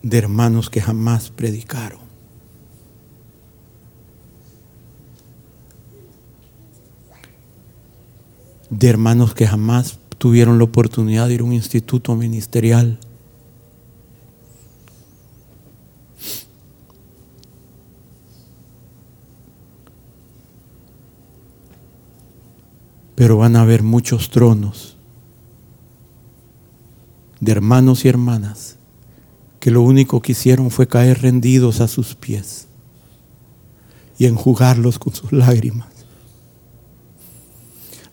de 0.00 0.16
hermanos 0.16 0.70
que 0.70 0.80
jamás 0.80 1.30
predicaron? 1.30 1.98
De 8.70 8.88
hermanos 8.88 9.34
que 9.34 9.48
jamás 9.48 9.98
tuvieron 10.18 10.58
la 10.58 10.64
oportunidad 10.64 11.26
de 11.26 11.34
ir 11.34 11.40
a 11.40 11.44
un 11.44 11.52
instituto 11.52 12.14
ministerial. 12.14 13.00
Pero 23.20 23.36
van 23.36 23.54
a 23.54 23.60
haber 23.60 23.82
muchos 23.82 24.30
tronos 24.30 24.96
de 27.38 27.52
hermanos 27.52 28.06
y 28.06 28.08
hermanas 28.08 28.76
que 29.58 29.70
lo 29.70 29.82
único 29.82 30.22
que 30.22 30.32
hicieron 30.32 30.70
fue 30.70 30.88
caer 30.88 31.20
rendidos 31.20 31.82
a 31.82 31.88
sus 31.88 32.14
pies 32.14 32.66
y 34.16 34.24
enjugarlos 34.24 34.98
con 34.98 35.14
sus 35.14 35.32
lágrimas. 35.32 35.88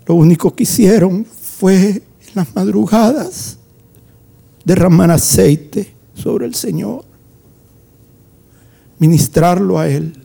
Lo 0.06 0.16
único 0.16 0.54
que 0.54 0.64
hicieron 0.64 1.24
fue 1.24 1.88
en 1.88 2.04
las 2.36 2.54
madrugadas 2.54 3.60
derramar 4.66 5.12
aceite 5.12 5.94
sobre 6.16 6.48
el 6.48 6.54
Señor, 6.54 7.06
ministrarlo 9.00 9.80
a 9.80 9.88
Él, 9.88 10.22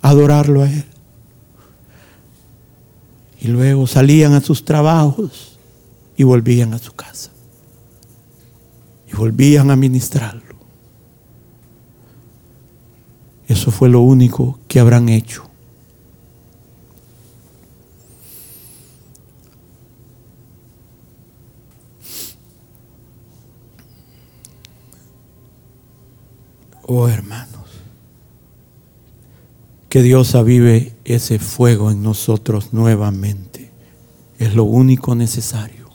adorarlo 0.00 0.62
a 0.62 0.72
Él 0.72 0.86
y 3.40 3.48
luego 3.48 3.86
salían 3.86 4.32
a 4.34 4.40
sus 4.40 4.64
trabajos 4.64 5.58
y 6.16 6.24
volvían 6.24 6.74
a 6.74 6.78
su 6.78 6.92
casa. 6.92 7.30
Y 9.10 9.16
volvían 9.16 9.70
a 9.70 9.76
ministrarlo. 9.76 10.56
Eso 13.46 13.70
fue 13.70 13.88
lo 13.88 14.00
único 14.00 14.58
que 14.68 14.80
habrán 14.80 15.08
hecho. 15.08 15.48
Oh 26.90 27.06
hermanos, 27.06 27.57
que 29.88 30.02
Dios 30.02 30.34
avive 30.34 30.94
ese 31.04 31.38
fuego 31.38 31.90
en 31.90 32.02
nosotros 32.02 32.72
nuevamente. 32.72 33.72
Es 34.38 34.54
lo 34.54 34.64
único 34.64 35.14
necesario. 35.14 35.88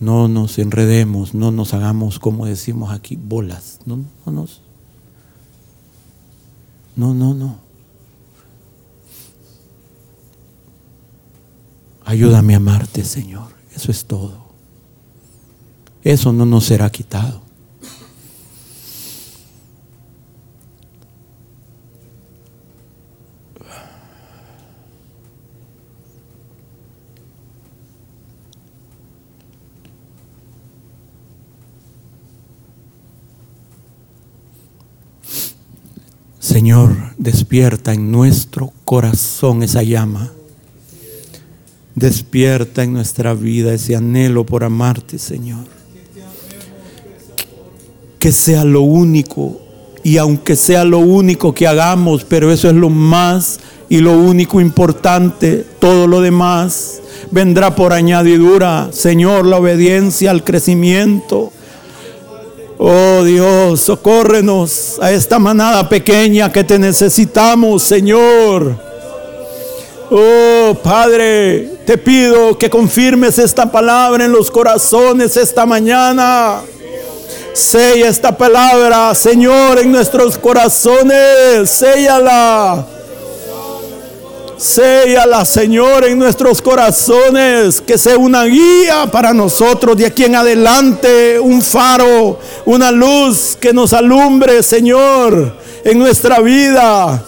No 0.00 0.26
nos 0.26 0.58
enredemos, 0.58 1.34
no 1.34 1.50
nos 1.52 1.74
hagamos, 1.74 2.18
como 2.18 2.46
decimos 2.46 2.92
aquí, 2.92 3.16
bolas. 3.16 3.78
No, 3.86 3.98
no, 6.96 7.34
no. 7.34 7.58
Ayúdame 12.04 12.54
a 12.54 12.56
amarte, 12.56 13.04
Señor. 13.04 13.52
Eso 13.74 13.90
es 13.90 14.04
todo. 14.04 14.42
Eso 16.02 16.32
no 16.32 16.44
nos 16.44 16.64
será 16.64 16.90
quitado. 16.90 17.42
Señor, 36.42 36.96
despierta 37.18 37.92
en 37.92 38.10
nuestro 38.10 38.72
corazón 38.84 39.62
esa 39.62 39.84
llama. 39.84 40.32
Despierta 41.94 42.82
en 42.82 42.94
nuestra 42.94 43.32
vida 43.32 43.72
ese 43.72 43.94
anhelo 43.94 44.44
por 44.44 44.64
amarte, 44.64 45.20
Señor. 45.20 45.64
Que 48.18 48.32
sea 48.32 48.64
lo 48.64 48.80
único, 48.80 49.60
y 50.02 50.16
aunque 50.16 50.56
sea 50.56 50.84
lo 50.84 50.98
único 50.98 51.54
que 51.54 51.68
hagamos, 51.68 52.24
pero 52.24 52.50
eso 52.50 52.68
es 52.68 52.74
lo 52.74 52.90
más 52.90 53.60
y 53.88 53.98
lo 53.98 54.18
único 54.18 54.60
importante, 54.60 55.64
todo 55.78 56.08
lo 56.08 56.20
demás 56.20 57.02
vendrá 57.30 57.76
por 57.76 57.92
añadidura. 57.92 58.88
Señor, 58.90 59.46
la 59.46 59.58
obediencia, 59.58 60.32
el 60.32 60.42
crecimiento 60.42 61.52
Oh 62.84 63.22
Dios, 63.22 63.82
socórrenos 63.82 64.98
a 65.00 65.12
esta 65.12 65.38
manada 65.38 65.88
pequeña 65.88 66.50
que 66.50 66.64
te 66.64 66.80
necesitamos, 66.80 67.84
Señor. 67.84 68.74
Oh 70.10 70.74
Padre, 70.82 71.74
te 71.86 71.96
pido 71.96 72.58
que 72.58 72.68
confirmes 72.68 73.38
esta 73.38 73.70
palabra 73.70 74.24
en 74.24 74.32
los 74.32 74.50
corazones 74.50 75.36
esta 75.36 75.64
mañana. 75.64 76.60
Sella 77.52 78.08
esta 78.08 78.36
palabra, 78.36 79.14
Señor, 79.14 79.78
en 79.78 79.92
nuestros 79.92 80.36
corazones. 80.36 81.70
Séllala. 81.70 82.84
Séala, 84.62 85.44
Señor, 85.44 86.04
en 86.04 86.16
nuestros 86.20 86.62
corazones, 86.62 87.80
que 87.80 87.98
sea 87.98 88.16
una 88.16 88.44
guía 88.44 89.08
para 89.10 89.34
nosotros 89.34 89.96
de 89.96 90.06
aquí 90.06 90.22
en 90.22 90.36
adelante, 90.36 91.40
un 91.40 91.60
faro, 91.60 92.38
una 92.64 92.92
luz 92.92 93.58
que 93.60 93.72
nos 93.72 93.92
alumbre, 93.92 94.62
Señor, 94.62 95.56
en 95.84 95.98
nuestra 95.98 96.38
vida. 96.38 97.24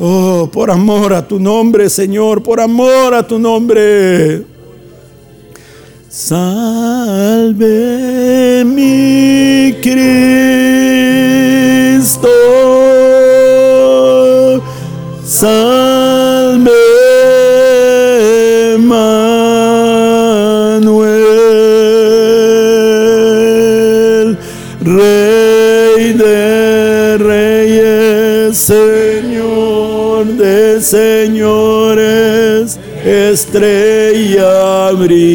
Oh, 0.00 0.50
por 0.52 0.72
amor 0.72 1.14
a 1.14 1.24
tu 1.24 1.38
nombre, 1.38 1.88
Señor, 1.88 2.42
por 2.42 2.60
amor 2.60 3.14
a 3.14 3.24
tu 3.24 3.38
nombre. 3.38 4.42
Salve 6.08 7.54
mi 8.64 9.76
Cristo. 9.80 9.88
Salve 15.24 15.83
Señor 28.64 30.24
de 30.24 30.80
Señores, 30.80 32.00
estrella 33.04 34.90
brillante. 34.92 35.34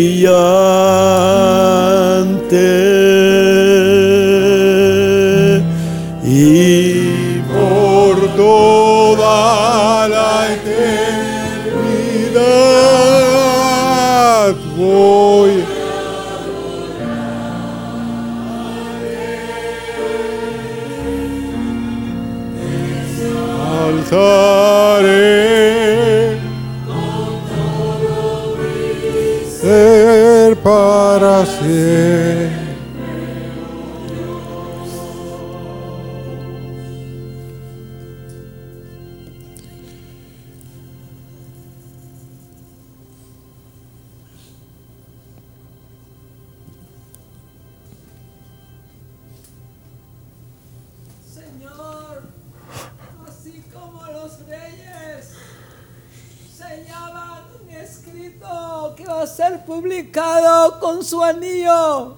Publicado 59.69 60.79
con 60.79 61.05
su 61.05 61.23
anillo 61.23 62.17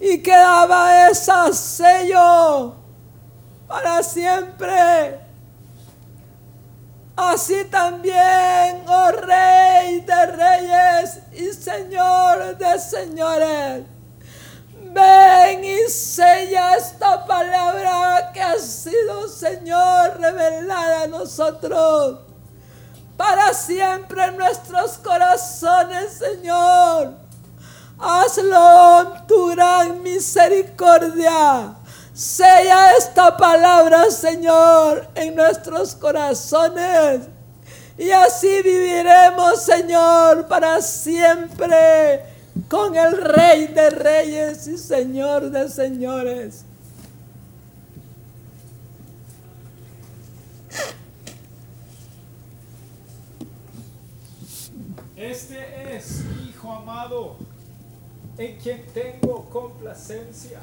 y 0.00 0.20
quedaba 0.20 1.08
ese 1.08 1.52
sello 1.52 2.74
para 3.68 4.02
siempre. 4.02 5.20
Así 7.14 7.64
también, 7.66 8.82
oh 8.88 9.12
Rey 9.12 10.00
de 10.00 10.26
Reyes 10.26 11.20
y 11.32 11.52
Señor 11.52 12.58
de 12.58 12.78
Señores, 12.80 13.84
Ven 14.82 15.64
y 15.64 15.88
sella 15.88 16.74
esta 16.74 17.24
palabra 17.24 18.32
que 18.34 18.42
ha 18.42 18.58
sido, 18.58 19.28
Señor, 19.28 20.18
revelada 20.18 21.02
a 21.02 21.06
nosotros. 21.06 22.25
Para 23.16 23.54
siempre 23.54 24.24
en 24.24 24.36
nuestros 24.36 24.98
corazones, 24.98 26.18
Señor. 26.18 27.14
Hazlo 27.98 29.14
tu 29.26 29.48
gran 29.48 30.02
misericordia. 30.02 31.74
Sella 32.12 32.92
esta 32.96 33.36
palabra, 33.36 34.10
Señor, 34.10 35.08
en 35.14 35.34
nuestros 35.34 35.94
corazones. 35.94 37.22
Y 37.96 38.10
así 38.10 38.60
viviremos, 38.62 39.62
Señor, 39.62 40.46
para 40.46 40.82
siempre 40.82 42.22
con 42.68 42.94
el 42.96 43.16
Rey 43.16 43.68
de 43.68 43.88
Reyes 43.88 44.66
y 44.66 44.76
Señor 44.76 45.50
de 45.50 45.70
Señores. 45.70 46.65
Este 55.16 55.96
es 55.96 56.24
mi 56.24 56.50
Hijo 56.50 56.70
amado, 56.70 57.36
en 58.36 58.58
quien 58.58 58.84
tengo 58.92 59.46
complacencia. 59.50 60.60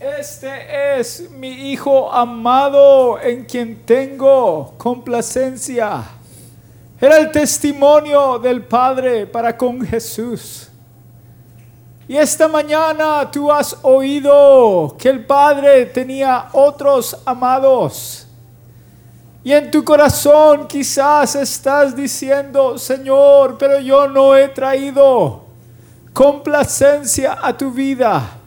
Este 0.00 0.98
es 0.98 1.30
mi 1.32 1.50
Hijo 1.70 2.10
amado, 2.10 3.20
en 3.20 3.44
quien 3.44 3.82
tengo 3.84 4.72
complacencia. 4.78 6.02
Era 6.98 7.18
el 7.18 7.30
testimonio 7.30 8.38
del 8.38 8.64
Padre 8.64 9.26
para 9.26 9.54
con 9.54 9.86
Jesús. 9.86 10.68
Y 12.08 12.16
esta 12.16 12.48
mañana 12.48 13.30
tú 13.30 13.52
has 13.52 13.76
oído 13.82 14.96
que 14.98 15.10
el 15.10 15.26
Padre 15.26 15.84
tenía 15.84 16.48
otros 16.54 17.18
amados. 17.26 18.23
Y 19.44 19.52
en 19.52 19.70
tu 19.70 19.84
corazón 19.84 20.66
quizás 20.66 21.34
estás 21.34 21.94
diciendo, 21.94 22.78
Señor, 22.78 23.58
pero 23.58 23.78
yo 23.78 24.08
no 24.08 24.34
he 24.34 24.48
traído 24.48 25.44
complacencia 26.14 27.38
a 27.42 27.54
tu 27.54 27.70
vida. 27.70 28.38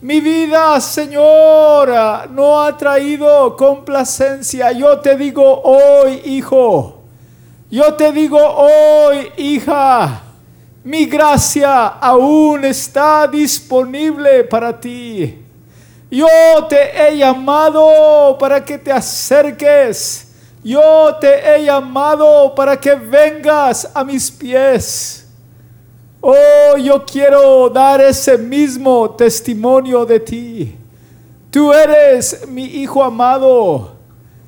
Mi 0.00 0.20
vida, 0.20 0.80
Señor, 0.80 2.28
no 2.30 2.60
ha 2.60 2.76
traído 2.76 3.56
complacencia. 3.56 4.72
Yo 4.72 4.98
te 4.98 5.16
digo 5.16 5.62
hoy, 5.62 6.20
hijo, 6.24 7.02
yo 7.70 7.94
te 7.94 8.10
digo 8.10 8.38
hoy, 8.38 9.30
hija, 9.36 10.22
mi 10.82 11.06
gracia 11.06 11.86
aún 11.86 12.64
está 12.64 13.28
disponible 13.28 14.42
para 14.42 14.80
ti. 14.80 15.45
Yo 16.10 16.26
te 16.68 17.08
he 17.08 17.16
llamado 17.16 18.36
para 18.38 18.64
que 18.64 18.78
te 18.78 18.92
acerques. 18.92 20.28
Yo 20.62 21.16
te 21.20 21.54
he 21.54 21.64
llamado 21.64 22.54
para 22.54 22.78
que 22.78 22.94
vengas 22.94 23.88
a 23.94 24.04
mis 24.04 24.30
pies. 24.30 25.26
Oh, 26.20 26.76
yo 26.76 27.04
quiero 27.04 27.68
dar 27.70 28.00
ese 28.00 28.36
mismo 28.36 29.10
testimonio 29.10 30.04
de 30.04 30.20
ti. 30.20 30.76
Tú 31.50 31.72
eres 31.72 32.46
mi 32.48 32.64
hijo 32.64 33.02
amado, 33.02 33.96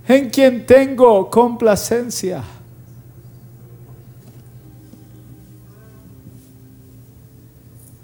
en 0.06 0.28
quien 0.28 0.66
tengo 0.66 1.30
complacencia. 1.30 2.42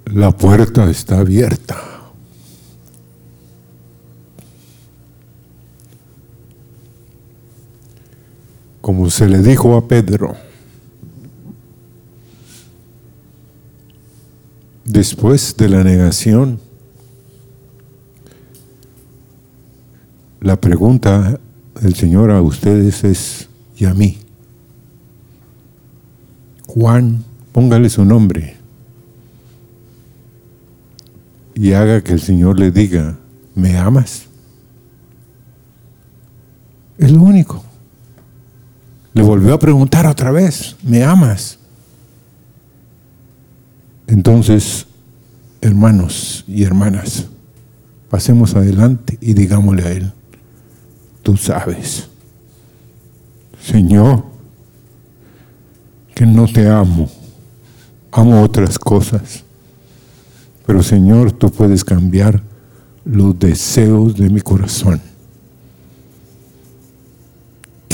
La 0.07 0.30
puerta 0.30 0.88
está 0.88 1.18
abierta. 1.18 1.93
Como 8.85 9.09
se 9.09 9.26
le 9.26 9.39
dijo 9.39 9.78
a 9.78 9.89
Pedro, 9.89 10.37
después 14.85 15.57
de 15.57 15.70
la 15.70 15.82
negación, 15.82 16.61
la 20.43 20.61
pregunta 20.61 21.41
del 21.80 21.95
Señor 21.95 22.30
a 22.30 22.43
ustedes 22.43 23.05
es, 23.05 23.49
y 23.74 23.87
a 23.87 23.95
mí, 23.95 24.18
Juan, 26.66 27.24
póngale 27.53 27.89
su 27.89 28.05
nombre 28.05 28.59
y 31.55 31.72
haga 31.72 32.03
que 32.03 32.12
el 32.12 32.20
Señor 32.20 32.59
le 32.59 32.70
diga, 32.70 33.16
¿me 33.55 33.78
amas? 33.78 34.26
Es 36.99 37.11
lo 37.11 37.22
único. 37.22 37.64
Le 39.14 39.22
volvió 39.22 39.54
a 39.54 39.58
preguntar 39.58 40.06
otra 40.06 40.30
vez, 40.30 40.76
¿me 40.82 41.02
amas? 41.02 41.58
Entonces, 44.06 44.86
hermanos 45.60 46.44
y 46.46 46.64
hermanas, 46.64 47.26
pasemos 48.10 48.54
adelante 48.54 49.16
y 49.20 49.32
digámosle 49.32 49.82
a 49.82 49.92
Él, 49.92 50.12
tú 51.22 51.36
sabes, 51.36 52.08
Señor, 53.62 54.24
que 56.14 56.26
no 56.26 56.46
te 56.46 56.68
amo, 56.68 57.08
amo 58.12 58.42
otras 58.42 58.78
cosas 58.78 59.44
pero 60.66 60.82
Señor, 60.82 61.32
tú 61.32 61.50
puedes 61.50 61.84
cambiar 61.84 62.42
los 63.04 63.38
deseos 63.38 64.16
de 64.16 64.30
mi 64.30 64.40
corazón. 64.40 65.00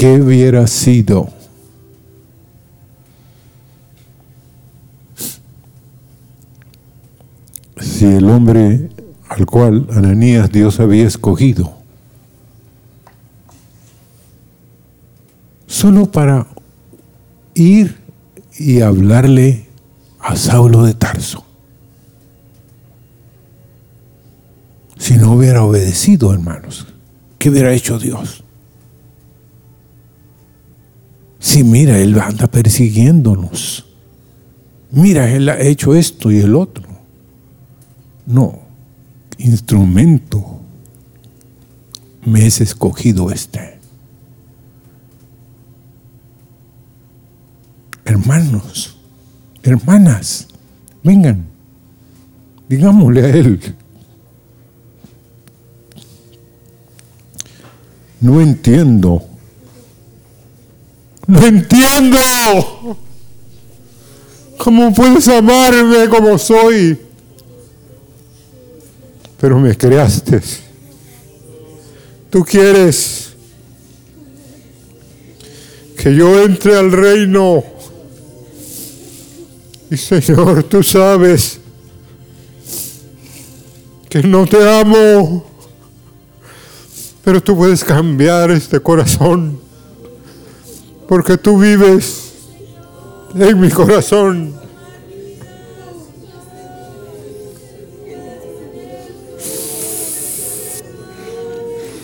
¿Qué 0.00 0.18
hubiera 0.18 0.66
sido? 0.66 1.28
Si 7.78 8.06
el 8.06 8.30
hombre 8.30 8.88
al 9.28 9.44
cual 9.44 9.86
Ananías 9.92 10.50
Dios 10.50 10.80
había 10.80 11.06
escogido, 11.06 11.74
solo 15.66 16.10
para 16.10 16.46
ir 17.52 18.00
y 18.58 18.80
hablarle 18.80 19.66
a 20.18 20.34
Saulo 20.34 20.82
de 20.82 20.94
Tarso. 20.94 21.44
si 24.96 25.18
no 25.18 25.32
hubiera 25.32 25.62
obedecido, 25.62 26.32
hermanos? 26.32 26.86
¿Qué 27.36 27.50
hubiera 27.50 27.74
hecho 27.74 27.98
Dios? 27.98 28.44
Si 31.40 31.64
mira, 31.64 31.98
Él 31.98 32.20
anda 32.20 32.46
persiguiéndonos. 32.46 33.86
Mira, 34.92 35.28
Él 35.28 35.48
ha 35.48 35.58
hecho 35.58 35.94
esto 35.94 36.30
y 36.30 36.38
el 36.38 36.54
otro. 36.54 36.84
No, 38.26 38.60
instrumento 39.38 40.60
me 42.24 42.46
es 42.46 42.60
escogido 42.60 43.30
este. 43.30 43.80
Hermanos, 48.04 48.98
hermanas, 49.62 50.48
vengan, 51.02 51.46
digámosle 52.68 53.24
a 53.24 53.28
Él, 53.30 53.60
No 58.20 58.40
entiendo. 58.40 59.29
No 61.26 61.46
entiendo. 61.46 62.18
¿Cómo 64.58 64.92
puedes 64.92 65.26
amarme 65.28 66.08
como 66.08 66.36
soy? 66.38 66.98
Pero 69.40 69.58
me 69.58 69.76
creaste. 69.76 70.40
Tú 72.28 72.44
quieres 72.44 73.30
que 75.96 76.14
yo 76.14 76.42
entre 76.42 76.76
al 76.76 76.92
reino. 76.92 77.64
Y 79.90 79.96
Señor, 79.96 80.62
tú 80.64 80.82
sabes 80.82 81.58
que 84.08 84.22
no 84.22 84.46
te 84.46 84.80
amo. 84.80 85.44
Pero 87.24 87.42
tú 87.42 87.56
puedes 87.56 87.82
cambiar 87.82 88.50
este 88.50 88.78
corazón. 88.80 89.69
Porque 91.10 91.36
tú 91.36 91.58
vives 91.58 92.34
en 93.34 93.60
mi 93.60 93.68
corazón. 93.68 94.54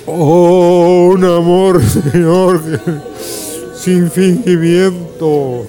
Oh, 0.07 1.13
un 1.15 1.25
amor, 1.25 1.81
Señor, 2.11 2.61
sin 3.77 4.11
fingimiento. 4.11 5.69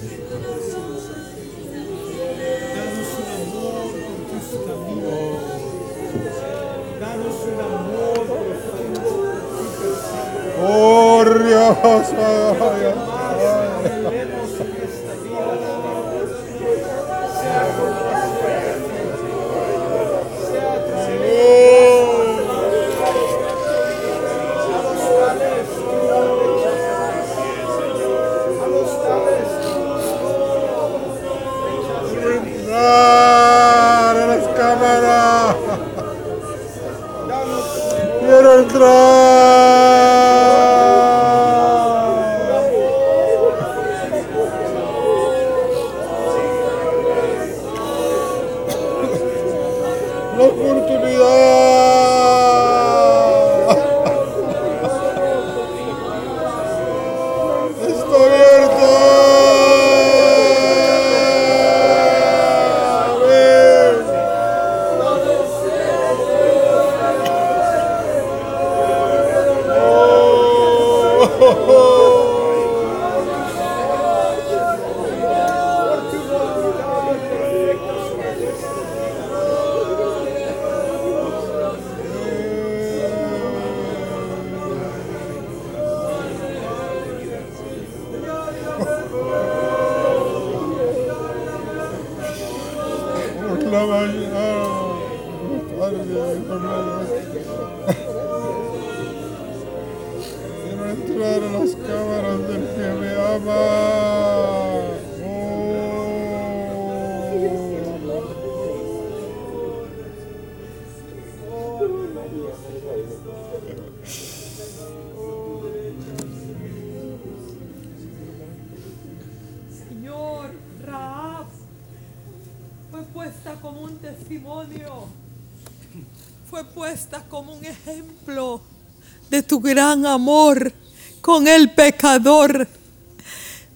Amor 129.92 130.72
con 131.20 131.46
el 131.46 131.70
pecador. 131.70 132.68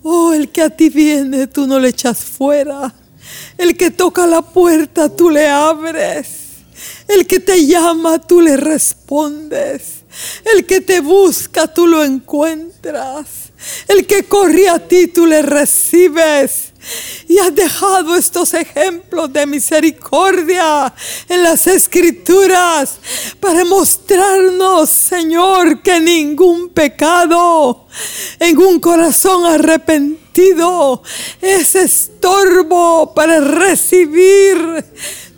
Oh, 0.03 0.33
el 0.33 0.51
que 0.51 0.63
a 0.63 0.71
ti 0.71 0.89
viene, 0.89 1.47
tú 1.47 1.67
no 1.67 1.79
le 1.79 1.89
echas 1.89 2.25
fuera. 2.25 2.95
El 3.57 3.77
que 3.77 3.91
toca 3.91 4.27
la 4.27 4.43
puerta, 4.43 5.09
tú 5.09 5.31
le 5.31 5.49
abres. 5.49 6.29
El 7.09 7.27
que 7.27 7.41
te 7.41 7.67
llama, 7.67 8.19
tú 8.19 8.41
le 8.41 8.57
respondes. 8.57 10.03
El 10.45 10.67
que 10.67 10.81
te 10.81 11.01
busca, 11.01 11.73
tú 11.73 11.87
lo 11.87 12.03
encuentras. 12.05 13.53
El 13.89 14.07
que 14.07 14.25
corre 14.25 14.69
a 14.69 14.79
ti, 14.79 15.07
tú 15.07 15.27
le 15.27 15.43
recibes. 15.43 16.72
Y 17.33 17.39
has 17.39 17.55
dejado 17.55 18.15
estos 18.15 18.53
ejemplos 18.53 19.33
de 19.33 19.47
misericordia 19.47 20.93
en 21.31 21.43
las 21.43 21.67
escrituras 21.67 22.99
para 23.41 23.65
mostrarnos, 23.65 24.91
Señor, 24.91 25.81
que 25.81 25.99
ningún 25.99 26.69
pecado 26.69 27.87
en 28.39 28.59
un 28.59 28.79
corazón 28.81 29.47
arrepentido 29.47 31.03
es 31.41 31.75
estorbo 31.75 33.15
para 33.15 33.41
recibir 33.41 34.85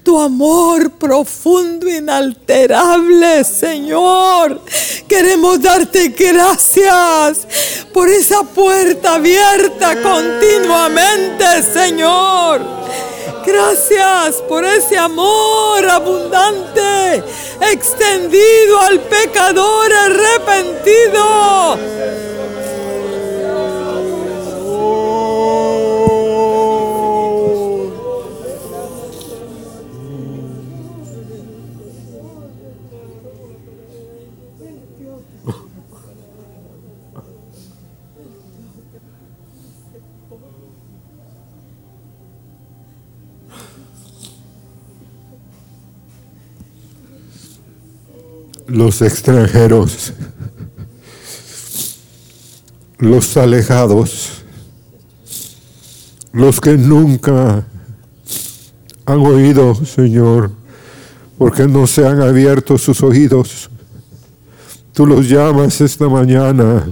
tu 0.05 0.21
amor 0.21 0.91
profundo, 0.91 1.89
inalterable, 1.89 3.43
Señor. 3.43 4.61
Queremos 5.09 5.61
darte 5.63 6.09
gracias 6.09 7.47
por 7.93 8.09
esa 8.09 8.43
puerta 8.43 9.15
abierta 9.15 10.01
continuamente, 10.03 11.63
Señor. 11.73 12.61
Gracias 13.47 14.37
por 14.49 14.65
ese 14.65 14.99
amor 14.99 15.85
abundante 15.89 17.23
extendido 17.73 18.81
al 18.81 19.01
pecador 19.01 19.93
arrepentido. 19.93 21.79
Los 48.75 49.03
extranjeros, 49.03 50.13
los 52.99 53.37
alejados, 53.37 54.43
los 56.33 56.61
que 56.61 56.77
nunca 56.77 57.65
han 59.07 59.19
oído, 59.21 59.77
Señor, 59.85 60.51
porque 61.39 61.69
no 61.69 61.87
se 61.87 62.05
han 62.05 62.21
abierto 62.21 62.77
sus 62.77 63.01
oídos. 63.05 63.71
Tú 64.93 65.07
los 65.07 65.29
llamas 65.29 65.81
esta 65.81 66.09
mañana 66.09 66.85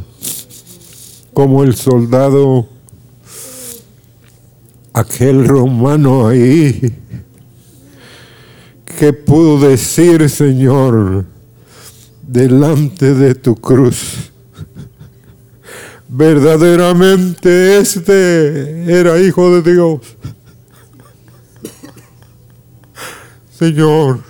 como 1.34 1.64
el 1.64 1.74
soldado, 1.74 2.68
aquel 4.92 5.48
romano 5.48 6.28
ahí, 6.28 6.94
que 8.84 9.12
pudo 9.12 9.68
decir, 9.68 10.30
Señor, 10.30 11.31
delante 12.22 13.14
de 13.14 13.34
tu 13.34 13.54
cruz. 13.56 14.30
Verdaderamente 16.08 17.78
este 17.78 18.98
era 18.98 19.18
hijo 19.18 19.60
de 19.60 19.72
Dios. 19.72 20.00
Señor, 23.50 24.20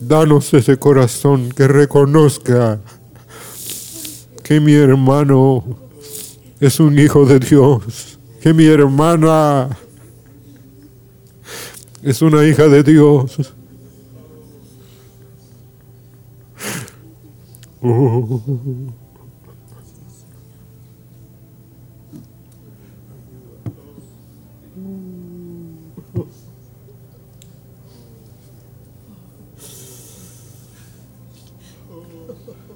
danos 0.00 0.52
ese 0.54 0.78
corazón 0.78 1.50
que 1.50 1.68
reconozca 1.68 2.80
que 4.42 4.60
mi 4.60 4.74
hermano 4.74 5.64
es 6.60 6.80
un 6.80 6.98
hijo 6.98 7.26
de 7.26 7.40
Dios, 7.40 8.18
que 8.40 8.54
mi 8.54 8.66
hermana 8.66 9.68
es 12.02 12.22
una 12.22 12.44
hija 12.44 12.68
de 12.68 12.82
Dios. 12.82 13.54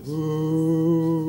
Yo 0.08 1.27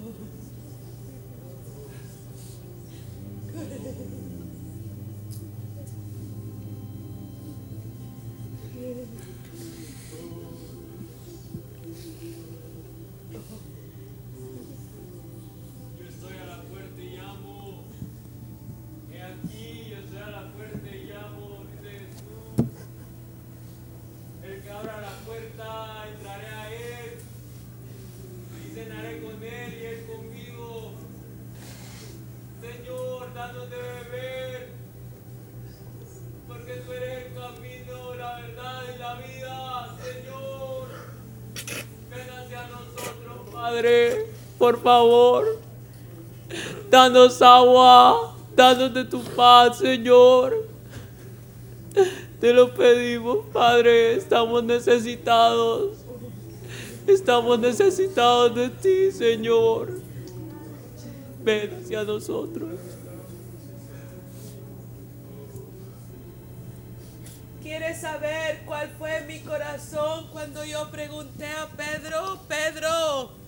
close. 0.00 0.59
Por 44.70 44.82
favor. 44.82 45.58
Danos 46.88 47.42
agua, 47.42 48.36
danos 48.54 48.94
de 48.94 49.04
tu 49.04 49.20
paz, 49.34 49.78
Señor. 49.78 50.68
Te 52.40 52.52
lo 52.52 52.72
pedimos, 52.72 53.38
Padre, 53.52 54.14
estamos 54.14 54.62
necesitados. 54.62 55.98
Estamos 57.06 57.58
necesitados 57.58 58.54
de 58.54 58.70
ti, 58.70 59.10
Señor. 59.10 59.90
Ven 61.42 61.80
hacia 61.82 62.04
nosotros. 62.04 62.70
¿Quieres 67.60 68.00
saber 68.00 68.62
cuál 68.66 68.88
fue 68.98 69.22
mi 69.26 69.40
corazón 69.40 70.28
cuando 70.32 70.64
yo 70.64 70.88
pregunté 70.90 71.46
a 71.46 71.66
Pedro, 71.76 72.38
Pedro, 72.48 73.39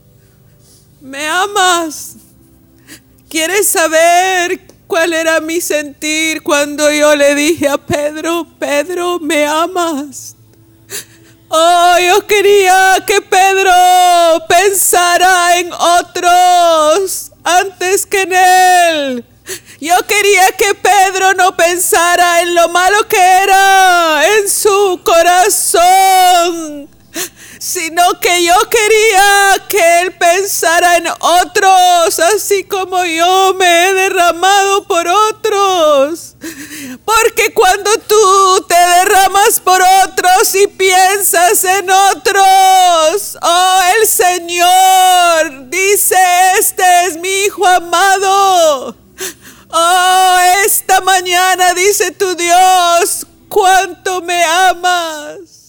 ¿me 1.03 1.27
amas? 1.27 2.15
¿Quieres 3.29 3.69
saber 3.69 4.61
cuál 4.87 5.13
era 5.13 5.41
mi 5.41 5.61
sentir 5.61 6.43
cuando 6.43 6.91
yo 6.93 7.17
le 7.17 7.35
dije 7.35 7.69
a 7.69 7.77
Pedro, 7.77 8.47
Pedro, 8.59 9.19
¿me 9.19 9.45
amas? 9.47 10.37
Oh, 11.49 11.97
yo 11.99 12.27
quería 12.27 12.97
que 13.07 13.21
Pedro 13.21 13.73
pensara 14.49 15.59
en 15.59 15.73
otros 15.73 17.33
antes 17.45 18.07
que 18.07 18.23
en 18.23 18.33
él. 18.33 19.25
Yo 19.81 19.97
quería 20.07 20.47
que 20.53 20.75
Pedro 20.75 21.35
no 21.35 21.57
pensara 21.57 22.43
en 22.43 22.55
lo 22.55 22.69
malo 22.69 23.07
que 23.09 23.19
era 23.19 24.23
en 24.39 24.49
su 24.49 25.01
corazón, 25.05 26.89
sino 27.63 28.19
que 28.19 28.43
yo 28.43 28.55
quería 28.69 29.67
que 29.69 30.01
Él 30.01 30.13
pensara 30.15 30.97
en 30.97 31.07
otros, 31.21 32.19
así 32.19 32.65
como 32.65 33.05
yo 33.05 33.55
me 33.55 33.87
he 33.87 33.95
derramado 33.95 34.83
por 34.89 35.07
otros. 35.07 36.35
Porque 37.05 37.55
cuando 37.55 37.97
tú 37.99 38.67
te 38.69 38.75
derramas 38.75 39.61
por 39.61 39.81
otros 39.81 40.53
y 40.57 40.67
piensas 40.67 41.63
en 41.63 41.89
otros, 41.89 43.39
oh, 43.41 43.81
el 43.97 44.09
Señor 44.09 45.71
dice, 45.71 46.17
este 46.59 46.83
es 47.07 47.17
mi 47.17 47.45
Hijo 47.45 47.65
amado. 47.65 48.97
Oh, 49.71 50.37
esta 50.65 51.01
mañana 51.03 51.75
dice 51.75 52.11
tu 52.11 52.35
Dios, 52.35 53.25
cuánto 53.49 54.21
me 54.21 54.43
amas. 54.43 55.62